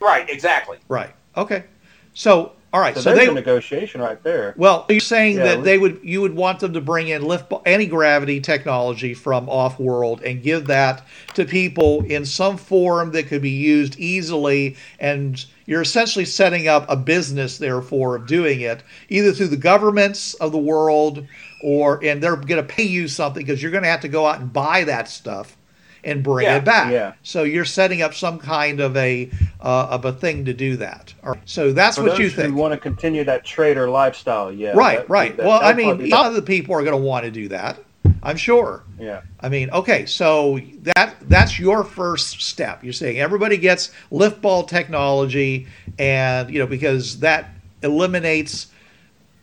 Right. 0.00 0.28
Exactly. 0.28 0.78
Right. 0.88 1.14
Okay. 1.36 1.64
So 2.12 2.52
all 2.74 2.80
right. 2.80 2.94
So, 2.96 3.02
So, 3.02 3.10
there's 3.14 3.26
they 3.26 3.30
a 3.30 3.34
negotiation 3.34 4.00
right 4.00 4.20
there. 4.24 4.52
well, 4.56 4.84
you're 4.90 4.98
saying 4.98 5.36
Yeah, 5.36 5.44
that 5.44 5.58
we- 5.58 5.64
they 5.64 5.78
would 5.78 6.00
you 6.02 6.20
would 6.22 6.34
want 6.34 6.58
them 6.58 6.72
to 6.72 6.80
bring 6.80 7.06
in 7.06 7.22
lift 7.22 7.52
anti 7.64 7.86
gravity 7.86 8.40
technology 8.40 9.14
from 9.14 9.48
off 9.48 9.78
world 9.78 10.20
and 10.22 10.42
give 10.42 10.66
that 10.66 11.06
to 11.34 11.44
people 11.44 12.02
in 12.08 12.24
some 12.24 12.56
form 12.56 13.12
that 13.12 13.28
could 13.28 13.42
be 13.42 13.50
used 13.50 13.96
easily 14.00 14.74
and 14.98 15.44
you're 15.66 15.82
essentially 15.82 16.24
setting 16.24 16.66
up 16.66 16.84
a 16.90 16.96
business 16.96 17.58
therefore 17.58 18.16
of 18.16 18.26
doing 18.26 18.60
it 18.60 18.82
either 19.08 19.30
through 19.32 19.46
the 19.48 19.56
governments 19.56 20.34
of 20.34 20.50
the 20.50 20.58
world 20.58 21.24
or 21.62 22.00
and 22.04 22.20
they're 22.20 22.34
going 22.34 22.60
to 22.60 22.74
pay 22.74 22.82
you 22.82 23.06
something 23.06 23.44
because 23.46 23.62
you're 23.62 23.70
going 23.70 23.84
to 23.84 23.88
have 23.88 24.00
to 24.00 24.08
go 24.08 24.26
out 24.26 24.40
and 24.40 24.52
buy 24.52 24.82
that 24.82 25.08
stuff 25.08 25.56
and 26.04 26.22
bring 26.22 26.46
Yeah. 26.46 26.56
it 26.56 26.64
back. 26.64 26.92
Yeah. 26.92 27.12
So 27.22 27.42
you're 27.44 27.64
setting 27.64 28.02
up 28.02 28.14
some 28.14 28.38
kind 28.38 28.80
of 28.80 28.96
a 28.96 29.30
uh, 29.60 29.88
of 29.90 30.04
a 30.04 30.12
thing 30.12 30.44
to 30.46 30.52
do 30.52 30.76
that. 30.76 31.14
All 31.22 31.32
right. 31.32 31.40
So 31.44 31.72
that's 31.72 31.96
For 31.96 32.04
what 32.04 32.18
you 32.18 32.28
who 32.28 32.42
think. 32.42 32.54
want 32.54 32.72
to 32.72 32.78
continue 32.78 33.24
that 33.24 33.44
trader 33.44 33.88
lifestyle, 33.88 34.52
yeah. 34.52 34.72
Right, 34.74 34.98
that- 34.98 35.10
right. 35.10 35.36
that- 35.36 35.46
well, 35.46 35.60
I 35.62 35.72
mean, 35.72 35.96
be- 35.98 36.10
a 36.10 36.14
lot 36.14 36.26
of 36.26 36.34
the 36.34 36.42
people 36.42 36.74
are 36.74 36.80
going 36.82 36.92
to 36.92 36.96
want 36.96 37.24
to 37.24 37.30
do 37.30 37.48
that. 37.48 37.78
I'm 38.22 38.36
sure. 38.36 38.82
yeah. 38.98 39.20
I 39.40 39.48
mean, 39.50 39.68
okay, 39.70 40.06
so 40.06 40.58
that 40.96 41.14
that's 41.22 41.58
your 41.58 41.84
first 41.84 42.40
step. 42.42 42.82
You're 42.84 42.92
saying 42.94 43.18
everybody 43.20 43.56
gets 43.58 43.90
lift 44.10 44.40
ball 44.40 44.62
technology, 44.64 45.66
and 45.98 46.50
you 46.50 46.58
know 46.58 46.66
because 46.66 47.20
that 47.20 47.50
eliminates 47.82 48.68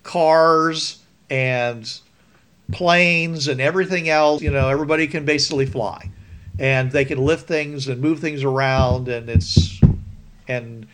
cars 0.03 0.99
and 1.29 1.91
planes 2.71 3.47
and 3.47 3.61
everything 3.61 4.09
else. 4.09 4.41
You 4.41 4.51
know, 4.51 4.69
everybody 4.69 5.07
can 5.07 5.25
basically 5.25 5.65
fly, 5.65 6.09
and 6.61 6.91
they 6.91 7.03
can 7.03 7.17
lift 7.17 7.47
things 7.47 7.87
and 7.87 7.99
move 7.99 8.19
things 8.19 8.43
around, 8.43 9.07
and 9.07 9.27
it's 9.29 9.81
and 10.47 10.85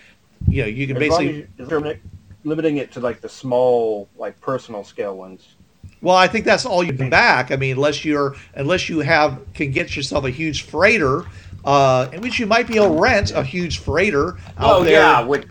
you 0.47 0.61
know 0.61 0.68
you 0.68 0.88
can 0.88 0.95
As 0.95 1.09
long 1.09 1.20
basically. 1.20 1.47
as 1.59 1.70
you're 1.70 1.80
limiting- 1.82 2.01
limiting 2.45 2.78
it 2.78 2.91
to 2.93 3.01
like 3.01 3.20
the 3.20 3.28
small, 3.28 4.07
like 4.18 4.39
personal 4.39 4.84
scale 4.86 5.18
ones. 5.18 5.55
Well, 6.01 6.15
I 6.15 6.28
think 6.28 6.45
that's 6.45 6.65
all 6.65 6.84
you 6.84 6.93
can 6.93 7.09
back. 7.09 7.51
I 7.51 7.57
mean, 7.57 7.76
unless 7.76 8.05
you're 8.05 8.36
unless 8.55 8.88
you 8.88 8.99
have 8.99 9.39
can 9.53 9.72
get 9.72 9.93
yourself 9.95 10.24
a 10.24 10.30
huge 10.30 10.61
freighter, 10.63 11.24
uh, 11.65 12.07
in 12.13 12.22
which 12.22 12.39
you 12.39 12.45
might 12.47 12.65
be 12.68 12.78
able 12.78 12.95
to 12.95 13.01
rent 13.01 13.32
a 13.32 13.43
huge 13.43 13.80
freighter 13.80 14.38
out 14.57 14.80
Oh 14.80 14.84
there. 14.86 14.93
yeah, 14.93 15.22
with, 15.22 15.45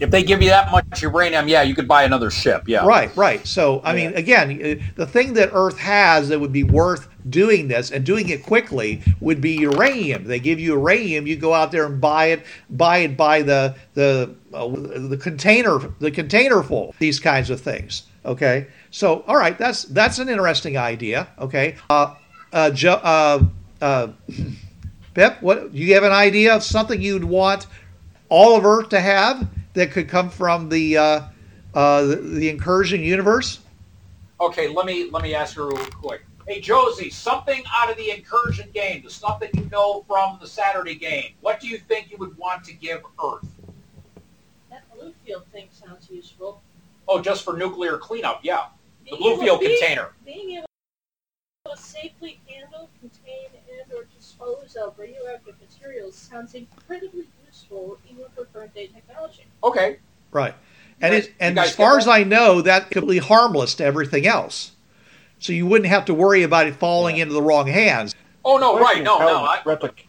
if 0.00 0.10
they 0.10 0.22
give 0.22 0.42
you 0.42 0.48
that 0.48 0.70
much 0.70 1.02
uranium, 1.02 1.48
yeah, 1.48 1.62
you 1.62 1.74
could 1.74 1.88
buy 1.88 2.04
another 2.04 2.30
ship. 2.30 2.64
Yeah. 2.66 2.86
Right, 2.86 3.14
right. 3.16 3.44
So, 3.46 3.80
I 3.84 3.94
mean, 3.94 4.14
again, 4.14 4.50
uh, 4.50 4.84
the 4.94 5.06
thing 5.06 5.34
that 5.34 5.50
Earth 5.52 5.78
has 5.78 6.28
that 6.28 6.38
would 6.38 6.52
be 6.52 6.62
worth 6.62 7.08
doing 7.28 7.68
this 7.68 7.90
and 7.90 8.06
doing 8.06 8.28
it 8.28 8.44
quickly 8.44 9.02
would 9.20 9.40
be 9.40 9.52
uranium. 9.52 10.24
They 10.24 10.38
give 10.38 10.60
you 10.60 10.74
uranium, 10.74 11.26
you 11.26 11.36
go 11.36 11.52
out 11.52 11.72
there 11.72 11.84
and 11.86 12.00
buy 12.00 12.26
it, 12.26 12.44
buy 12.70 12.98
it 12.98 13.16
by 13.16 13.42
the 13.42 13.74
the 13.94 14.34
uh, 14.52 14.68
the 14.68 15.18
container, 15.20 15.78
the 15.98 16.10
container 16.10 16.62
full. 16.62 16.94
These 16.98 17.20
kinds 17.20 17.50
of 17.50 17.60
things. 17.60 18.04
Okay, 18.24 18.68
so 18.90 19.24
all 19.26 19.36
right, 19.36 19.58
that's 19.58 19.84
that's 19.84 20.18
an 20.18 20.28
interesting 20.28 20.76
idea. 20.76 21.28
Okay, 21.38 21.76
uh, 21.90 22.14
uh, 22.52 22.70
Joe, 22.70 23.00
uh, 23.02 23.44
uh, 23.80 24.08
Pip, 25.14 25.42
what 25.42 25.72
do 25.72 25.78
you 25.78 25.94
have 25.94 26.04
an 26.04 26.12
idea 26.12 26.54
of 26.54 26.62
something 26.62 27.00
you'd 27.00 27.24
want 27.24 27.66
all 28.28 28.56
of 28.56 28.64
Earth 28.64 28.90
to 28.90 29.00
have 29.00 29.48
that 29.78 29.92
could 29.92 30.08
come 30.08 30.28
from 30.28 30.68
the 30.68 30.96
uh, 30.96 31.22
uh, 31.74 32.02
the, 32.02 32.16
the 32.16 32.48
incursion 32.48 33.00
universe? 33.00 33.60
Okay, 34.40 34.68
let 34.68 34.86
me 34.86 35.08
let 35.10 35.22
me 35.22 35.34
ask 35.34 35.56
you 35.56 35.68
real 35.70 35.86
quick. 35.86 36.22
Hey 36.48 36.60
Josie, 36.60 37.10
something 37.10 37.62
out 37.76 37.90
of 37.90 37.96
the 37.96 38.10
incursion 38.10 38.68
game, 38.74 39.02
the 39.04 39.10
stuff 39.10 39.38
that 39.40 39.54
you 39.54 39.68
know 39.70 40.04
from 40.08 40.38
the 40.40 40.46
Saturday 40.48 40.94
game. 40.96 41.34
What 41.42 41.60
do 41.60 41.68
you 41.68 41.78
think 41.78 42.10
you 42.10 42.16
would 42.18 42.36
want 42.36 42.64
to 42.64 42.72
give 42.72 43.02
Earth? 43.24 43.46
That 44.70 44.82
blue 44.94 45.12
field 45.24 45.44
thing 45.52 45.68
sounds 45.70 46.10
useful. 46.10 46.60
Oh, 47.06 47.20
just 47.22 47.44
for 47.44 47.56
nuclear 47.56 47.98
cleanup, 47.98 48.40
yeah. 48.42 48.66
The 49.04 49.16
Being 49.16 49.22
able- 49.32 49.42
Bluefield 49.42 49.60
being- 49.60 49.78
container. 49.78 50.08
Being 50.24 50.50
able 50.58 50.66
to 51.70 51.76
safely 51.76 52.40
handle, 52.48 52.90
contain, 53.00 53.46
and 53.54 53.92
or 53.92 54.04
dispose 54.16 54.76
of 54.82 54.98
radioactive 54.98 55.54
materials 55.60 56.16
sounds 56.16 56.54
incredibly 56.54 57.28
useful 57.48 57.98
even 58.08 58.24
for 58.34 58.44
current 58.46 58.74
day 58.74 58.88
technology. 58.88 59.44
Okay. 59.64 59.98
Right. 60.30 60.54
And 61.00 61.14
it, 61.14 61.32
and 61.38 61.58
as 61.58 61.74
far 61.74 61.98
as? 61.98 62.08
I 62.08 62.24
know, 62.24 62.60
that 62.62 62.90
could 62.90 63.06
be 63.06 63.18
harmless 63.18 63.74
to 63.76 63.84
everything 63.84 64.26
else. 64.26 64.72
So 65.38 65.52
you 65.52 65.66
wouldn't 65.66 65.88
have 65.88 66.04
to 66.06 66.14
worry 66.14 66.42
about 66.42 66.66
it 66.66 66.74
falling 66.74 67.18
into 67.18 67.34
the 67.34 67.42
wrong 67.42 67.68
hands. 67.68 68.14
Oh 68.44 68.56
no, 68.56 68.78
right, 68.78 69.02
no, 69.02 69.18
no. 69.18 69.44
I, 69.44 69.58
replic- 69.58 70.06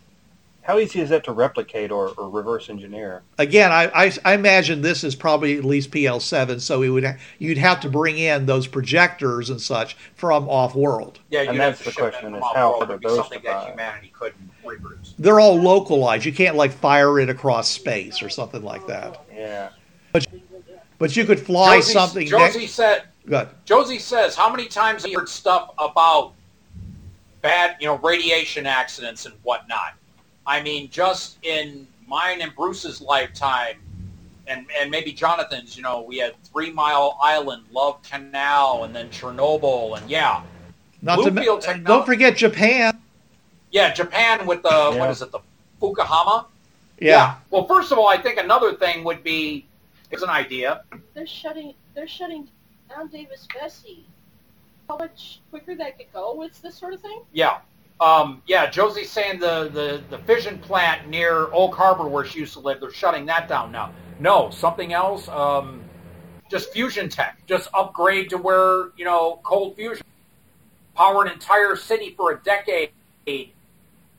how 0.69 0.77
easy 0.77 0.99
is 0.99 1.09
that 1.09 1.23
to 1.23 1.31
replicate 1.31 1.89
or, 1.89 2.09
or 2.09 2.29
reverse 2.29 2.69
engineer? 2.69 3.23
Again, 3.39 3.71
I, 3.71 3.85
I, 3.85 4.13
I 4.23 4.33
imagine 4.35 4.83
this 4.83 5.03
is 5.03 5.15
probably 5.15 5.57
at 5.57 5.65
least 5.65 5.89
PL7, 5.89 6.61
so 6.61 6.83
it 6.83 6.89
would 6.89 7.03
ha- 7.03 7.15
you'd 7.39 7.57
have 7.57 7.79
to 7.79 7.89
bring 7.89 8.19
in 8.19 8.45
those 8.45 8.67
projectors 8.67 9.49
and 9.49 9.59
such 9.59 9.97
from 10.13 10.47
off-world. 10.47 11.21
yeah, 11.31 11.41
And 11.41 11.59
that's 11.59 11.83
the 11.83 11.91
question 11.91 12.35
is 12.35 12.43
how 12.53 12.73
off-world. 12.73 12.83
It'd 12.83 12.95
are 12.95 12.97
be 12.99 13.07
those 13.07 13.17
something 13.17 13.39
to 13.39 13.45
that 13.47 13.67
humanity 13.69 14.11
couldn't 14.13 14.47
reproduce. 14.63 15.15
They're 15.17 15.39
all 15.39 15.59
localized. 15.59 16.23
You 16.23 16.33
can't 16.33 16.55
like 16.55 16.71
fire 16.71 17.19
it 17.19 17.29
across 17.29 17.67
space 17.67 18.21
or 18.21 18.29
something 18.29 18.61
like 18.61 18.85
that. 18.85 19.25
Yeah. 19.33 19.69
But 20.99 21.15
you 21.15 21.25
could 21.25 21.39
fly 21.39 21.77
Josie, 21.77 21.93
something. 21.93 22.27
Josie 22.27 22.59
next- 22.59 22.73
said 22.73 23.03
Good. 23.25 23.49
Josie 23.65 23.97
says, 23.97 24.35
how 24.35 24.51
many 24.51 24.67
times 24.67 25.01
have 25.01 25.11
you 25.11 25.17
heard 25.17 25.29
stuff 25.29 25.71
about 25.79 26.33
bad, 27.41 27.75
you 27.79 27.87
know, 27.87 27.97
radiation 27.97 28.67
accidents 28.67 29.25
and 29.25 29.33
whatnot? 29.41 29.95
I 30.49 30.63
mean, 30.63 30.89
just 30.89 31.37
in 31.43 31.85
mine 32.07 32.41
and 32.41 32.53
Bruce's 32.55 33.01
lifetime, 33.01 33.75
and 34.47 34.65
and 34.81 34.89
maybe 34.89 35.11
Jonathan's, 35.11 35.77
you 35.77 35.83
know, 35.83 36.01
we 36.01 36.17
had 36.17 36.33
Three 36.43 36.71
Mile 36.71 37.17
Island, 37.21 37.65
Love 37.71 38.01
Canal, 38.01 38.83
and 38.85 38.95
then 38.95 39.09
Chernobyl, 39.09 39.95
and 40.01 40.09
yeah, 40.09 40.41
Not 41.03 41.17
to, 41.23 41.29
me- 41.29 41.43
technology- 41.45 41.83
don't 41.83 42.05
forget 42.05 42.35
Japan. 42.35 42.99
yeah, 43.69 43.93
Japan 43.93 44.47
with 44.47 44.63
the 44.63 44.69
Yeah. 44.69 44.97
what 44.99 45.11
is 45.11 45.21
it, 45.21 45.31
the 45.31 45.39
Fukuhama? 45.79 46.45
Yeah. 46.99 47.35
Well, 47.51 47.67
first 47.67 47.91
of 47.91 47.99
all, 47.99 48.07
I 48.07 48.17
think 48.17 48.39
another 48.39 48.73
thing 48.73 49.03
would 49.03 49.23
be, 49.23 49.65
is 50.09 50.23
an 50.23 50.29
idea. 50.29 50.81
They're 51.13 51.27
shutting 51.27 51.75
they're 51.93 52.07
shutting 52.07 52.47
down 52.89 53.07
Davis-Besse. 53.09 53.99
How 54.87 54.97
much 54.97 55.39
quicker 55.51 55.75
that 55.75 55.97
could 55.99 56.11
go 56.11 56.33
with 56.33 56.59
this 56.63 56.75
sort 56.75 56.93
of 56.95 57.01
thing? 57.01 57.19
Yeah. 57.33 57.59
Um, 58.01 58.41
yeah, 58.47 58.69
Josie's 58.69 59.11
saying 59.11 59.39
the, 59.39 59.69
the, 59.73 60.01
the 60.09 60.23
fission 60.23 60.57
plant 60.59 61.09
near 61.09 61.51
Oak 61.53 61.75
Harbor 61.75 62.07
where 62.07 62.25
she 62.25 62.39
used 62.39 62.53
to 62.53 62.59
live, 62.59 62.79
they're 62.79 62.93
shutting 62.93 63.25
that 63.25 63.47
down 63.49 63.71
now. 63.71 63.91
No, 64.19 64.49
something 64.51 64.93
else. 64.93 65.27
Um, 65.27 65.81
just 66.49 66.71
fusion 66.71 67.09
tech. 67.09 67.45
Just 67.45 67.69
upgrade 67.73 68.29
to 68.29 68.37
where, 68.37 68.91
you 68.97 69.05
know, 69.05 69.39
cold 69.43 69.75
fusion. 69.75 70.03
Power 70.95 71.25
an 71.25 71.31
entire 71.31 71.75
city 71.75 72.13
for 72.15 72.31
a 72.31 72.39
decade 72.43 72.91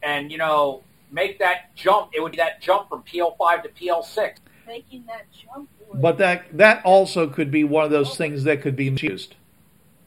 and, 0.03 0.31
you 0.31 0.39
know, 0.39 0.83
make 1.11 1.39
that 1.39 1.75
jump. 1.75 2.11
It 2.15 2.23
would 2.23 2.33
be 2.33 2.39
that 2.39 2.61
jump 2.61 2.89
from 2.89 3.03
PL5 3.03 3.63
to 3.63 3.69
PL6. 3.71 4.37
Making 4.67 5.05
that 5.07 5.27
jump 5.33 5.69
would 5.89 6.01
But 6.01 6.19
that 6.19 6.57
that 6.57 6.85
also 6.85 7.27
could 7.29 7.51
be 7.51 7.65
one 7.65 7.85
of 7.85 7.91
those 7.91 8.17
things 8.17 8.45
that 8.45 8.63
could 8.63 8.77
be 8.77 8.91
misused. 8.91 9.35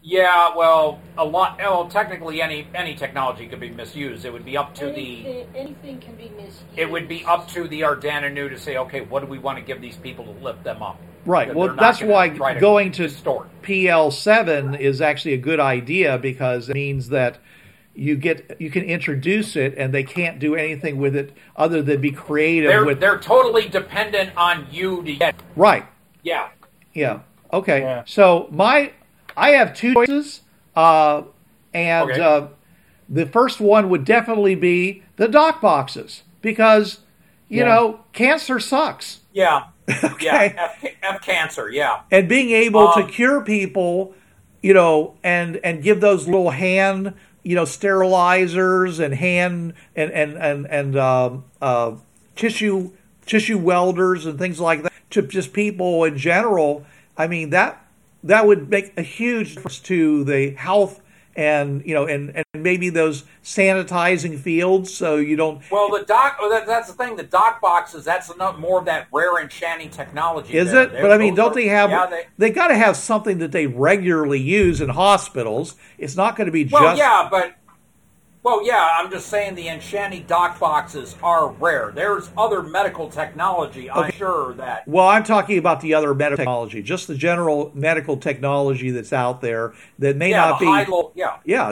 Yeah, 0.05 0.53
well, 0.53 0.99
a 1.17 1.23
lot. 1.23 1.57
Well, 1.59 1.87
technically, 1.87 2.41
any 2.41 2.67
any 2.75 2.93
technology 2.93 3.47
could 3.47 3.61
be 3.61 3.69
misused. 3.69 4.25
It 4.25 4.33
would 4.33 4.43
be 4.43 4.57
up 4.57 4.75
to 4.75 4.87
the 4.87 5.25
anything, 5.25 5.47
anything 5.55 5.99
can 6.01 6.15
be 6.15 6.29
misused. 6.35 6.63
it 6.75 6.91
would 6.91 7.07
be 7.07 7.23
up 7.23 7.47
to 7.49 7.69
the 7.69 7.81
Ardana 7.81 8.31
Nu 8.31 8.49
to 8.49 8.59
say, 8.59 8.75
okay, 8.77 8.99
what 9.01 9.21
do 9.21 9.27
we 9.27 9.39
want 9.39 9.59
to 9.59 9.63
give 9.63 9.79
these 9.79 9.95
people 9.95 10.25
to 10.25 10.31
lift 10.31 10.65
them 10.65 10.83
up? 10.83 10.99
Right. 11.25 11.47
That 11.47 11.55
Well, 11.55 11.73
that's 11.73 12.01
why 12.01 12.29
to 12.29 12.59
going 12.59 12.91
to 12.93 13.03
distort. 13.03 13.47
PL7 13.61 14.77
is 14.77 14.99
actually 14.99 15.35
a 15.35 15.37
good 15.37 15.61
idea 15.61 16.17
because 16.17 16.67
it 16.67 16.73
means 16.73 17.07
that 17.09 17.37
you 17.95 18.17
get 18.17 18.59
you 18.59 18.69
can 18.69 18.83
introduce 18.83 19.55
it 19.55 19.73
and 19.77 19.93
they 19.93 20.03
can't 20.03 20.37
do 20.37 20.55
anything 20.55 20.97
with 20.97 21.15
it 21.15 21.31
other 21.55 21.81
than 21.81 22.01
be 22.01 22.11
creative 22.11 22.69
They're 22.69 22.83
with 22.83 22.99
they're 22.99 23.19
totally 23.19 23.69
dependent 23.69 24.35
on 24.35 24.67
you 24.69 25.01
to 25.03 25.15
get. 25.15 25.35
right. 25.55 25.85
Yeah. 26.23 26.49
Yeah. 26.93 27.19
Okay. 27.53 27.81
Yeah. 27.81 28.03
So 28.05 28.47
my 28.51 28.91
I 29.35 29.51
have 29.51 29.73
two 29.73 29.93
choices, 29.93 30.41
uh, 30.75 31.23
and 31.73 32.11
Okay. 32.11 32.21
uh, 32.21 32.47
the 33.09 33.25
first 33.25 33.59
one 33.59 33.89
would 33.89 34.05
definitely 34.05 34.55
be 34.55 35.03
the 35.17 35.27
doc 35.27 35.61
boxes 35.61 36.23
because 36.41 36.99
you 37.49 37.59
Yeah. 37.59 37.65
know 37.75 37.99
cancer 38.13 38.59
sucks. 38.59 39.19
Yeah. 39.33 39.63
Okay. 40.03 40.25
Yeah. 40.25 40.69
F, 40.83 40.85
F 41.03 41.21
cancer. 41.21 41.69
Yeah. 41.69 41.99
and 42.11 42.27
being 42.29 42.51
able 42.51 42.91
to 42.93 43.01
Um, 43.01 43.07
cure 43.09 43.41
people, 43.41 44.13
you 44.61 44.73
know, 44.73 45.15
and 45.23 45.59
and 45.63 45.83
give 45.83 45.99
those 45.99 46.25
little 46.25 46.51
hand, 46.51 47.13
you 47.43 47.53
know, 47.55 47.63
sterilizers 47.65 48.99
and 49.03 49.13
hand 49.15 49.73
and 49.95 50.11
and 50.11 50.37
and 50.37 50.65
and 50.69 50.97
um, 50.97 51.43
uh, 51.61 51.91
tissue 52.35 52.91
tissue 53.25 53.57
welders 53.57 54.25
and 54.25 54.39
things 54.39 54.59
like 54.59 54.83
that 54.83 54.93
to 55.11 55.21
just 55.21 55.51
people 55.53 56.03
in 56.05 56.17
general. 56.17 56.85
I 57.17 57.27
mean 57.27 57.49
that 57.51 57.82
that 58.23 58.45
would 58.47 58.69
make 58.69 58.93
a 58.97 59.01
huge 59.01 59.55
difference 59.55 59.79
to 59.81 60.23
the 60.23 60.51
health 60.51 60.99
and 61.35 61.83
you 61.85 61.95
know 61.95 62.05
and 62.05 62.29
and 62.35 62.45
maybe 62.53 62.89
those 62.89 63.23
sanitizing 63.43 64.37
fields 64.37 64.93
so 64.93 65.15
you 65.15 65.35
don't 65.35 65.61
Well, 65.71 65.89
the 65.89 66.05
doc. 66.05 66.37
Oh, 66.39 66.49
that, 66.51 66.67
that's 66.67 66.87
the 66.89 66.93
thing. 66.93 67.15
The 67.15 67.23
doc 67.23 67.59
boxes. 67.61 68.05
That's 68.05 68.29
enough 68.29 68.57
more 68.59 68.79
of 68.79 68.85
that 68.85 69.07
rare 69.11 69.41
enchanting 69.41 69.89
technology. 69.89 70.53
Is 70.55 70.71
there. 70.71 70.83
it? 70.83 70.91
They're- 70.91 71.01
But 71.01 71.11
I 71.11 71.17
mean, 71.17 71.33
don't 71.35 71.51
are- 71.51 71.55
they 71.55 71.67
have? 71.67 71.89
Yeah. 71.89 72.05
They, 72.05 72.23
They 72.37 72.49
got 72.51 72.67
to 72.67 72.75
have 72.75 72.95
something 72.97 73.39
that 73.39 73.51
they 73.51 73.65
regularly 73.67 74.39
use 74.39 74.79
in 74.81 74.89
hospitals. 74.89 75.75
It's 75.97 76.15
not 76.15 76.35
going 76.35 76.45
to 76.45 76.51
be 76.51 76.65
Well, 76.65 76.83
just. 76.83 76.99
yeah, 76.99 77.27
but 77.31 77.55
well, 78.43 78.65
yeah. 78.65 78.89
I'm 78.99 79.09
just 79.09 79.27
saying 79.27 79.55
the 79.55 79.67
Enchanti 79.67 80.19
doc 80.27 80.59
boxes 80.59 81.15
are 81.23 81.49
rare. 81.49 81.91
There's 81.95 82.29
other 82.37 82.61
medical 82.61 83.09
technology. 83.09 83.89
I'm 83.89 84.05
Okay. 84.05 84.17
sure 84.17 84.53
that. 84.55 84.87
Well, 84.87 85.07
I'm 85.07 85.23
talking 85.23 85.57
about 85.57 85.81
the 85.81 85.93
other 85.93 86.13
medical 86.13 86.37
technology, 86.37 86.81
just 86.83 87.07
the 87.07 87.15
general 87.15 87.71
medical 87.73 88.17
technology 88.17 88.91
that's 88.91 89.13
out 89.13 89.41
there 89.41 89.73
that 89.99 90.17
may 90.17 90.31
Yeah, 90.31 90.49
not 90.49 90.59
be. 90.59 90.65
low. 90.91 91.11
Yeah, 91.15 91.37
yeah, 91.45 91.71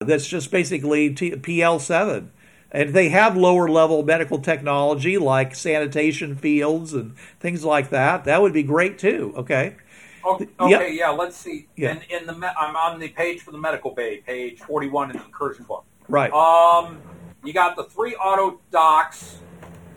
that's 0.00 0.26
just 0.26 0.50
basically 0.50 1.14
T- 1.14 1.32
PL7. 1.36 2.30
And 2.74 2.94
they 2.94 3.10
have 3.10 3.36
lower 3.36 3.68
level 3.68 4.02
medical 4.02 4.38
technology 4.38 5.18
like 5.18 5.54
sanitation 5.54 6.36
fields 6.36 6.94
and 6.94 7.14
things 7.38 7.64
like 7.64 7.90
that. 7.90 8.24
That 8.24 8.40
would 8.40 8.54
be 8.54 8.62
great 8.62 8.98
too. 8.98 9.34
Okay. 9.36 9.76
O- 10.24 10.34
okay. 10.36 10.48
Yeah. 10.68 10.86
Yeah. 10.86 11.08
Let's 11.10 11.36
see. 11.36 11.68
Yeah. 11.76 11.92
In, 11.92 12.02
in 12.20 12.26
the 12.26 12.34
me- 12.34 12.48
I'm 12.58 12.76
on 12.76 12.98
the 12.98 13.08
page 13.08 13.40
for 13.40 13.50
the 13.50 13.58
medical 13.58 13.90
bay, 13.92 14.18
page 14.18 14.60
41 14.60 15.10
in 15.10 15.16
the 15.18 15.24
incursion 15.24 15.64
book. 15.64 15.84
Right. 16.08 16.32
Um, 16.32 17.00
you 17.44 17.52
got 17.52 17.76
the 17.76 17.84
three 17.84 18.14
auto 18.16 18.60
docs. 18.70 19.38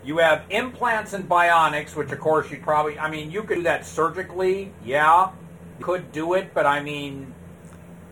You 0.04 0.18
have 0.18 0.44
implants 0.50 1.12
and 1.14 1.28
bionics, 1.28 1.96
which 1.96 2.12
of 2.12 2.20
course 2.20 2.50
you 2.50 2.58
probably. 2.58 2.98
I 2.98 3.10
mean, 3.10 3.30
you 3.30 3.42
could 3.42 3.56
do 3.56 3.62
that 3.64 3.84
surgically. 3.84 4.72
Yeah, 4.84 5.30
you 5.78 5.84
could 5.84 6.12
do 6.12 6.34
it, 6.34 6.54
but 6.54 6.64
I 6.66 6.80
mean, 6.80 7.34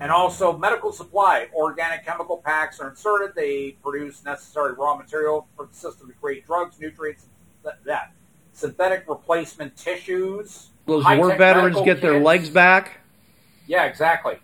And 0.00 0.10
also 0.10 0.58
medical 0.58 0.92
supply. 0.92 1.46
Organic 1.54 2.04
chemical 2.04 2.38
packs 2.38 2.80
are 2.80 2.90
inserted. 2.90 3.34
They 3.36 3.76
produce 3.82 4.24
necessary 4.24 4.72
raw 4.74 4.96
material 4.96 5.46
for 5.56 5.66
the 5.66 5.74
system 5.74 6.08
to 6.08 6.14
create 6.14 6.44
drugs, 6.46 6.80
nutrients, 6.80 7.26
that. 7.84 8.12
Synthetic 8.52 9.04
replacement 9.08 9.76
tissues. 9.76 10.70
Those 10.86 11.04
war 11.04 11.36
veterans 11.36 11.80
get 11.82 12.00
their 12.00 12.14
kits. 12.14 12.24
legs 12.24 12.50
back. 12.50 12.98
Yeah, 13.66 13.84
exactly. 13.84 14.38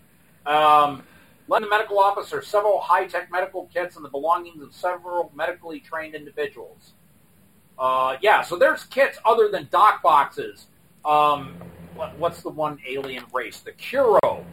Um, 0.47 1.03
lend 1.49 1.65
the 1.65 1.69
medical 1.69 1.99
officer 1.99 2.41
several 2.43 2.81
high-tech 2.81 3.31
medical 3.31 3.67
kits 3.73 3.97
and 3.97 4.05
the 4.05 4.09
belongings 4.09 4.63
of 4.63 4.75
several 4.75 5.31
medically 5.35 5.81
trained 5.81 6.15
individuals. 6.15 6.93
Uh, 7.79 8.17
yeah, 8.21 8.43
so 8.43 8.57
there's 8.57 8.85
kits 8.85 9.19
other 9.25 9.49
than 9.49 9.69
doc 9.71 10.03
boxes. 10.03 10.67
Um, 11.05 11.55
what, 11.95 12.17
what's 12.19 12.43
the 12.43 12.51
one 12.51 12.79
alien 12.87 13.25
race? 13.33 13.61
The 13.61 13.73
Curo. 13.73 14.45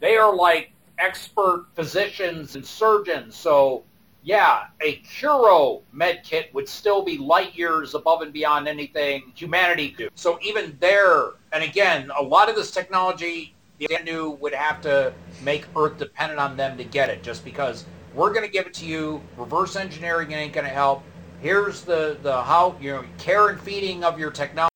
They 0.00 0.16
are 0.16 0.34
like 0.34 0.70
expert 0.98 1.66
physicians 1.74 2.54
and 2.54 2.64
surgeons. 2.64 3.34
So, 3.34 3.84
yeah, 4.22 4.66
a 4.80 4.96
Curo 5.00 5.82
med 5.92 6.22
kit 6.24 6.52
would 6.52 6.68
still 6.68 7.02
be 7.02 7.18
light 7.18 7.56
years 7.56 7.94
above 7.94 8.22
and 8.22 8.32
beyond 8.32 8.68
anything 8.68 9.32
humanity 9.34 9.94
do. 9.96 10.08
So 10.14 10.38
even 10.42 10.76
there, 10.80 11.30
and 11.52 11.62
again, 11.62 12.10
a 12.18 12.22
lot 12.22 12.48
of 12.48 12.56
this 12.56 12.70
technology, 12.70 13.54
the 13.78 13.88
new 14.04 14.30
would 14.40 14.54
have 14.54 14.80
to 14.82 15.12
make 15.42 15.66
Earth 15.76 15.98
dependent 15.98 16.40
on 16.40 16.56
them 16.56 16.76
to 16.78 16.84
get 16.84 17.08
it, 17.10 17.22
just 17.22 17.44
because 17.44 17.84
we're 18.14 18.32
going 18.32 18.44
to 18.44 18.50
give 18.50 18.66
it 18.66 18.74
to 18.74 18.86
you. 18.86 19.22
Reverse 19.36 19.76
engineering 19.76 20.32
ain't 20.32 20.52
going 20.52 20.66
to 20.66 20.72
help. 20.72 21.02
Here's 21.40 21.82
the 21.82 22.18
the 22.22 22.42
how 22.42 22.76
you 22.80 22.92
know 22.92 23.04
care 23.18 23.48
and 23.48 23.60
feeding 23.60 24.02
of 24.02 24.18
your 24.18 24.32
technology. 24.32 24.70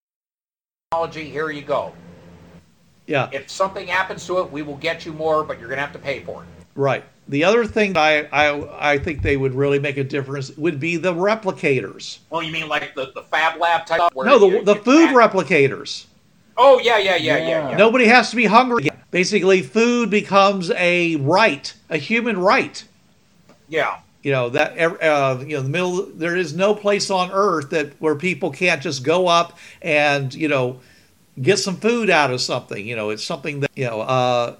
Here 1.14 1.51
you 1.51 1.62
go. 1.62 1.93
Yeah, 3.09 3.28
If 3.32 3.51
something 3.51 3.88
happens 3.88 4.24
to 4.26 4.38
it, 4.38 4.53
we 4.53 4.62
will 4.62 4.76
get 4.76 5.05
you 5.05 5.12
more, 5.12 5.43
but 5.43 5.59
you're 5.59 5.68
going 5.68 5.78
to 5.78 5.82
have 5.82 5.93
to 5.93 5.99
pay 5.99 6.20
for 6.20 6.45
it. 6.45 6.61
Right. 6.74 7.04
The 7.28 7.44
other 7.44 7.64
thing 7.64 7.96
I, 7.96 8.24
I 8.32 8.92
I 8.94 8.98
think 8.98 9.22
they 9.22 9.36
would 9.36 9.54
really 9.54 9.78
make 9.78 9.96
a 9.96 10.04
difference 10.04 10.50
would 10.56 10.80
be 10.80 10.96
the 10.96 11.14
replicators. 11.14 12.18
Well, 12.30 12.42
you 12.42 12.52
mean 12.52 12.68
like 12.68 12.94
the, 12.94 13.12
the 13.14 13.22
Fab 13.22 13.60
Lab 13.60 13.86
type? 13.86 14.12
Where 14.14 14.26
No, 14.26 14.38
the 14.38 14.46
you- 14.48 14.64
the 14.64 14.74
you 14.74 14.82
food 14.82 15.08
pack- 15.14 15.32
replicators. 15.32 16.06
Oh 16.56 16.80
yeah, 16.80 16.98
yeah, 16.98 17.16
yeah, 17.16 17.36
yeah, 17.38 17.48
Yeah. 17.48 17.70
yeah. 17.70 17.76
Nobody 17.76 18.06
has 18.06 18.30
to 18.30 18.36
be 18.36 18.44
hungry. 18.46 18.82
again. 18.82 18.98
Basically, 19.10 19.62
food 19.62 20.10
becomes 20.10 20.70
a 20.72 21.16
right, 21.16 21.72
a 21.88 21.96
human 21.96 22.38
right. 22.38 22.82
Yeah. 23.68 23.98
You 24.22 24.32
know 24.32 24.48
that 24.50 24.78
uh, 25.02 25.38
you 25.46 25.56
know 25.56 25.62
the 25.62 25.68
middle. 25.68 26.06
There 26.14 26.36
is 26.36 26.54
no 26.54 26.74
place 26.74 27.10
on 27.10 27.30
earth 27.32 27.70
that 27.70 27.92
where 28.00 28.14
people 28.16 28.50
can't 28.50 28.82
just 28.82 29.02
go 29.04 29.26
up 29.28 29.58
and 29.80 30.32
you 30.34 30.48
know 30.48 30.80
get 31.40 31.58
some 31.58 31.76
food 31.76 32.10
out 32.10 32.30
of 32.30 32.40
something. 32.40 32.86
You 32.86 32.94
know, 32.96 33.10
it's 33.10 33.24
something 33.24 33.60
that 33.60 33.70
you 33.74 33.86
know, 33.86 34.00
uh, 34.02 34.56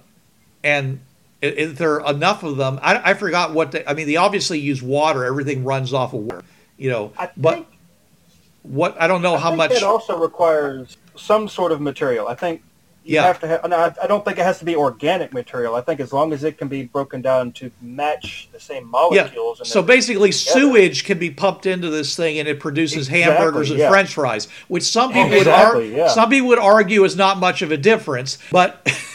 and 0.63 0.99
i- 1.43 1.45
if 1.45 1.77
there 1.77 1.99
enough 1.99 2.41
of 2.43 2.57
them, 2.57 2.79
I, 2.81 3.11
I 3.11 3.13
forgot 3.13 3.53
what 3.53 3.71
they. 3.73 3.85
I 3.85 3.93
mean, 3.93 4.07
they 4.07 4.15
obviously 4.15 4.59
use 4.59 4.81
water. 4.81 5.25
Everything 5.25 5.63
runs 5.63 5.93
off 5.93 6.13
of 6.13 6.21
water. 6.21 6.43
You 6.77 6.89
know, 6.89 7.11
I 7.17 7.29
but 7.37 7.53
think- 7.55 7.67
what 8.63 8.95
I 8.99 9.07
don't 9.07 9.21
know 9.21 9.35
I 9.35 9.39
how 9.39 9.53
much. 9.55 9.71
It 9.71 9.83
also 9.83 10.17
requires 10.17 10.97
some 11.15 11.47
sort 11.47 11.71
of 11.71 11.81
material. 11.81 12.27
I 12.27 12.35
think 12.35 12.61
you 13.03 13.15
Yeah. 13.15 13.23
have 13.23 13.39
to 13.41 13.47
have. 13.47 13.67
No, 13.69 13.75
I 13.77 13.93
I 14.01 14.07
don't 14.07 14.23
think 14.23 14.37
it 14.37 14.43
has 14.43 14.59
to 14.59 14.65
be 14.65 14.75
organic 14.77 15.33
material. 15.33 15.75
I 15.75 15.81
think 15.81 15.99
as 15.99 16.13
long 16.13 16.31
as 16.31 16.43
it 16.45 16.57
can 16.57 16.69
be 16.69 16.83
broken 16.83 17.21
down 17.21 17.51
to 17.53 17.69
match 17.81 18.47
the 18.53 18.59
same 18.61 18.83
Yeah. 18.83 18.89
molecules. 19.23 19.59
and 19.59 19.67
So 19.67 19.81
basically, 19.81 20.31
sewage 20.31 21.03
can 21.03 21.19
be 21.19 21.29
pumped 21.29 21.65
into 21.65 21.89
this 21.89 22.15
thing, 22.15 22.39
and 22.39 22.47
it 22.47 22.59
produces 22.61 23.09
Exactly, 23.09 23.21
hamburgers 23.23 23.69
and 23.69 23.79
yeah. 23.79 23.89
French 23.89 24.13
fries, 24.13 24.47
which 24.69 24.83
some 24.83 25.11
people 25.11 25.29
would 25.29 25.37
Exactly, 25.39 25.93
ar- 25.93 25.97
yeah. 25.97 26.07
some 26.07 26.29
people 26.29 26.47
would 26.47 26.59
argue 26.59 27.03
is 27.03 27.17
not 27.17 27.37
much 27.39 27.61
of 27.61 27.71
a 27.73 27.77
difference. 27.77 28.37
But 28.51 28.87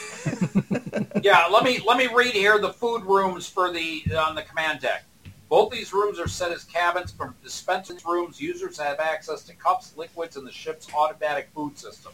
yeah, 1.23 1.47
let 1.51 1.65
me 1.65 1.81
let 1.87 1.97
me 1.97 2.09
read 2.13 2.33
here 2.33 2.59
the 2.59 2.73
food 2.73 3.03
rooms 3.05 3.49
for 3.49 3.73
the 3.73 4.03
on 4.17 4.35
the 4.35 4.43
command 4.43 4.81
deck. 4.81 5.05
Both 5.49 5.73
these 5.73 5.93
rooms 5.93 6.19
are 6.19 6.29
set 6.29 6.53
as 6.53 6.65
cabins. 6.65 7.11
From 7.11 7.35
dispensing 7.43 7.99
rooms, 8.07 8.41
users 8.41 8.79
have 8.79 9.01
access 9.01 9.43
to 9.45 9.55
cups, 9.55 9.95
liquids, 9.97 10.37
and 10.37 10.47
the 10.47 10.53
ship's 10.53 10.87
automatic 10.95 11.49
food 11.55 11.79
system. 11.79 12.13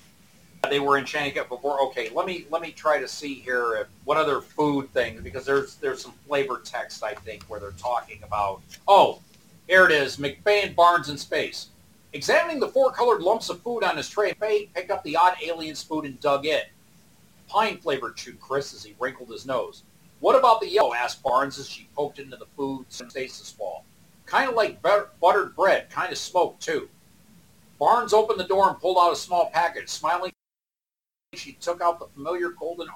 They 0.70 0.80
were 0.80 0.98
in 0.98 1.04
Shanghai 1.04 1.42
before. 1.42 1.80
Okay, 1.88 2.10
let 2.14 2.26
me 2.26 2.46
let 2.50 2.62
me 2.62 2.70
try 2.70 2.98
to 2.98 3.08
see 3.08 3.34
here 3.34 3.76
if, 3.76 3.88
what 4.04 4.16
other 4.16 4.40
food 4.40 4.92
things 4.92 5.20
because 5.22 5.44
there's 5.44 5.76
there's 5.76 6.02
some 6.02 6.14
flavor 6.26 6.60
text 6.64 7.02
I 7.02 7.14
think 7.14 7.42
where 7.44 7.60
they're 7.60 7.72
talking 7.72 8.20
about. 8.22 8.62
Oh, 8.86 9.20
here 9.66 9.84
it 9.86 9.92
is. 9.92 10.16
McBain 10.16 10.74
Barnes 10.74 11.08
in 11.08 11.18
space. 11.18 11.68
Examining 12.12 12.60
the 12.60 12.68
four 12.68 12.92
colored 12.92 13.22
lumps 13.22 13.50
of 13.50 13.60
food 13.62 13.82
on 13.82 13.96
his 13.96 14.08
tray, 14.08 14.32
McBain 14.34 14.72
picked 14.72 14.90
up 14.92 15.02
the 15.02 15.16
odd 15.16 15.34
alien's 15.42 15.82
food 15.82 16.04
and 16.04 16.20
dug 16.20 16.46
in. 16.46 16.62
Pine 17.48 17.78
flavored, 17.78 18.16
chewed 18.16 18.40
Chris 18.40 18.74
as 18.74 18.84
he 18.84 18.94
wrinkled 18.98 19.30
his 19.30 19.46
nose. 19.46 19.82
What 20.20 20.38
about 20.38 20.60
the 20.60 20.68
yellow? 20.68 20.94
asked 20.94 21.22
Barnes 21.22 21.58
as 21.58 21.68
she 21.68 21.88
poked 21.94 22.18
into 22.18 22.36
the 22.36 22.46
food 22.56 22.86
stasis 22.88 23.52
ball. 23.52 23.84
Kind 24.26 24.48
of 24.48 24.54
like 24.54 24.80
buttered 24.82 25.54
bread, 25.54 25.90
kind 25.90 26.10
of 26.10 26.18
smoked 26.18 26.62
too. 26.62 26.88
Barnes 27.78 28.12
opened 28.12 28.40
the 28.40 28.44
door 28.44 28.70
and 28.70 28.78
pulled 28.78 28.96
out 28.98 29.12
a 29.12 29.16
small 29.16 29.50
package. 29.50 29.88
Smiling, 29.88 30.32
she 31.34 31.52
took 31.52 31.82
out 31.82 31.98
the 31.98 32.06
familiar 32.06 32.50
Golden 32.50 32.88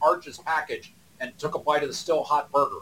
Arches 0.00 0.38
package 0.38 0.92
and 1.20 1.36
took 1.38 1.54
a 1.54 1.58
bite 1.58 1.82
of 1.82 1.88
the 1.88 1.94
still 1.94 2.24
hot 2.24 2.50
burger. 2.50 2.80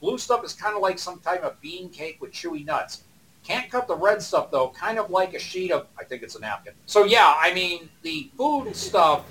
Blue 0.00 0.16
stuff 0.16 0.44
is 0.44 0.52
kind 0.52 0.74
of 0.76 0.80
like 0.80 0.98
some 0.98 1.18
type 1.20 1.42
of 1.42 1.60
bean 1.60 1.90
cake 1.90 2.18
with 2.20 2.32
chewy 2.32 2.64
nuts. 2.64 3.02
Can't 3.44 3.70
cut 3.70 3.88
the 3.88 3.96
red 3.96 4.22
stuff 4.22 4.50
though, 4.50 4.70
kind 4.70 4.98
of 4.98 5.10
like 5.10 5.34
a 5.34 5.38
sheet 5.38 5.72
of, 5.72 5.86
I 5.98 6.04
think 6.04 6.22
it's 6.22 6.36
a 6.36 6.40
napkin. 6.40 6.74
So 6.86 7.04
yeah, 7.04 7.34
I 7.38 7.52
mean, 7.54 7.88
the 8.02 8.30
food 8.36 8.74
stuff, 8.76 9.24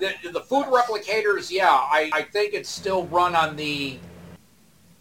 the, 0.00 0.12
the 0.32 0.40
food 0.40 0.66
replicators, 0.66 1.50
yeah, 1.50 1.68
I, 1.70 2.10
I 2.12 2.22
think 2.22 2.54
it's 2.54 2.68
still 2.68 3.06
run 3.06 3.34
on 3.34 3.56
the, 3.56 3.98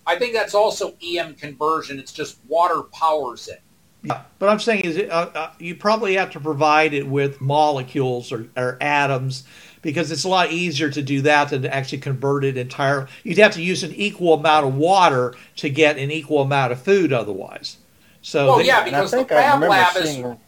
I 0.06 0.18
think 0.18 0.34
that's 0.34 0.54
also 0.54 0.96
EM 1.06 1.36
conversion. 1.36 2.00
It's 2.00 2.12
just 2.12 2.38
water 2.48 2.84
powers 2.84 3.48
it. 3.48 3.62
Yeah, 4.04 4.22
but 4.38 4.50
I'm 4.50 4.60
saying 4.60 4.84
is 4.84 4.98
it, 4.98 5.10
uh, 5.10 5.30
uh, 5.34 5.52
you 5.60 5.76
probably 5.76 6.16
have 6.16 6.30
to 6.32 6.40
provide 6.40 6.94
it 6.94 7.08
with 7.08 7.40
molecules 7.40 8.34
or, 8.34 8.48
or 8.58 8.78
atoms 8.82 9.46
because 9.82 10.12
it's 10.12 10.26
a 10.26 10.30
lot 10.30 10.52
easier 10.52 10.90
to 10.90 11.02
do 11.02 11.22
that 11.22 11.50
than 11.50 11.62
to 11.62 11.74
actually 11.74 12.00
convert 12.00 12.44
it 12.44 12.58
entirely. 12.58 13.08
You'd 13.24 13.38
have 13.38 13.54
to 13.54 13.62
use 13.62 13.82
an 13.84 13.94
equal 13.94 14.34
amount 14.34 14.66
of 14.68 14.76
water 14.76 15.36
to 15.58 15.70
get 15.70 15.98
an 15.98 16.12
equal 16.12 16.42
amount 16.42 16.74
of 16.74 16.82
food 16.82 17.14
otherwise. 17.14 17.78
So 18.22 18.48
Well, 18.48 18.58
they- 18.58 18.66
yeah, 18.66 18.80
I 18.80 18.84
because 18.86 19.12
the 19.12 19.18
think 19.18 19.32
I 19.32 19.36
Fab 19.42 19.54
remember 19.56 19.70
Lab 19.70 19.98
is 19.98 20.10
seeing. 20.10 20.40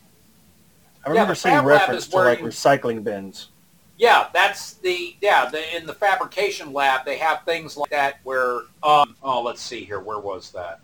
I 1.06 1.10
remember 1.10 1.32
the 1.34 1.39
seeing 1.39 1.64
reference 1.64 2.08
to 2.08 2.16
where 2.16 2.26
like 2.26 2.39
recycling 2.39 3.04
bins. 3.06 3.50
Yeah, 3.98 4.28
that's 4.34 4.74
the 4.74 5.16
yeah. 5.22 5.50
The, 5.50 5.76
in 5.76 5.86
the 5.86 5.93
fabrication 5.93 6.74
lab, 6.74 7.06
they 7.06 7.18
have 7.18 7.43
things 7.46 7.78
like 7.78 7.89
that 7.91 8.20
where 8.24 8.62
um 8.84 9.16
oh 9.24 9.41
let's 9.41 9.62
see 9.62 9.86
here, 9.86 10.00
where 10.00 10.20
was 10.20 10.52
that? 10.52 10.82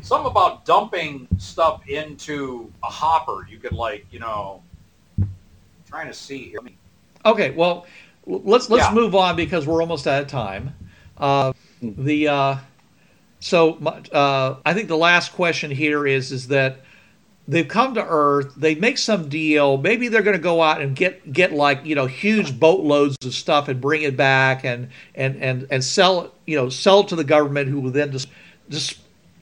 Some 0.00 0.26
about 0.26 0.64
dumping 0.64 1.28
stuff 1.38 1.86
into 1.88 2.72
a 2.82 2.86
hopper. 2.86 3.46
You 3.48 3.58
could 3.58 3.72
like 3.72 4.06
you 4.10 4.18
know, 4.18 4.62
trying 5.88 6.06
to 6.08 6.14
see 6.14 6.44
here. 6.44 6.60
Okay, 7.24 7.50
well, 7.50 7.86
let's 8.26 8.70
let's 8.70 8.86
Yeah. 8.86 8.94
move 8.94 9.14
on 9.14 9.36
because 9.36 9.66
we're 9.66 9.80
almost 9.82 10.06
out 10.06 10.22
of 10.22 10.28
time. 10.28 10.74
Uh, 11.18 11.52
the 11.82 12.28
uh, 12.28 12.56
so 13.40 13.74
uh, 14.12 14.56
I 14.64 14.72
think 14.72 14.88
the 14.88 14.96
last 14.96 15.32
question 15.34 15.70
here 15.70 16.06
is 16.06 16.32
is 16.32 16.48
that 16.48 16.80
they've 17.48 17.66
come 17.66 17.94
to 17.94 18.04
Earth, 18.06 18.54
they 18.56 18.74
make 18.74 18.98
some 18.98 19.28
deal. 19.28 19.76
Maybe 19.76 20.08
they're 20.08 20.22
going 20.22 20.36
to 20.36 20.42
go 20.42 20.62
out 20.62 20.80
and 20.80 20.94
get 20.94 21.32
get 21.32 21.52
like 21.52 21.84
you 21.84 21.94
know 21.94 22.06
huge 22.06 22.58
boatloads 22.58 23.16
of 23.24 23.34
stuff 23.34 23.68
and 23.68 23.80
bring 23.80 24.02
it 24.02 24.16
back 24.16 24.64
and 24.64 24.88
and 25.14 25.36
and 25.42 25.66
and 25.70 25.84
sell 25.84 26.34
you 26.46 26.56
know 26.56 26.68
sell 26.68 27.00
it 27.00 27.08
to 27.08 27.16
the 27.16 27.24
government 27.24 27.68
who 27.68 27.80
will 27.80 27.90
then 27.90 28.12
just 28.12 28.28
just 28.68 28.98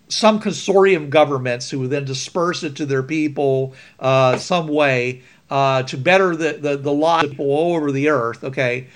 some 0.08 0.40
consortium 0.40 1.08
governments 1.08 1.70
who 1.70 1.80
would 1.80 1.90
then 1.90 2.04
disperse 2.04 2.62
it 2.64 2.74
to 2.76 2.86
their 2.86 3.02
people 3.02 3.74
uh, 4.00 4.36
some 4.36 4.66
way 4.66 5.22
uh, 5.50 5.82
to 5.84 5.96
better 5.96 6.34
the, 6.34 6.54
the, 6.54 6.76
the 6.76 6.92
lives 6.92 7.24
of 7.26 7.30
people 7.30 7.46
all 7.46 7.76
over 7.76 7.92
the 7.92 8.08
earth. 8.08 8.42
Okay. 8.42 8.88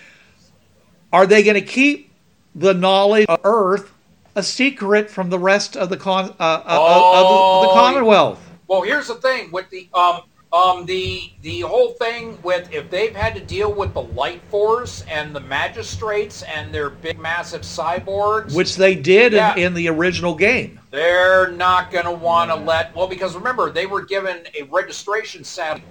Are 1.13 1.27
they 1.27 1.45
going 1.45 1.55
to 1.55 1.61
keep 1.63 2.11
the 2.55 2.75
knowledge 2.75 3.27
of 3.29 3.41
Earth 3.45 3.93
a 4.35 4.43
secret 4.43 5.11
from 5.11 5.31
the 5.31 5.39
rest 5.39 5.77
of 5.77 5.89
the 5.89 5.97
con 5.97 6.35
uh, 6.41 6.43
uh, 6.43 6.63
of 6.67 6.67
Oh, 6.69 7.63
the 7.63 7.73
Commonwealth? 7.75 8.43
Well, 8.75 8.83
here's 8.83 9.07
the 9.07 9.14
thing 9.14 9.53
with 9.53 9.70
the 9.70 9.89
um 9.95 10.22
um 10.53 10.85
the 10.85 11.31
the 11.43 11.61
whole 11.61 11.91
thing 11.91 12.41
with 12.43 12.68
if 12.72 12.91
they've 12.91 13.14
had 13.14 13.37
to 13.37 13.41
deal 13.41 13.72
with 13.72 13.95
the 13.95 14.03
light 14.03 14.43
force 14.51 15.01
and 15.09 15.33
the 15.33 15.39
magistrates 15.39 16.43
and 16.43 16.75
their 16.75 16.91
big 16.91 17.16
massive 17.16 17.61
cyborgs, 17.62 18.53
Which 18.53 18.75
they 18.75 18.97
did 18.97 19.33
Yeah. 19.33 19.53
in, 19.53 19.59
in 19.61 19.75
the 19.75 19.89
original 19.91 20.35
game. 20.35 20.81
They're 20.91 21.53
not 21.53 21.93
going 21.93 22.07
to 22.07 22.11
want 22.11 22.51
to 22.51 22.57
let 22.57 22.93
well 22.97 23.07
because 23.07 23.37
remember 23.37 23.70
they 23.70 23.87
were 23.87 24.05
given 24.05 24.45
a 24.59 24.64
registration 24.64 25.45
satellite, 25.45 25.87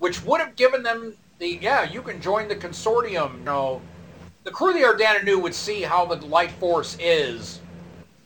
which 0.00 0.22
would 0.22 0.42
have 0.42 0.56
given 0.56 0.82
them 0.82 1.16
the 1.38 1.58
yeah 1.62 1.90
you 1.90 2.02
can 2.02 2.20
join 2.20 2.46
the 2.48 2.56
consortium. 2.56 3.38
You 3.38 3.44
know, 3.44 3.82
the 4.44 4.50
crew 4.50 4.68
of 4.68 4.74
the 4.74 4.82
Ardana 4.82 5.24
Nu 5.24 5.38
would 5.38 5.54
see 5.54 5.80
how 5.80 6.04
the 6.04 6.16
light 6.26 6.50
force 6.50 6.94
is, 7.00 7.60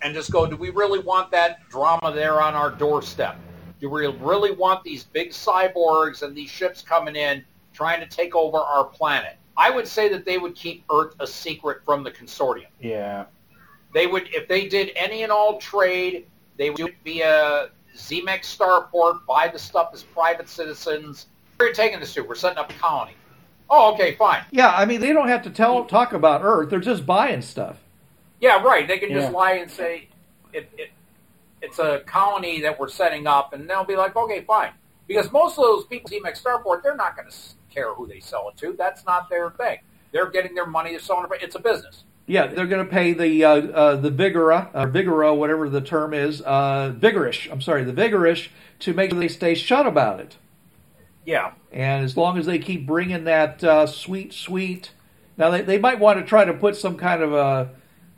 and 0.02 0.12
just 0.12 0.32
go, 0.32 0.44
do 0.44 0.56
we 0.56 0.70
really 0.70 0.98
want 0.98 1.30
that 1.30 1.58
drama 1.70 2.10
there 2.12 2.42
on 2.42 2.54
our 2.54 2.72
doorstep? 2.72 3.38
Do 3.84 3.90
we 3.90 4.06
really 4.06 4.50
want 4.50 4.82
these 4.82 5.04
big 5.04 5.28
cyborgs 5.28 6.22
and 6.22 6.34
these 6.34 6.48
ships 6.48 6.80
coming 6.80 7.16
in 7.16 7.44
trying 7.74 8.00
to 8.00 8.06
take 8.06 8.34
over 8.34 8.56
our 8.56 8.84
planet? 8.84 9.36
I 9.58 9.68
would 9.68 9.86
say 9.86 10.08
that 10.08 10.24
they 10.24 10.38
would 10.38 10.54
keep 10.54 10.84
Earth 10.90 11.14
a 11.20 11.26
secret 11.26 11.84
from 11.84 12.02
the 12.02 12.10
consortium. 12.10 12.68
Yeah. 12.80 13.26
They 13.92 14.06
would, 14.06 14.30
if 14.32 14.48
they 14.48 14.68
did 14.68 14.90
any 14.96 15.22
and 15.22 15.30
all 15.30 15.58
trade, 15.58 16.24
they 16.56 16.70
would 16.70 16.78
do 16.78 16.86
it 16.86 16.94
via 17.04 17.68
Zemex 17.94 18.56
Starport, 18.56 19.26
buy 19.26 19.48
the 19.48 19.58
stuff 19.58 19.90
as 19.92 20.02
private 20.02 20.48
citizens. 20.48 21.26
Where 21.58 21.66
are 21.66 21.68
you 21.68 21.74
taking 21.74 22.00
this 22.00 22.14
to? 22.14 22.22
We're 22.22 22.36
setting 22.36 22.56
up 22.56 22.70
a 22.70 22.74
colony. 22.78 23.12
Oh, 23.68 23.92
okay, 23.92 24.14
fine. 24.14 24.46
Yeah, 24.50 24.74
I 24.74 24.86
mean 24.86 25.02
they 25.02 25.12
don't 25.12 25.28
have 25.28 25.42
to 25.42 25.50
tell 25.50 25.84
talk 25.84 26.14
about 26.14 26.40
Earth. 26.42 26.70
They're 26.70 26.80
just 26.80 27.04
buying 27.04 27.42
stuff. 27.42 27.76
Yeah, 28.40 28.62
right. 28.62 28.88
They 28.88 28.96
can 28.96 29.10
just 29.10 29.30
Yeah. 29.30 29.36
lie 29.38 29.52
and 29.56 29.70
say 29.70 30.08
it, 30.54 30.70
it, 30.78 30.90
it's 31.64 31.78
a 31.78 32.00
colony 32.06 32.60
that 32.60 32.78
we're 32.78 32.88
setting 32.88 33.26
up, 33.26 33.52
and 33.52 33.68
they'll 33.68 33.84
be 33.84 33.96
like, 33.96 34.14
okay, 34.14 34.42
fine. 34.42 34.70
Because 35.06 35.30
most 35.32 35.58
of 35.58 35.64
those 35.64 35.84
people, 35.86 36.10
Zemex 36.10 36.42
Starport, 36.42 36.82
they're 36.82 36.96
not 36.96 37.16
going 37.16 37.28
to 37.28 37.36
care 37.70 37.92
who 37.94 38.06
they 38.06 38.20
sell 38.20 38.48
it 38.48 38.56
to. 38.58 38.74
That's 38.76 39.04
not 39.04 39.28
their 39.28 39.50
thing. 39.50 39.78
They're 40.12 40.30
getting 40.30 40.54
their 40.54 40.66
money. 40.66 40.90
They're 40.90 41.00
selling 41.00 41.26
it. 41.30 41.42
It's 41.42 41.54
a 41.54 41.60
business. 41.60 42.04
Yeah, 42.26 42.46
they're 42.46 42.66
going 42.66 42.84
to 42.84 42.90
pay 42.90 43.12
the 43.12 43.44
uh, 43.44 43.50
uh, 43.50 43.96
the 43.96 44.10
Vigora, 44.10 44.70
uh, 44.72 44.86
Vigora, 44.86 45.36
whatever 45.36 45.68
the 45.68 45.82
term 45.82 46.14
is, 46.14 46.40
uh, 46.40 46.94
Vigorish. 46.98 47.52
I'm 47.52 47.60
sorry, 47.60 47.84
the 47.84 47.92
Vigorish 47.92 48.48
to 48.80 48.94
make 48.94 49.10
sure 49.10 49.20
they 49.20 49.28
stay 49.28 49.54
shut 49.54 49.86
about 49.86 50.20
it. 50.20 50.36
Yeah. 51.26 51.52
And 51.70 52.02
as 52.02 52.16
long 52.16 52.38
as 52.38 52.46
they 52.46 52.58
keep 52.58 52.86
bringing 52.86 53.24
that 53.24 53.62
uh, 53.62 53.86
sweet, 53.86 54.32
sweet. 54.32 54.92
Now 55.36 55.50
they, 55.50 55.62
they 55.62 55.78
might 55.78 55.98
want 55.98 56.18
to 56.18 56.24
try 56.24 56.44
to 56.44 56.54
put 56.54 56.76
some 56.76 56.96
kind 56.96 57.22
of 57.22 57.32
a, 57.32 57.70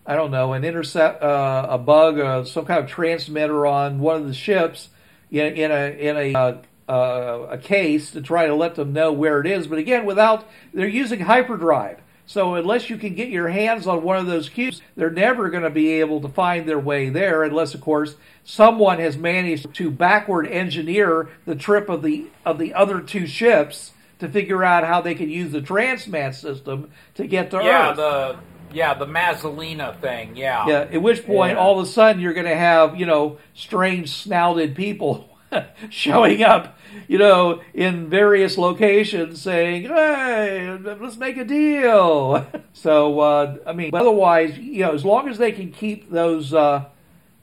I 0.06 0.14
don't 0.14 0.30
know, 0.30 0.52
an 0.52 0.64
intercept, 0.64 1.22
uh, 1.22 1.66
a 1.68 1.78
bug, 1.78 2.18
uh, 2.18 2.44
some 2.44 2.64
kind 2.64 2.82
of 2.82 2.88
transmitter 2.88 3.66
on 3.66 3.98
one 3.98 4.16
of 4.16 4.26
the 4.26 4.34
ships 4.34 4.88
in, 5.30 5.46
in 5.54 5.70
a 5.70 5.98
in 5.98 6.16
a 6.16 6.34
uh, 6.38 6.56
uh, 6.88 7.46
a 7.50 7.58
case 7.58 8.12
to 8.12 8.20
try 8.20 8.46
to 8.46 8.54
let 8.54 8.76
them 8.76 8.92
know 8.92 9.12
where 9.12 9.40
it 9.40 9.46
is. 9.46 9.66
But 9.66 9.78
again, 9.78 10.06
without 10.06 10.46
they're 10.72 10.86
using 10.86 11.20
hyperdrive. 11.20 12.00
So 12.28 12.54
unless 12.54 12.90
you 12.90 12.96
can 12.96 13.14
get 13.14 13.28
your 13.28 13.48
hands 13.48 13.86
on 13.86 14.02
one 14.02 14.16
of 14.16 14.26
those 14.26 14.48
cubes, 14.48 14.82
they're 14.96 15.10
never 15.10 15.48
going 15.48 15.62
to 15.62 15.70
be 15.70 15.92
able 16.00 16.20
to 16.22 16.28
find 16.28 16.68
their 16.68 16.78
way 16.78 17.08
there, 17.08 17.44
unless, 17.44 17.72
of 17.72 17.80
course, 17.80 18.16
someone 18.42 18.98
has 18.98 19.16
managed 19.16 19.72
to 19.74 19.92
backward 19.92 20.48
engineer 20.48 21.28
the 21.44 21.54
trip 21.54 21.88
of 21.88 22.02
the 22.02 22.26
of 22.44 22.58
the 22.58 22.74
other 22.74 23.00
two 23.00 23.26
ships 23.26 23.92
to 24.18 24.28
figure 24.28 24.64
out 24.64 24.82
how 24.84 25.00
they 25.00 25.14
can 25.14 25.28
use 25.30 25.52
the 25.52 25.60
transmat 25.60 26.34
system 26.34 26.90
to 27.14 27.26
get 27.26 27.50
to 27.50 27.58
Yeah, 27.58 27.90
Earth. 27.90 27.96
the 27.96 28.36
yeah 28.76 28.94
the 28.94 29.06
Mazzolina 29.06 29.98
thing. 30.00 30.36
Yeah. 30.36 30.66
yeah, 30.68 30.80
at 30.92 31.02
which 31.02 31.24
point 31.26 31.52
Yeah. 31.54 31.58
all 31.62 31.78
of 31.80 31.86
a 31.86 31.88
sudden 31.90 32.20
you're 32.22 32.34
going 32.34 32.46
to 32.46 32.56
have 32.56 32.96
you 33.00 33.06
know 33.06 33.38
strange 33.54 34.10
snouted 34.10 34.74
people 34.76 35.28
showing 35.90 36.42
up, 36.42 36.76
you 37.08 37.18
know, 37.18 37.62
in 37.72 38.08
various 38.10 38.58
locations 38.58 39.40
saying, 39.40 39.84
"Hey, 39.84 40.76
let's 41.00 41.16
make 41.16 41.36
a 41.36 41.44
deal." 41.44 42.46
So 42.72 43.20
uh, 43.20 43.56
I 43.66 43.72
mean, 43.72 43.90
otherwise, 43.94 44.58
you 44.58 44.82
know, 44.82 44.92
as 44.92 45.02
long 45.04 45.28
as 45.30 45.38
they 45.38 45.50
can 45.50 45.72
keep 45.72 46.10
those 46.10 46.52
uh, 46.52 46.84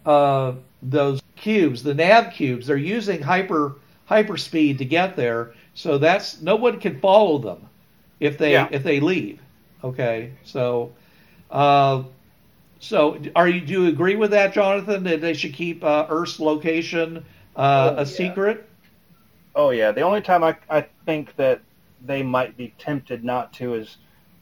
uh, 0.06 0.54
those 0.84 1.22
cubes, 1.36 1.82
the 1.84 1.96
nav 1.96 2.32
cubes, 2.34 2.68
they're 2.68 2.78
using 2.78 3.22
hyper, 3.24 3.76
hyper 4.06 4.38
speed 4.38 4.78
to 4.78 4.86
get 4.86 5.16
there. 5.16 5.54
So 5.74 5.98
that's 5.98 6.40
no 6.42 6.56
one 6.56 6.80
can 6.80 7.00
follow 7.00 7.40
them 7.40 7.68
if 8.20 8.38
they 8.38 8.52
Yeah. 8.54 8.68
if 8.72 8.84
they 8.84 9.00
leave. 9.00 9.40
Okay, 9.84 10.34
so. 10.44 10.92
Uh, 11.54 12.04
so, 12.80 13.18
are 13.36 13.48
you 13.48 13.62
do 13.62 13.84
you 13.84 13.88
agree 13.88 14.16
with 14.16 14.32
that, 14.32 14.54
Jonathan? 14.54 15.04
That 15.04 15.22
they 15.22 15.34
should 15.34 15.54
keep 15.54 15.84
uh, 15.84 16.08
Earth's 16.10 16.40
location 16.40 17.24
uh, 17.56 17.94
Oh, 17.96 17.96
a 17.96 18.00
yeah. 18.00 18.04
secret? 18.06 18.70
Oh 19.56 19.70
yeah. 19.70 19.92
The 19.92 20.02
only 20.02 20.22
time 20.22 20.44
I 20.44 20.58
I 20.70 20.88
think 21.06 21.36
that 21.38 21.62
they 22.06 22.24
might 22.24 22.58
be 22.58 22.74
tempted 22.78 23.24
not 23.24 23.54
to 23.54 23.76
is 23.76 23.98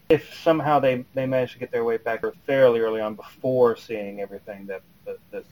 if 0.10 0.34
somehow 0.34 0.80
they 0.80 1.06
they 1.14 1.28
manage 1.28 1.54
to 1.54 1.60
get 1.60 1.72
their 1.72 1.84
way 1.84 1.98
back 1.98 2.24
fairly 2.48 2.80
early 2.80 3.02
on 3.02 3.16
before 3.16 3.76
seeing 3.76 4.22
everything 4.22 4.66
that 4.68 4.82
that, 5.06 5.18
that 5.32 5.44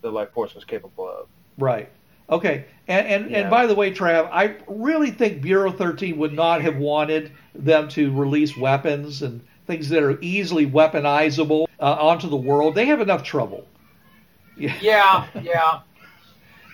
the 0.00 0.10
life 0.10 0.32
force 0.32 0.54
was 0.54 0.64
capable 0.64 1.08
of. 1.08 1.28
Right. 1.58 1.88
Okay. 2.30 2.64
And 2.88 3.06
and, 3.06 3.30
Yeah. 3.30 3.40
and 3.42 3.50
by 3.50 3.66
the 3.66 3.74
way, 3.74 3.92
Trav, 3.92 4.28
I 4.32 4.56
really 4.66 5.10
think 5.10 5.42
Bureau 5.42 5.70
13 5.70 6.16
would 6.18 6.32
not 6.32 6.62
have 6.62 6.76
wanted 6.78 7.30
them 7.54 7.88
to 7.90 8.10
release 8.12 8.56
weapons 8.56 9.22
and 9.22 9.42
things 9.72 9.88
that 9.88 10.02
are 10.02 10.20
easily 10.20 10.66
weaponizable 10.66 11.66
uh, 11.80 11.92
onto 11.94 12.28
the 12.28 12.36
world. 12.36 12.74
They 12.74 12.86
have 12.86 13.00
enough 13.00 13.22
trouble. 13.22 13.66
Yeah. 14.56 15.26
Yeah. 15.34 15.80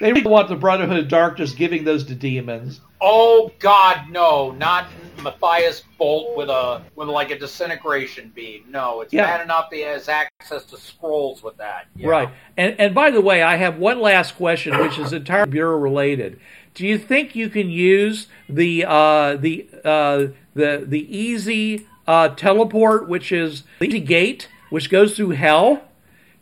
They 0.00 0.12
really 0.12 0.30
want 0.30 0.48
the 0.48 0.54
Brotherhood 0.54 0.96
of 0.96 1.08
Darkness 1.08 1.52
giving 1.54 1.82
those 1.82 2.04
to 2.04 2.14
demons. 2.14 2.80
Oh 3.00 3.50
God, 3.58 4.08
no! 4.10 4.52
Not 4.52 4.86
Matthias 5.24 5.82
Bolt 5.98 6.36
with 6.36 6.48
a 6.48 6.82
with 6.94 7.08
like 7.08 7.32
a 7.32 7.38
disintegration 7.38 8.30
beam. 8.32 8.62
No, 8.70 9.00
it's 9.00 9.12
Yeah. 9.12 9.24
bad 9.26 9.40
enough 9.40 9.66
he 9.72 9.80
has 9.80 10.08
access 10.08 10.62
to 10.66 10.76
scrolls 10.76 11.42
with 11.42 11.56
that. 11.56 11.86
Yeah. 11.96 12.10
Right. 12.10 12.28
And 12.56 12.76
and 12.78 12.94
by 12.94 13.10
the 13.10 13.20
way, 13.20 13.42
I 13.42 13.56
have 13.56 13.78
one 13.78 14.00
last 14.00 14.36
question, 14.36 14.78
which 14.78 15.00
is 15.00 15.12
entirely 15.12 15.50
bureau 15.50 15.76
related. 15.76 16.38
Do 16.74 16.86
you 16.86 16.96
think 16.96 17.34
you 17.34 17.48
can 17.48 17.68
use 17.68 18.28
the 18.48 18.84
uh, 18.86 19.34
the 19.34 19.68
uh, 19.84 20.26
the 20.54 20.84
the 20.86 21.18
easy 21.18 21.88
uh, 22.08 22.30
teleport, 22.30 23.08
which 23.08 23.30
is 23.30 23.62
the 23.78 24.00
gate, 24.00 24.48
which 24.70 24.90
goes 24.90 25.14
through 25.14 25.30
hell, 25.30 25.82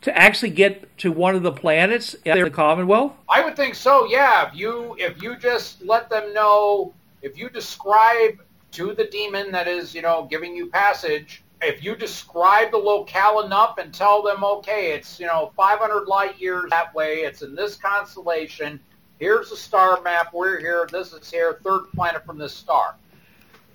to 0.01 0.17
actually 0.17 0.49
get 0.49 0.97
to 0.97 1.11
one 1.11 1.35
of 1.35 1.43
the 1.43 1.51
planets 1.51 2.15
in 2.25 2.41
the 2.41 2.49
Commonwealth? 2.49 3.11
I 3.29 3.43
would 3.43 3.55
think 3.55 3.75
so. 3.75 4.07
Yeah. 4.07 4.47
If 4.47 4.55
you 4.55 4.95
if 4.97 5.21
you 5.21 5.35
just 5.35 5.83
let 5.83 6.09
them 6.09 6.33
know, 6.33 6.93
if 7.21 7.37
you 7.37 7.49
describe 7.49 8.39
to 8.71 8.93
the 8.93 9.05
demon 9.05 9.51
that 9.51 9.67
is 9.67 9.93
you 9.93 10.01
know 10.01 10.27
giving 10.29 10.55
you 10.55 10.67
passage. 10.67 11.43
If 11.59 11.83
you 11.83 11.95
describe 11.95 12.69
the 12.69 12.77
locale 12.77 13.41
enough 13.41 13.79
and 13.79 13.91
tell 13.91 14.21
them, 14.21 14.43
okay, 14.43 14.91
it's 14.91 15.19
you 15.19 15.25
know 15.25 15.51
500 15.57 16.05
light 16.05 16.39
years 16.39 16.69
that 16.69 16.93
way, 16.93 17.17
it's 17.17 17.41
in 17.41 17.55
this 17.55 17.75
constellation. 17.75 18.79
Here's 19.19 19.49
the 19.49 19.57
star 19.57 19.99
map. 20.03 20.31
We're 20.31 20.59
here. 20.59 20.87
This 20.91 21.11
is 21.11 21.31
here. 21.31 21.59
Third 21.63 21.85
planet 21.95 22.23
from 22.25 22.37
this 22.37 22.53
star. 22.53 22.95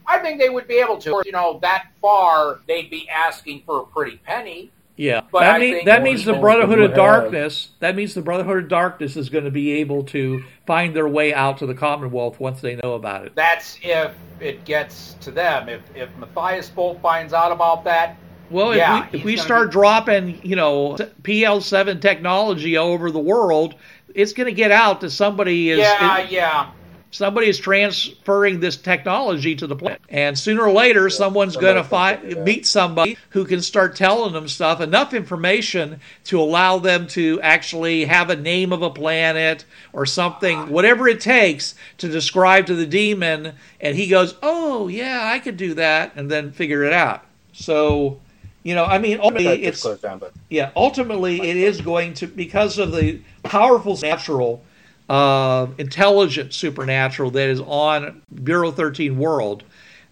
I 0.06 0.18
think 0.18 0.40
they 0.40 0.48
would 0.48 0.68
be 0.68 0.76
able 0.78 0.98
to. 0.98 1.22
You 1.24 1.32
know, 1.32 1.58
that 1.62 1.88
far, 2.00 2.60
they'd 2.66 2.90
be 2.90 3.08
asking 3.08 3.62
for 3.64 3.80
a 3.80 3.86
pretty 3.86 4.16
penny. 4.18 4.70
Yeah, 4.94 5.22
But 5.32 5.40
that, 5.40 5.54
I 5.54 5.58
mean, 5.58 5.72
think 5.74 5.86
that 5.86 6.02
means 6.02 6.24
the 6.24 6.34
Brotherhood 6.34 6.78
of 6.78 6.90
have. 6.90 6.96
Darkness. 6.96 7.70
That 7.80 7.96
means 7.96 8.12
the 8.12 8.20
Brotherhood 8.20 8.64
of 8.64 8.68
Darkness 8.68 9.16
is 9.16 9.30
going 9.30 9.44
to 9.44 9.50
be 9.50 9.72
able 9.72 10.04
to 10.04 10.44
find 10.66 10.94
their 10.94 11.08
way 11.08 11.32
out 11.32 11.58
to 11.58 11.66
the 11.66 11.74
Commonwealth 11.74 12.38
once 12.38 12.60
they 12.60 12.76
know 12.76 12.92
about 12.92 13.24
it. 13.24 13.34
That's 13.34 13.78
if 13.82 14.12
it 14.38 14.64
gets 14.66 15.14
to 15.22 15.30
them. 15.30 15.70
If 15.70 15.80
if 15.96 16.10
Matthias 16.18 16.68
Bolt 16.68 17.00
finds 17.00 17.32
out 17.32 17.52
about 17.52 17.84
that, 17.84 18.16
Well, 18.50 18.76
Yeah, 18.76 19.06
if 19.06 19.12
we, 19.12 19.18
if 19.18 19.24
we 19.24 19.36
start 19.38 19.70
be- 19.70 19.72
dropping, 19.72 20.40
you 20.44 20.56
know, 20.56 20.96
PL7 21.22 22.00
technology 22.02 22.76
all 22.76 22.88
over 22.88 23.10
the 23.10 23.18
world, 23.18 23.74
it's 24.14 24.34
going 24.34 24.46
to 24.46 24.52
get 24.52 24.70
out 24.70 25.00
to 25.00 25.10
somebody 25.10 25.70
is 25.70 25.78
yeah, 25.78 26.18
it- 26.18 26.30
yeah. 26.30 26.70
Somebody 27.12 27.46
is 27.46 27.58
transferring 27.58 28.58
this 28.58 28.76
technology 28.76 29.54
to 29.54 29.66
the 29.68 29.76
planet, 29.76 30.00
and 30.08 30.36
sooner 30.36 30.62
or 30.62 30.72
later, 30.72 31.08
someone's 31.08 31.56
going 31.56 31.76
to 31.76 31.84
find 31.84 32.44
meet 32.44 32.66
somebody 32.66 33.16
who 33.30 33.44
can 33.44 33.62
start 33.62 33.94
telling 33.94 34.32
them 34.32 34.48
stuff, 34.48 34.80
enough 34.80 35.14
information 35.14 36.00
to 36.24 36.40
allow 36.40 36.78
them 36.78 37.06
to 37.06 37.40
actually 37.42 38.06
have 38.06 38.30
a 38.30 38.36
name 38.36 38.72
of 38.72 38.82
a 38.82 38.90
planet 38.90 39.64
or 39.92 40.04
something, 40.04 40.68
whatever 40.70 41.06
it 41.06 41.20
takes 41.20 41.76
to 41.98 42.08
describe 42.08 42.66
to 42.66 42.74
the 42.74 42.86
demon, 42.86 43.52
and 43.80 43.96
he 43.96 44.08
goes, 44.08 44.34
"Oh 44.42 44.88
yeah, 44.88 45.20
I 45.22 45.38
could 45.38 45.56
do 45.56 45.74
that," 45.74 46.12
and 46.16 46.28
then 46.28 46.50
figure 46.50 46.82
it 46.82 46.92
out. 46.92 47.24
So. 47.52 48.18
You 48.64 48.76
know, 48.76 48.84
I 48.84 48.98
mean, 48.98 49.18
ultimately, 49.20 49.64
it's 49.64 49.82
down, 49.96 50.20
but 50.20 50.32
yeah, 50.48 50.70
ultimately 50.76 51.42
it 51.42 51.56
is 51.56 51.80
going 51.80 52.14
to 52.14 52.28
because 52.28 52.78
of 52.78 52.92
the 52.92 53.20
powerful 53.42 53.98
natural, 54.00 54.62
uh, 55.08 55.66
intelligent 55.78 56.54
supernatural 56.54 57.30
that 57.32 57.48
is 57.48 57.60
on 57.60 58.22
Bureau 58.42 58.70
13 58.70 59.18
world. 59.18 59.64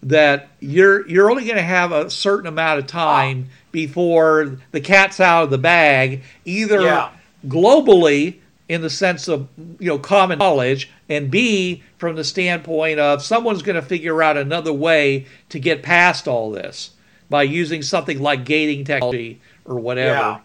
That 0.03 0.49
you're 0.59 1.07
you're 1.07 1.29
only 1.29 1.43
going 1.43 1.57
to 1.57 1.61
have 1.61 1.91
a 1.91 2.09
certain 2.09 2.47
amount 2.47 2.79
of 2.79 2.87
time 2.87 3.49
before 3.71 4.57
the 4.71 4.81
cat's 4.81 5.19
out 5.19 5.43
of 5.43 5.49
the 5.51 5.59
bag, 5.59 6.23
either 6.43 6.81
Yeah. 6.81 7.09
globally 7.47 8.35
in 8.67 8.81
the 8.81 8.89
sense 8.89 9.27
of 9.27 9.47
you 9.79 9.87
know 9.89 9.99
common 9.99 10.39
knowledge, 10.39 10.89
and 11.07 11.29
B 11.29 11.83
from 11.99 12.15
the 12.15 12.23
standpoint 12.23 12.99
of 12.99 13.21
someone's 13.21 13.61
going 13.61 13.75
to 13.75 13.81
figure 13.81 14.23
out 14.23 14.37
another 14.37 14.73
way 14.73 15.27
to 15.49 15.59
get 15.59 15.83
past 15.83 16.27
all 16.27 16.49
this 16.49 16.91
by 17.29 17.43
using 17.43 17.81
something 17.83 18.19
like 18.19 18.43
gating 18.43 18.83
technology 18.85 19.39
or 19.65 19.75
whatever. 19.79 20.41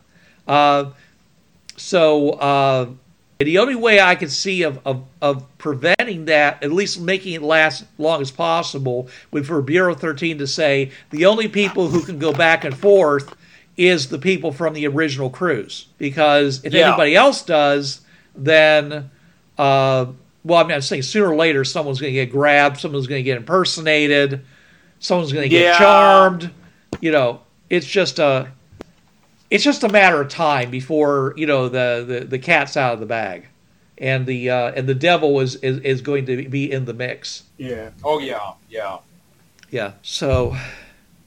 Uh, 0.46 0.90
so 1.76 2.30
uh, 2.32 2.86
the 3.38 3.58
only 3.58 3.74
way 3.74 4.00
I 4.00 4.14
can 4.14 4.30
see 4.30 4.62
of, 4.62 4.80
of, 4.86 5.04
of 5.20 5.58
preventing 5.58 6.24
that, 6.26 6.62
at 6.62 6.72
least 6.72 7.00
making 7.00 7.34
it 7.34 7.42
last 7.42 7.84
long 7.98 8.22
as 8.22 8.30
possible, 8.30 9.08
would 9.30 9.46
for 9.46 9.60
Bureau 9.60 9.94
13 9.94 10.38
to 10.38 10.46
say 10.46 10.90
the 11.10 11.26
only 11.26 11.46
people 11.48 11.88
who 11.88 12.02
can 12.02 12.18
go 12.18 12.32
back 12.32 12.64
and 12.64 12.74
forth 12.74 13.34
is 13.76 14.08
the 14.08 14.18
people 14.18 14.52
from 14.52 14.72
the 14.72 14.86
original 14.86 15.28
cruise. 15.28 15.86
Because 15.98 16.64
if 16.64 16.72
Yeah. 16.72 16.88
anybody 16.88 17.14
else 17.14 17.42
does, 17.42 18.00
then, 18.34 19.10
uh, 19.58 20.06
well, 20.42 20.58
I 20.58 20.62
mean, 20.62 20.72
I'm 20.72 20.80
saying 20.80 21.02
sooner 21.02 21.28
or 21.30 21.36
later 21.36 21.62
someone's 21.62 22.00
going 22.00 22.14
to 22.14 22.24
get 22.24 22.32
grabbed, 22.32 22.78
someone's 22.78 23.06
going 23.06 23.18
to 23.20 23.24
get 23.24 23.36
impersonated. 23.36 24.40
someone's 24.98 25.30
going 25.30 25.42
to 25.42 25.48
get 25.50 25.60
Yeah. 25.62 25.78
charmed. 25.78 26.50
You 27.02 27.12
know, 27.12 27.40
it's 27.68 27.86
just 27.86 28.18
a 28.18 28.48
it's 29.50 29.64
just 29.64 29.84
a 29.84 29.88
matter 29.88 30.20
of 30.20 30.28
time 30.28 30.70
before 30.70 31.34
you 31.36 31.46
know 31.46 31.68
the 31.68 32.04
the, 32.06 32.20
the 32.26 32.38
cat's 32.38 32.76
out 32.76 32.94
of 32.94 33.00
the 33.00 33.06
bag, 33.06 33.46
and 33.98 34.26
the 34.26 34.50
uh, 34.50 34.72
and 34.72 34.88
the 34.88 34.94
devil 34.94 35.40
is, 35.40 35.56
is 35.56 35.78
is 35.80 36.00
going 36.00 36.26
to 36.26 36.48
be 36.48 36.70
in 36.70 36.84
the 36.84 36.94
mix. 36.94 37.44
Yeah. 37.56 37.90
Oh 38.04 38.18
yeah, 38.18 38.52
yeah. 38.68 38.98
Yeah. 39.70 39.92
So 40.02 40.56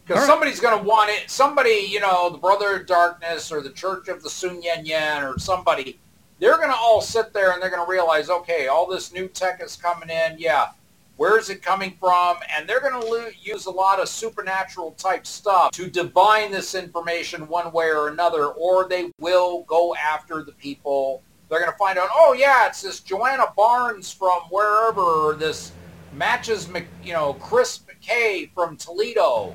Because 0.10 0.24
right. 0.24 0.28
somebody's 0.28 0.60
going 0.60 0.76
to 0.76 0.84
want 0.84 1.12
it. 1.12 1.30
Somebody, 1.30 1.86
you 1.88 2.00
know, 2.00 2.32
the 2.32 2.40
Brother 2.40 2.78
of 2.78 2.88
Darkness 2.88 3.52
or 3.52 3.62
the 3.62 3.70
Church 3.70 4.08
of 4.08 4.24
the 4.24 4.30
Sun 4.30 4.64
Yen 4.64 4.84
Yen 4.84 5.24
or 5.24 5.38
somebody, 5.38 6.00
they're 6.40 6.58
going 6.58 6.70
to 6.70 6.76
all 6.76 7.00
sit 7.00 7.32
there 7.32 7.52
and 7.52 7.62
they're 7.62 7.70
going 7.70 7.86
to 7.86 7.92
realize, 7.92 8.28
okay, 8.28 8.66
all 8.66 8.88
this 8.88 9.14
new 9.14 9.28
tech 9.28 9.62
is 9.62 9.76
coming 9.76 10.10
in. 10.10 10.38
Yeah. 10.40 10.70
Where 11.20 11.38
is 11.38 11.50
it 11.50 11.62
coming 11.62 11.98
from? 12.00 12.38
And 12.56 12.66
they're 12.66 12.80
going 12.80 12.94
to 12.94 13.06
lo- 13.06 13.28
use 13.42 13.66
a 13.66 13.72
lot 13.72 14.00
of 14.00 14.08
supernatural 14.08 14.92
type 14.92 15.28
stuff 15.28 15.72
to 15.72 15.90
divine 15.90 16.50
this 16.50 16.76
information 16.76 17.46
one 17.50 17.74
way 17.74 17.88
or 17.88 18.08
another, 18.08 18.46
or 18.46 18.88
they 18.88 19.12
will 19.20 19.64
go 19.64 19.94
after 19.96 20.44
the 20.46 20.54
people. 20.54 21.22
They're 21.50 21.60
going 21.60 21.74
to 21.74 21.78
find 21.78 22.00
out, 22.00 22.08
oh 22.16 22.32
yeah, 22.32 22.68
it's 22.68 22.84
this 22.84 23.02
Joanna 23.02 23.48
Barnes 23.58 24.14
from 24.14 24.44
wherever, 24.50 25.02
or 25.02 25.34
this 25.34 25.74
matches, 26.14 26.70
you 27.04 27.12
know, 27.12 27.34
Chris 27.34 27.80
McKay 27.80 28.50
from 28.54 28.78
Toledo 28.78 29.54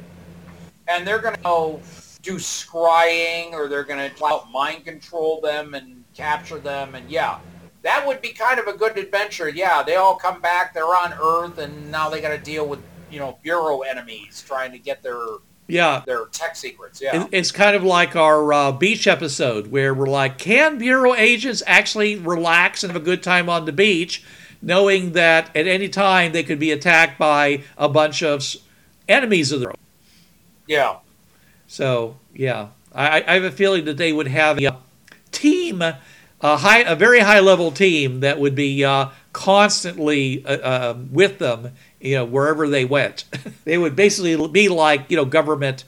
and 0.87 1.07
they're 1.07 1.19
going 1.19 1.35
to 1.37 1.79
do 2.21 2.35
scrying 2.35 3.53
or 3.53 3.69
they're 3.69 3.85
going 3.85 4.11
to 4.11 4.41
mind 4.53 4.85
control 4.85 5.41
them 5.41 5.73
and 5.73 6.05
capture 6.13 6.59
them 6.59 6.95
and 6.95 7.11
yeah 7.11 7.39
that 7.85 8.05
would 8.07 8.21
be 8.21 8.31
kind 8.31 8.59
of 8.59 8.67
a 8.67 8.73
good 8.73 8.99
adventure 8.99 9.49
yeah. 9.49 9.83
They 9.83 9.95
all 9.95 10.17
come 10.17 10.41
back 10.41 10.75
they're 10.75 10.85
on 10.85 11.15
earth 11.15 11.59
and 11.59 11.91
now 11.91 12.11
they 12.11 12.21
got 12.21 12.31
to 12.31 12.39
deal 12.39 12.67
with 12.67 12.81
you 13.11 13.21
know 13.21 13.39
bureau 13.43 13.83
enemies 13.83 14.43
trying 14.45 14.73
to 14.73 14.79
get 14.79 15.03
their 15.03 15.19
yeah, 15.67 16.03
their 16.05 16.27
tech 16.27 16.57
secrets 16.57 17.01
yeah. 17.01 17.27
It's 17.33 17.51
kind 17.51 17.75
of 17.75 17.83
like 17.83 18.17
our 18.17 18.53
uh, 18.53 18.73
beach 18.73 19.07
episode 19.07 19.69
where 19.69 19.95
we're 19.95 20.07
like, 20.07 20.37
can 20.37 20.77
bureau 20.77 21.15
agents 21.15 21.63
actually 21.67 22.17
relax 22.17 22.85
and 22.85 22.93
have 22.93 23.01
a 23.01 23.05
good 23.05 23.23
time 23.23 23.49
on 23.49 23.65
the 23.65 23.73
beach, 23.73 24.23
knowing 24.61 25.13
that 25.13 25.55
at 25.57 25.67
any 25.67 25.89
time 25.89 26.33
they 26.33 26.43
could 26.43 26.59
be 26.59 26.71
attacked 26.71 27.19
by 27.19 27.63
a 27.79 27.89
bunch 27.89 28.23
of 28.23 28.45
enemies 29.09 29.53
of 29.53 29.61
their 29.61 29.71
own? 29.71 29.77
yeah. 30.67 30.97
So 31.67 32.19
yeah, 32.35 32.69
I, 32.95 33.25
I 33.27 33.35
have 33.35 33.45
a 33.45 33.51
feeling 33.51 33.87
that 33.87 33.97
they 33.97 34.13
would 34.13 34.29
have 34.29 34.63
a 34.63 34.77
team, 35.33 35.83
a 36.45 36.59
high, 36.59 36.81
a 36.81 36.95
very 36.95 37.21
high 37.21 37.41
level 37.41 37.73
team 37.73 38.21
that 38.21 38.39
would 38.39 38.55
be 38.55 38.85
uh, 38.85 39.09
constantly 39.33 40.45
uh, 40.45 40.93
um 40.93 41.09
with 41.13 41.39
them, 41.39 41.73
you 42.01 42.17
know, 42.17 42.25
wherever 42.25 42.69
they 42.69 42.85
went. 42.85 43.25
they 43.65 43.79
would 43.79 43.97
basically 43.97 44.47
be 44.49 44.69
like 44.69 45.11
you 45.11 45.17
know 45.17 45.25
government, 45.25 45.85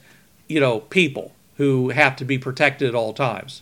you 0.47 0.59
know, 0.59 0.79
people 0.79 1.31
who 1.57 1.89
have 1.89 2.15
to 2.17 2.25
be 2.25 2.37
protected 2.37 2.89
at 2.89 2.95
all 2.95 3.13
times. 3.13 3.61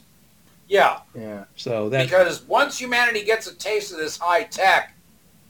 yeah 0.67 0.99
Yeah. 1.13 1.43
So 1.57 1.89
that 1.89 2.05
because 2.05 2.41
once 2.43 2.79
humanity 2.79 3.23
gets 3.23 3.45
a 3.47 3.53
taste 3.53 3.91
of 3.91 3.99
this 3.99 4.17
high 4.17 4.43
tech 4.43 4.95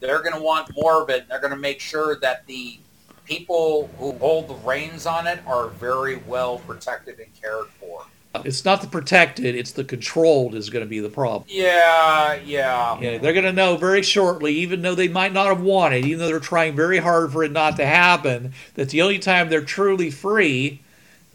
they're 0.00 0.20
going 0.20 0.34
to 0.34 0.42
want 0.42 0.70
more 0.76 1.02
of 1.02 1.08
it 1.08 1.22
and 1.22 1.30
they're 1.30 1.40
going 1.40 1.52
to 1.52 1.56
make 1.58 1.80
sure 1.80 2.16
that 2.16 2.46
the 2.46 2.78
people 3.24 3.88
who 3.98 4.12
hold 4.12 4.46
the 4.46 4.54
reins 4.56 5.06
on 5.06 5.26
it 5.26 5.40
are 5.46 5.68
very 5.68 6.16
well 6.28 6.58
protected 6.58 7.18
and 7.18 7.28
cared 7.40 7.66
for 7.80 8.04
it's 8.44 8.64
not 8.64 8.80
the 8.82 8.86
protected, 8.88 9.54
it's 9.54 9.72
the 9.72 9.84
controlled 9.84 10.54
is 10.54 10.70
going 10.70 10.84
to 10.84 10.88
be 10.88 11.00
the 11.00 11.08
problem. 11.08 11.44
yeah 11.48 12.34
yeah 12.44 13.00
Yeah, 13.00 13.18
they're 13.18 13.32
going 13.32 13.44
to 13.44 13.52
know 13.52 13.76
very 13.76 14.02
shortly, 14.02 14.54
even 14.56 14.82
though 14.82 14.94
they 14.94 15.08
might 15.08 15.32
not 15.32 15.46
have 15.46 15.60
wanted, 15.60 16.04
even 16.04 16.18
though 16.18 16.26
they're 16.28 16.40
trying 16.40 16.74
very 16.76 16.98
hard 16.98 17.32
for 17.32 17.42
it 17.44 17.52
not 17.52 17.76
to 17.76 17.86
happen, 17.86 18.52
that 18.74 18.90
the 18.90 19.02
only 19.02 19.18
time 19.18 19.48
they're 19.48 19.62
truly 19.64 20.10
free 20.10 20.80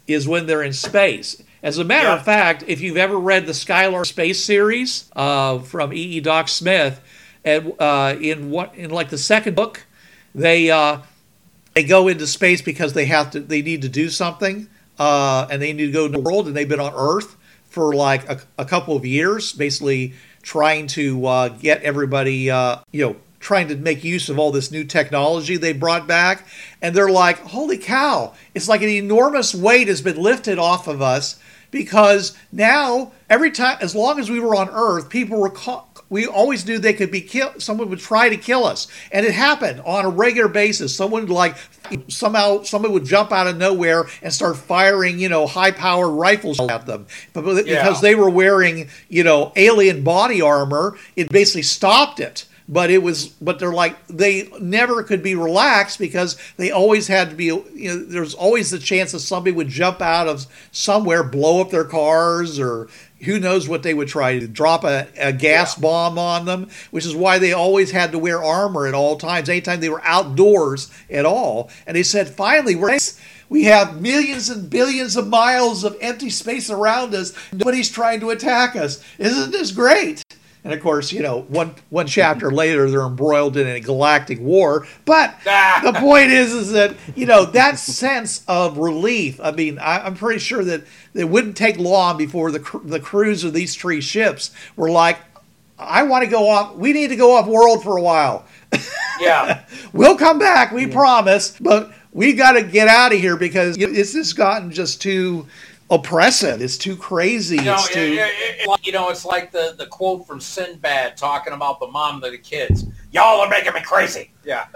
is 0.06 0.26
when 0.28 0.46
they're 0.46 0.62
in 0.62 0.72
space. 0.72 1.42
As 1.62 1.78
a 1.78 1.84
matter 1.84 2.08
Yeah. 2.08 2.14
of 2.16 2.24
fact, 2.24 2.64
if 2.66 2.80
you've 2.80 2.96
ever 2.96 3.18
read 3.18 3.46
the 3.46 3.54
Skylark 3.54 4.06
Space 4.06 4.42
series 4.42 5.08
uh, 5.14 5.60
from 5.60 5.92
E. 5.92 5.96
E. 5.96 6.20
Doc 6.20 6.48
Smith, 6.48 7.00
and 7.44 7.72
uh, 7.78 8.16
in 8.20 8.50
what 8.50 8.74
in 8.74 8.90
like 8.90 9.10
the 9.10 9.18
second 9.18 9.54
book, 9.54 9.84
they 10.34 10.70
uh, 10.70 10.98
they 11.74 11.84
go 11.84 12.08
into 12.08 12.26
space 12.26 12.60
because 12.62 12.92
they 12.94 13.04
have 13.06 13.30
to 13.32 13.40
they 13.40 13.62
need 13.62 13.82
to 13.82 13.88
do 13.88 14.08
something 14.10 14.66
uh, 15.02 15.48
and 15.50 15.60
they 15.60 15.72
need 15.72 15.86
to 15.86 15.92
go 15.92 16.06
to 16.06 16.12
the 16.12 16.20
world 16.20 16.46
and 16.46 16.54
they've 16.54 16.68
been 16.68 16.78
on 16.78 16.92
earth 16.94 17.36
for 17.64 17.92
like 17.92 18.28
a, 18.28 18.40
a 18.56 18.64
couple 18.64 18.94
of 18.94 19.04
years 19.04 19.52
basically 19.52 20.14
trying 20.42 20.86
to 20.86 21.26
uh, 21.26 21.48
get 21.48 21.82
everybody 21.82 22.48
uh, 22.48 22.76
you 22.92 23.04
know 23.04 23.16
trying 23.40 23.66
to 23.66 23.74
make 23.74 24.04
use 24.04 24.28
of 24.28 24.38
all 24.38 24.52
this 24.52 24.70
new 24.70 24.84
technology 24.84 25.56
they 25.56 25.72
brought 25.72 26.06
back. 26.06 26.46
And 26.80 26.94
they're 26.94 27.10
like 27.10 27.38
holy 27.38 27.78
cow 27.78 28.34
it's 28.54 28.68
like 28.68 28.82
an 28.82 28.90
enormous 28.90 29.52
weight 29.56 29.88
has 29.88 30.00
been 30.00 30.22
lifted 30.22 30.60
off 30.60 30.86
of 30.86 31.02
us 31.02 31.40
because 31.72 32.36
now 32.52 33.10
every 33.28 33.50
time 33.50 33.78
as 33.80 33.96
long 33.96 34.20
as 34.20 34.30
we 34.30 34.38
were 34.38 34.54
on 34.54 34.68
earth 34.70 35.08
people 35.08 35.40
were 35.40 35.50
ca- 35.50 35.84
we 36.12 36.26
always 36.26 36.66
knew 36.66 36.78
they 36.78 36.92
could 36.92 37.10
be 37.10 37.22
killed 37.22 37.62
someone 37.62 37.88
would 37.88 37.98
try 37.98 38.28
to 38.28 38.36
kill 38.36 38.66
us. 38.66 38.86
And 39.12 39.24
it 39.24 39.32
happened 39.32 39.80
on 39.86 40.04
a 40.04 40.10
regular 40.10 40.46
basis. 40.46 40.94
Someone 40.94 41.22
would 41.22 41.30
like 41.30 41.56
somehow 42.08 42.62
someone 42.64 42.92
would 42.92 43.06
jump 43.06 43.32
out 43.32 43.46
of 43.46 43.56
nowhere 43.56 44.04
and 44.20 44.30
start 44.30 44.58
firing 44.58 45.18
you 45.18 45.30
know 45.30 45.46
high 45.46 45.70
powered 45.70 46.12
rifles 46.12 46.60
at 46.60 46.84
them. 46.84 47.06
But 47.32 47.44
but 47.46 47.66
Yeah. 47.66 47.82
because 47.82 48.02
they 48.02 48.14
were 48.14 48.28
wearing 48.28 48.90
you 49.08 49.24
know 49.24 49.52
alien 49.56 50.04
body 50.04 50.42
armor 50.42 50.98
it 51.16 51.30
basically 51.30 51.62
stopped 51.62 52.20
it. 52.20 52.44
But 52.68 52.90
it 52.90 53.02
was 53.02 53.28
but 53.28 53.58
they're 53.58 53.72
like 53.72 53.96
they 54.06 54.50
never 54.60 55.02
could 55.02 55.22
be 55.22 55.34
relaxed 55.34 55.98
because 55.98 56.36
they 56.58 56.70
always 56.70 57.08
had 57.08 57.30
to 57.30 57.36
be 57.36 57.46
you 57.46 57.64
know 57.74 57.96
there's 58.04 58.34
always 58.34 58.70
the 58.70 58.78
chance 58.78 59.12
that 59.12 59.20
somebody 59.20 59.52
would 59.56 59.68
jump 59.68 60.02
out 60.02 60.28
of 60.28 60.46
somewhere 60.72 61.22
blow 61.22 61.62
up 61.62 61.70
their 61.70 61.84
cars 61.84 62.60
or 62.60 62.88
who 63.24 63.38
knows 63.38 63.68
what 63.68 63.82
they 63.82 63.94
would 63.94 64.08
try 64.08 64.38
to 64.38 64.48
drop 64.48 64.84
a, 64.84 65.06
a 65.18 65.32
gas 65.32 65.74
bomb 65.74 66.18
on 66.18 66.44
them 66.44 66.68
which 66.90 67.06
is 67.06 67.14
why 67.14 67.38
they 67.38 67.52
always 67.52 67.90
had 67.90 68.12
to 68.12 68.18
wear 68.18 68.42
armor 68.42 68.86
at 68.86 68.94
all 68.94 69.16
times 69.16 69.48
anytime 69.48 69.80
they 69.80 69.88
were 69.88 70.02
outdoors 70.04 70.90
at 71.10 71.24
all. 71.24 71.70
And 71.86 71.96
they 71.96 72.02
said 72.02 72.28
finally 72.28 72.74
we're 72.74 72.98
we 73.48 73.64
have 73.64 74.00
millions 74.00 74.48
and 74.48 74.70
billions 74.70 75.14
of 75.14 75.26
miles 75.26 75.84
of 75.84 75.96
empty 76.00 76.30
space 76.30 76.70
around 76.70 77.14
us. 77.14 77.34
Nobody's 77.52 77.90
trying 77.90 78.20
to 78.20 78.30
attack 78.30 78.76
us. 78.76 79.04
Isn't 79.18 79.50
this 79.50 79.72
great 79.72 80.24
and 80.64 80.72
of 80.72 80.80
course, 80.80 81.12
you 81.12 81.22
know, 81.22 81.42
one 81.42 81.74
one 81.90 82.06
chapter 82.06 82.50
later, 82.50 82.88
they're 82.88 83.02
embroiled 83.02 83.56
in 83.56 83.66
a 83.66 83.80
galactic 83.80 84.38
war. 84.40 84.86
But 85.04 85.34
ah. 85.46 85.80
the 85.82 85.92
point 85.94 86.30
is, 86.30 86.52
is 86.52 86.70
that 86.72 86.94
you 87.16 87.26
know 87.26 87.44
that 87.46 87.78
sense 87.78 88.44
of 88.46 88.78
relief. 88.78 89.40
I 89.40 89.50
mean, 89.50 89.78
I, 89.80 90.06
I'm 90.06 90.14
pretty 90.14 90.38
sure 90.38 90.62
that 90.64 90.84
it 91.14 91.28
wouldn't 91.28 91.56
take 91.56 91.78
long 91.78 92.16
before 92.16 92.52
the 92.52 92.60
cr- 92.60 92.78
the 92.84 93.00
crews 93.00 93.42
of 93.42 93.52
these 93.52 93.74
three 93.74 94.00
ships 94.00 94.52
were 94.76 94.90
like, 94.90 95.18
"I 95.78 96.04
want 96.04 96.24
to 96.24 96.30
go 96.30 96.48
off. 96.48 96.76
We 96.76 96.92
need 96.92 97.08
to 97.08 97.16
go 97.16 97.36
off 97.36 97.48
world 97.48 97.82
for 97.82 97.96
a 97.96 98.02
while. 98.02 98.46
yeah 99.20 99.64
We'll 99.92 100.16
come 100.16 100.38
back. 100.38 100.70
We 100.70 100.86
promise, 100.86 101.56
but 101.60 101.92
we 102.12 102.34
got 102.34 102.52
to 102.52 102.62
get 102.62 102.86
out 102.86 103.12
of 103.12 103.18
here 103.18 103.36
because 103.36 103.76
it's 103.78 104.12
just 104.12 104.36
gotten 104.36 104.70
just 104.70 105.02
too." 105.02 105.48
Oppressive 105.92 106.60
it's 106.62 106.76
too 106.78 106.96
crazy 106.96 107.56
You 107.56 107.62
know, 107.62 107.74
it's 107.74 107.90
it- 107.90 107.94
too 107.94 108.00
it- 108.00 108.60
it- 108.60 108.66
like- 108.68 108.86
you 108.86 108.92
know, 108.92 109.10
it's 109.10 109.24
like 109.24 109.52
the, 109.52 109.74
the 109.78 109.86
quote 109.86 110.26
from 110.26 110.40
Sinbad 110.40 111.16
talking 111.16 111.52
about 111.52 111.78
the 111.80 111.86
mom 111.86 112.22
of 112.24 112.30
the 112.32 112.38
kids. 112.38 112.86
Y'all 113.12 113.40
are 113.40 113.48
making 113.48 113.74
me 113.74 113.82
crazy. 113.82 114.30
Yeah. 114.44 114.66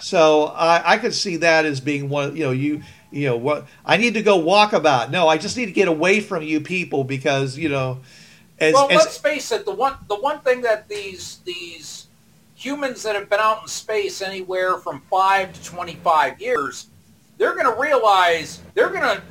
So 0.00 0.46
I, 0.46 0.94
I 0.94 0.98
could 0.98 1.14
see 1.14 1.36
that 1.36 1.64
as 1.64 1.80
being 1.80 2.08
one. 2.08 2.34
You 2.34 2.44
know, 2.46 2.50
you 2.50 2.82
you 3.10 3.26
know 3.28 3.36
what 3.36 3.66
I 3.84 3.98
need 3.98 4.14
to 4.14 4.22
go 4.22 4.36
walk 4.38 4.72
about. 4.72 5.10
No, 5.10 5.28
I 5.28 5.36
just 5.36 5.56
need 5.56 5.66
to 5.66 5.72
get 5.72 5.86
away 5.86 6.20
from 6.20 6.42
you 6.42 6.60
people 6.60 7.04
because 7.04 7.58
you 7.58 7.68
know, 7.68 8.00
as, 8.58 8.72
well, 8.72 8.90
as 8.90 8.96
let's 8.96 9.18
face 9.18 9.52
it. 9.52 9.64
The 9.66 9.74
one 9.74 9.94
the 10.08 10.16
one 10.16 10.40
thing 10.40 10.62
that 10.62 10.88
these 10.88 11.38
these 11.44 12.06
humans 12.54 13.02
that 13.02 13.14
have 13.14 13.28
been 13.28 13.38
out 13.40 13.62
in 13.62 13.68
space 13.68 14.22
anywhere 14.22 14.78
from 14.78 15.02
five 15.10 15.52
to 15.52 15.62
twenty 15.64 15.96
five 15.96 16.40
years, 16.40 16.86
they're 17.38 17.54
going 17.54 17.72
to 17.72 17.78
realize 17.80 18.60
they're 18.74 18.90
going 18.90 19.02
to. 19.02 19.22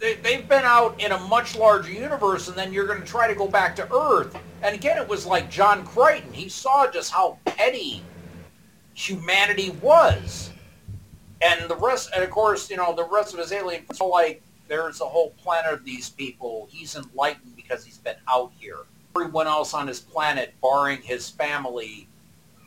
They, 0.00 0.14
they, 0.14 0.20
they've 0.20 0.48
been 0.48 0.64
out 0.64 1.00
in 1.00 1.12
a 1.12 1.18
much 1.18 1.56
larger 1.56 1.92
universe, 1.92 2.48
and 2.48 2.56
then 2.56 2.72
you're 2.72 2.86
going 2.86 3.00
to 3.00 3.06
try 3.06 3.28
to 3.28 3.34
go 3.34 3.46
back 3.46 3.76
to 3.76 3.94
Earth. 3.94 4.36
And 4.62 4.74
again, 4.74 4.98
it 4.98 5.06
was 5.06 5.26
like 5.26 5.50
John 5.50 5.84
Crichton. 5.84 6.32
He 6.32 6.48
saw 6.48 6.90
just 6.90 7.12
how 7.12 7.38
petty 7.44 8.02
humanity 8.94 9.70
was. 9.82 10.50
And 11.42 11.70
the 11.70 11.76
rest, 11.76 12.10
and 12.14 12.22
of 12.22 12.30
course, 12.30 12.70
you 12.70 12.76
know, 12.76 12.94
the 12.94 13.08
rest 13.08 13.32
of 13.32 13.40
his 13.40 13.52
alien, 13.52 13.84
so 13.94 14.06
like, 14.06 14.42
there's 14.68 15.00
a 15.00 15.04
whole 15.04 15.30
planet 15.42 15.72
of 15.72 15.84
these 15.84 16.10
people. 16.10 16.68
He's 16.70 16.94
enlightened 16.94 17.56
because 17.56 17.84
he's 17.84 17.98
been 17.98 18.16
out 18.28 18.52
here. 18.58 18.78
Everyone 19.16 19.46
else 19.46 19.74
on 19.74 19.88
his 19.88 20.00
planet, 20.00 20.54
barring 20.62 21.02
his 21.02 21.28
family, 21.28 22.06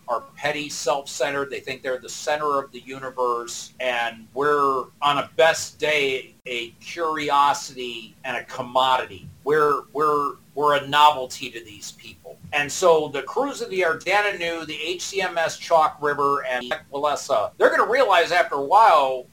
are 0.08 0.24
petty, 0.36 0.70
self-centered. 0.70 1.50
They 1.50 1.60
think 1.60 1.82
they're 1.82 2.00
the 2.00 2.10
center 2.10 2.60
of 2.60 2.72
the 2.72 2.82
universe, 2.82 3.74
and 3.80 4.28
we're 4.34 4.86
on 5.02 5.18
a 5.18 5.30
best 5.36 5.80
day 5.80 6.34
a 6.46 6.70
curiosity 6.82 8.16
and 8.26 8.36
a 8.36 8.44
commodity. 8.44 9.28
We're 9.44 9.84
we're 9.94 10.34
we're 10.56 10.76
a 10.76 10.88
novelty 10.88 11.50
to 11.50 11.64
these 11.64 11.94
people, 11.94 12.38
And 12.52 12.72
so 12.72 13.08
the 13.08 13.24
crews 13.24 13.62
of 13.62 13.72
the 13.72 13.82
Ardana 13.82 14.38
Nu, 14.38 14.66
the 14.66 14.78
HCMS 14.78 15.60
Chalk 15.60 15.98
River, 16.00 16.46
and 16.46 16.72
Walesa, 16.92 17.52
they're 17.58 17.70
going 17.70 17.82
to 17.82 17.92
realize 17.92 18.32
after 18.32 18.56
a 18.56 18.62
while, 18.62 19.26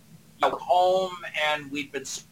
we're 0.42 0.50
home 0.50 1.14
and 1.46 1.70
we've 1.70 1.92
been 1.92 2.06
so 2.06 2.22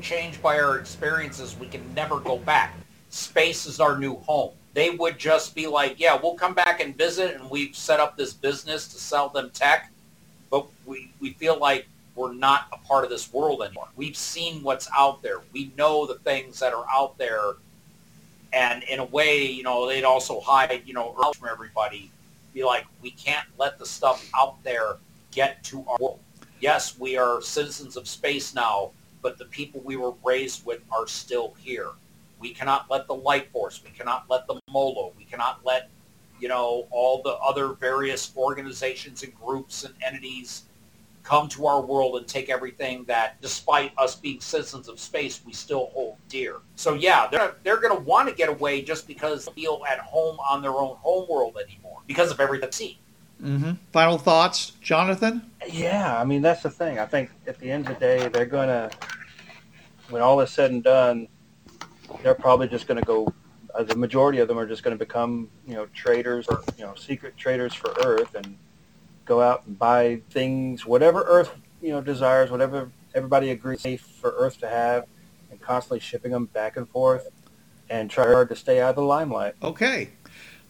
changed 0.00 0.40
by 0.40 0.58
our 0.58 0.78
experiences, 0.78 1.56
we 1.58 1.66
can 1.66 1.82
never 1.94 2.20
go 2.20 2.38
back. 2.38 2.74
Space 3.10 3.66
is 3.66 3.80
our 3.80 3.98
new 3.98 4.16
home. 4.16 4.54
They 4.74 4.90
would 4.90 5.18
just 5.18 5.54
be 5.54 5.66
like, 5.66 5.98
yeah, 5.98 6.18
we'll 6.20 6.34
come 6.34 6.54
back 6.54 6.80
and 6.80 6.96
visit, 6.96 7.34
and 7.34 7.50
we've 7.50 7.74
set 7.74 8.00
up 8.00 8.16
this 8.16 8.32
business 8.32 8.88
to 8.88 8.98
sell 8.98 9.28
them 9.28 9.50
tech, 9.50 9.90
but 10.50 10.66
we, 10.86 11.10
we 11.20 11.32
feel 11.32 11.58
like 11.58 11.86
we're 12.14 12.32
not 12.32 12.68
a 12.72 12.78
part 12.78 13.04
of 13.04 13.10
this 13.10 13.32
world 13.32 13.62
anymore. 13.62 13.88
We've 13.96 14.16
seen 14.16 14.62
what's 14.62 14.88
out 14.96 15.22
there. 15.22 15.40
We 15.52 15.72
know 15.76 16.06
the 16.06 16.16
things 16.16 16.58
that 16.60 16.72
are 16.72 16.84
out 16.92 17.16
there 17.18 17.54
and 18.52 18.82
in 18.84 18.98
a 18.98 19.04
way, 19.04 19.46
you 19.46 19.62
know, 19.62 19.86
they'd 19.86 20.04
also 20.04 20.40
hide, 20.40 20.82
you 20.86 20.94
know, 20.94 21.12
from 21.38 21.48
everybody. 21.48 22.10
Be 22.54 22.64
like, 22.64 22.86
we 23.02 23.10
can't 23.10 23.46
let 23.58 23.78
the 23.78 23.86
stuff 23.86 24.28
out 24.34 24.62
there 24.64 24.96
get 25.30 25.62
to 25.64 25.84
our 25.86 25.98
world. 26.00 26.20
Yes, 26.60 26.98
we 26.98 27.16
are 27.16 27.40
citizens 27.42 27.96
of 27.96 28.08
space 28.08 28.54
now, 28.54 28.90
but 29.22 29.38
the 29.38 29.44
people 29.46 29.80
we 29.84 29.96
were 29.96 30.14
raised 30.24 30.64
with 30.66 30.80
are 30.90 31.06
still 31.06 31.54
here. 31.58 31.90
We 32.40 32.54
cannot 32.54 32.90
let 32.90 33.06
the 33.06 33.14
light 33.14 33.50
force, 33.52 33.82
we 33.84 33.90
cannot 33.90 34.26
let 34.28 34.46
the 34.46 34.60
Molo, 34.70 35.12
we 35.16 35.24
cannot 35.24 35.60
let, 35.64 35.90
you 36.40 36.48
know, 36.48 36.86
all 36.90 37.22
the 37.22 37.34
other 37.36 37.74
various 37.74 38.32
organizations 38.36 39.22
and 39.22 39.34
groups 39.34 39.84
and 39.84 39.94
entities 40.04 40.64
come 41.28 41.46
to 41.46 41.66
our 41.66 41.82
world 41.82 42.16
and 42.16 42.26
take 42.26 42.48
everything 42.48 43.04
that, 43.04 43.38
despite 43.42 43.92
us 43.98 44.14
being 44.14 44.40
citizens 44.40 44.88
of 44.88 44.98
space, 44.98 45.42
we 45.44 45.52
still 45.52 45.90
hold 45.92 46.16
dear. 46.30 46.56
So 46.76 46.94
yeah, 46.94 47.28
they're 47.30 47.54
they're 47.64 47.76
going 47.76 47.94
to 47.94 48.02
want 48.02 48.30
to 48.30 48.34
get 48.34 48.48
away 48.48 48.80
just 48.80 49.06
because 49.06 49.44
they 49.44 49.52
feel 49.52 49.82
at 49.86 49.98
home 49.98 50.38
on 50.40 50.62
their 50.62 50.72
own 50.72 50.96
home 50.96 51.28
world 51.28 51.58
anymore 51.62 51.98
because 52.06 52.30
of 52.30 52.40
everything 52.40 52.66
they've 52.66 52.74
seen. 52.74 52.96
Mm-hmm. 53.42 53.72
Final 53.92 54.16
thoughts, 54.16 54.72
Jonathan? 54.80 55.42
Yeah, 55.70 56.18
I 56.18 56.24
mean 56.24 56.40
that's 56.40 56.62
the 56.62 56.70
thing. 56.70 56.98
I 56.98 57.04
think 57.04 57.30
at 57.46 57.58
the 57.58 57.70
end 57.70 57.88
of 57.88 57.94
the 57.94 58.00
day, 58.00 58.28
they're 58.28 58.46
gonna, 58.46 58.90
when 60.08 60.22
all 60.22 60.40
is 60.40 60.50
said 60.50 60.70
and 60.70 60.82
done, 60.82 61.28
they're 62.22 62.34
probably 62.34 62.68
just 62.68 62.86
going 62.86 63.00
to 63.00 63.06
go. 63.06 63.32
Uh, 63.74 63.82
the 63.82 63.96
majority 63.96 64.38
of 64.38 64.48
them 64.48 64.58
are 64.58 64.66
just 64.66 64.82
going 64.82 64.96
to 64.96 65.04
become, 65.04 65.50
you 65.66 65.74
know, 65.74 65.86
traders 65.86 66.46
or 66.48 66.62
you 66.76 66.84
know, 66.84 66.94
secret 66.94 67.36
traders 67.36 67.74
for 67.74 67.94
Earth 68.02 68.34
and 68.34 68.56
go 69.24 69.42
out 69.42 69.66
and 69.66 69.78
buy 69.78 70.22
things, 70.30 70.86
whatever 70.86 71.22
Earth 71.24 71.50
you 71.80 71.90
know 71.90 72.00
desires, 72.00 72.50
whatever 72.50 72.90
everybody 73.14 73.50
agrees 73.50 73.82
safe 73.82 74.00
for 74.00 74.34
Earth 74.38 74.58
to 74.58 74.68
have, 74.68 75.06
and 75.50 75.60
constantly 75.60 76.00
shipping 76.00 76.32
them 76.32 76.46
back 76.46 76.76
and 76.76 76.88
forth, 76.88 77.28
and 77.90 78.10
try 78.10 78.26
hard 78.26 78.48
to 78.48 78.56
stay 78.56 78.80
out 78.80 78.90
of 78.90 78.96
the 78.96 79.02
limelight. 79.02 79.54
Okay. 79.62 80.10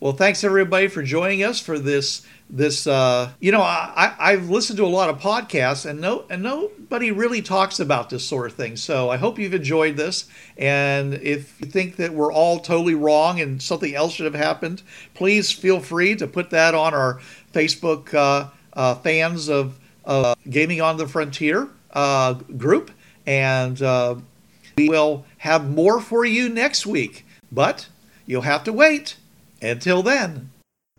Well, 0.01 0.13
thanks 0.13 0.45
everybody 0.45 0.87
for 0.87 1.03
joining 1.03 1.43
us 1.43 1.59
for 1.59 1.77
this. 1.77 2.25
This, 2.49 2.87
uh, 2.87 3.33
you 3.41 3.51
know, 3.51 3.63
I, 3.63 4.15
I've 4.17 4.49
listened 4.49 4.77
to 4.77 4.85
a 4.85 4.87
lot 4.87 5.11
of 5.11 5.19
podcasts, 5.19 5.87
and 5.87 6.01
no, 6.01 6.25
and 6.31 6.41
nobody 6.41 7.11
really 7.11 7.43
talks 7.43 7.81
about 7.81 8.09
this 8.09 8.25
sort 8.25 8.49
of 8.49 8.55
thing. 8.55 8.77
So 8.77 9.11
I 9.11 9.17
hope 9.17 9.41
you've 9.41 9.55
enjoyed 9.55 9.97
this. 9.97 10.27
And 10.57 11.15
if 11.15 11.61
you 11.61 11.67
think 11.67 11.97
that 11.97 12.15
we're 12.15 12.33
all 12.33 12.61
totally 12.61 12.95
wrong 12.95 13.41
and 13.41 13.61
something 13.61 13.93
else 13.93 14.15
should 14.15 14.25
have 14.27 14.41
happened, 14.41 14.83
please 15.15 15.51
feel 15.51 15.81
free 15.81 16.15
to 16.15 16.29
put 16.29 16.51
that 16.51 16.77
on 16.77 16.95
our 16.95 17.21
Facebook 17.53 18.15
uh, 18.15 18.51
uh, 18.75 18.95
fans 18.95 19.49
of 19.49 19.81
uh, 20.05 20.37
Gaming 20.49 20.81
on 20.81 20.97
the 20.97 21.09
Frontier 21.09 21.71
uh, 21.93 22.35
group, 22.35 22.93
and 23.27 23.83
uh, 23.83 24.15
we 24.77 24.89
will 24.89 25.27
have 25.39 25.69
more 25.69 26.01
for 26.01 26.25
you 26.25 26.49
next 26.49 26.87
week. 26.87 27.27
But 27.51 27.89
you'll 28.27 28.43
have 28.43 28.63
to 28.63 28.73
wait 28.73 29.17
until 29.63 30.03
then. 30.03 30.51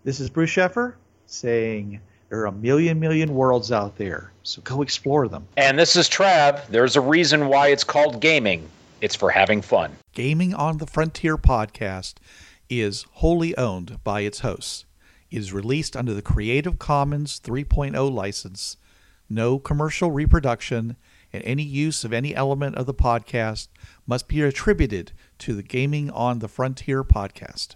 This 0.04 0.20
is 0.20 0.30
Bruce 0.30 0.52
Sheffer 0.52 0.94
saying 1.26 2.00
there 2.30 2.40
are 2.40 2.46
a 2.48 2.52
million, 2.52 3.00
million 3.00 3.34
worlds 3.34 3.72
out 3.72 3.98
there, 3.98 4.32
so 4.44 4.62
go 4.62 4.82
explore 4.82 5.28
them. 5.28 5.48
And 5.58 5.78
this 5.78 5.96
is 5.96 6.10
Trav. 6.10 6.66
There's 6.68 6.96
a 6.96 7.02
reason 7.02 7.48
why 7.48 7.70
it's 7.70 7.84
called 7.84 8.22
gaming. 8.22 8.70
It's 9.02 9.16
for 9.16 9.30
having 9.30 9.62
fun. 9.62 9.96
Gaming 10.14 10.54
on 10.54 10.78
the 10.78 10.88
Frontier 10.88 11.38
podcast 11.38 12.16
is 12.70 13.06
wholly 13.14 13.58
owned 13.58 14.04
by 14.04 14.22
its 14.22 14.42
hosts 14.42 14.86
It 15.32 15.38
is 15.40 15.54
released 15.54 15.96
under 15.96 16.14
the 16.14 16.22
Creative 16.22 16.78
Commons 16.78 17.40
3.0 17.40 18.12
license. 18.12 18.78
No 19.30 19.60
commercial 19.60 20.12
reproduction 20.12 20.98
and 21.32 21.44
any 21.44 21.64
use 21.64 22.04
of 22.04 22.14
any 22.14 22.36
element 22.36 22.76
of 22.76 22.86
the 22.86 22.94
podcast 22.94 23.68
must 24.08 24.28
be 24.28 24.42
attributed 24.42 25.12
to 25.40 25.56
the 25.56 25.64
Gaming 25.64 26.10
on 26.12 26.40
the 26.40 26.48
Frontier 26.48 27.04
podcast. 27.04 27.76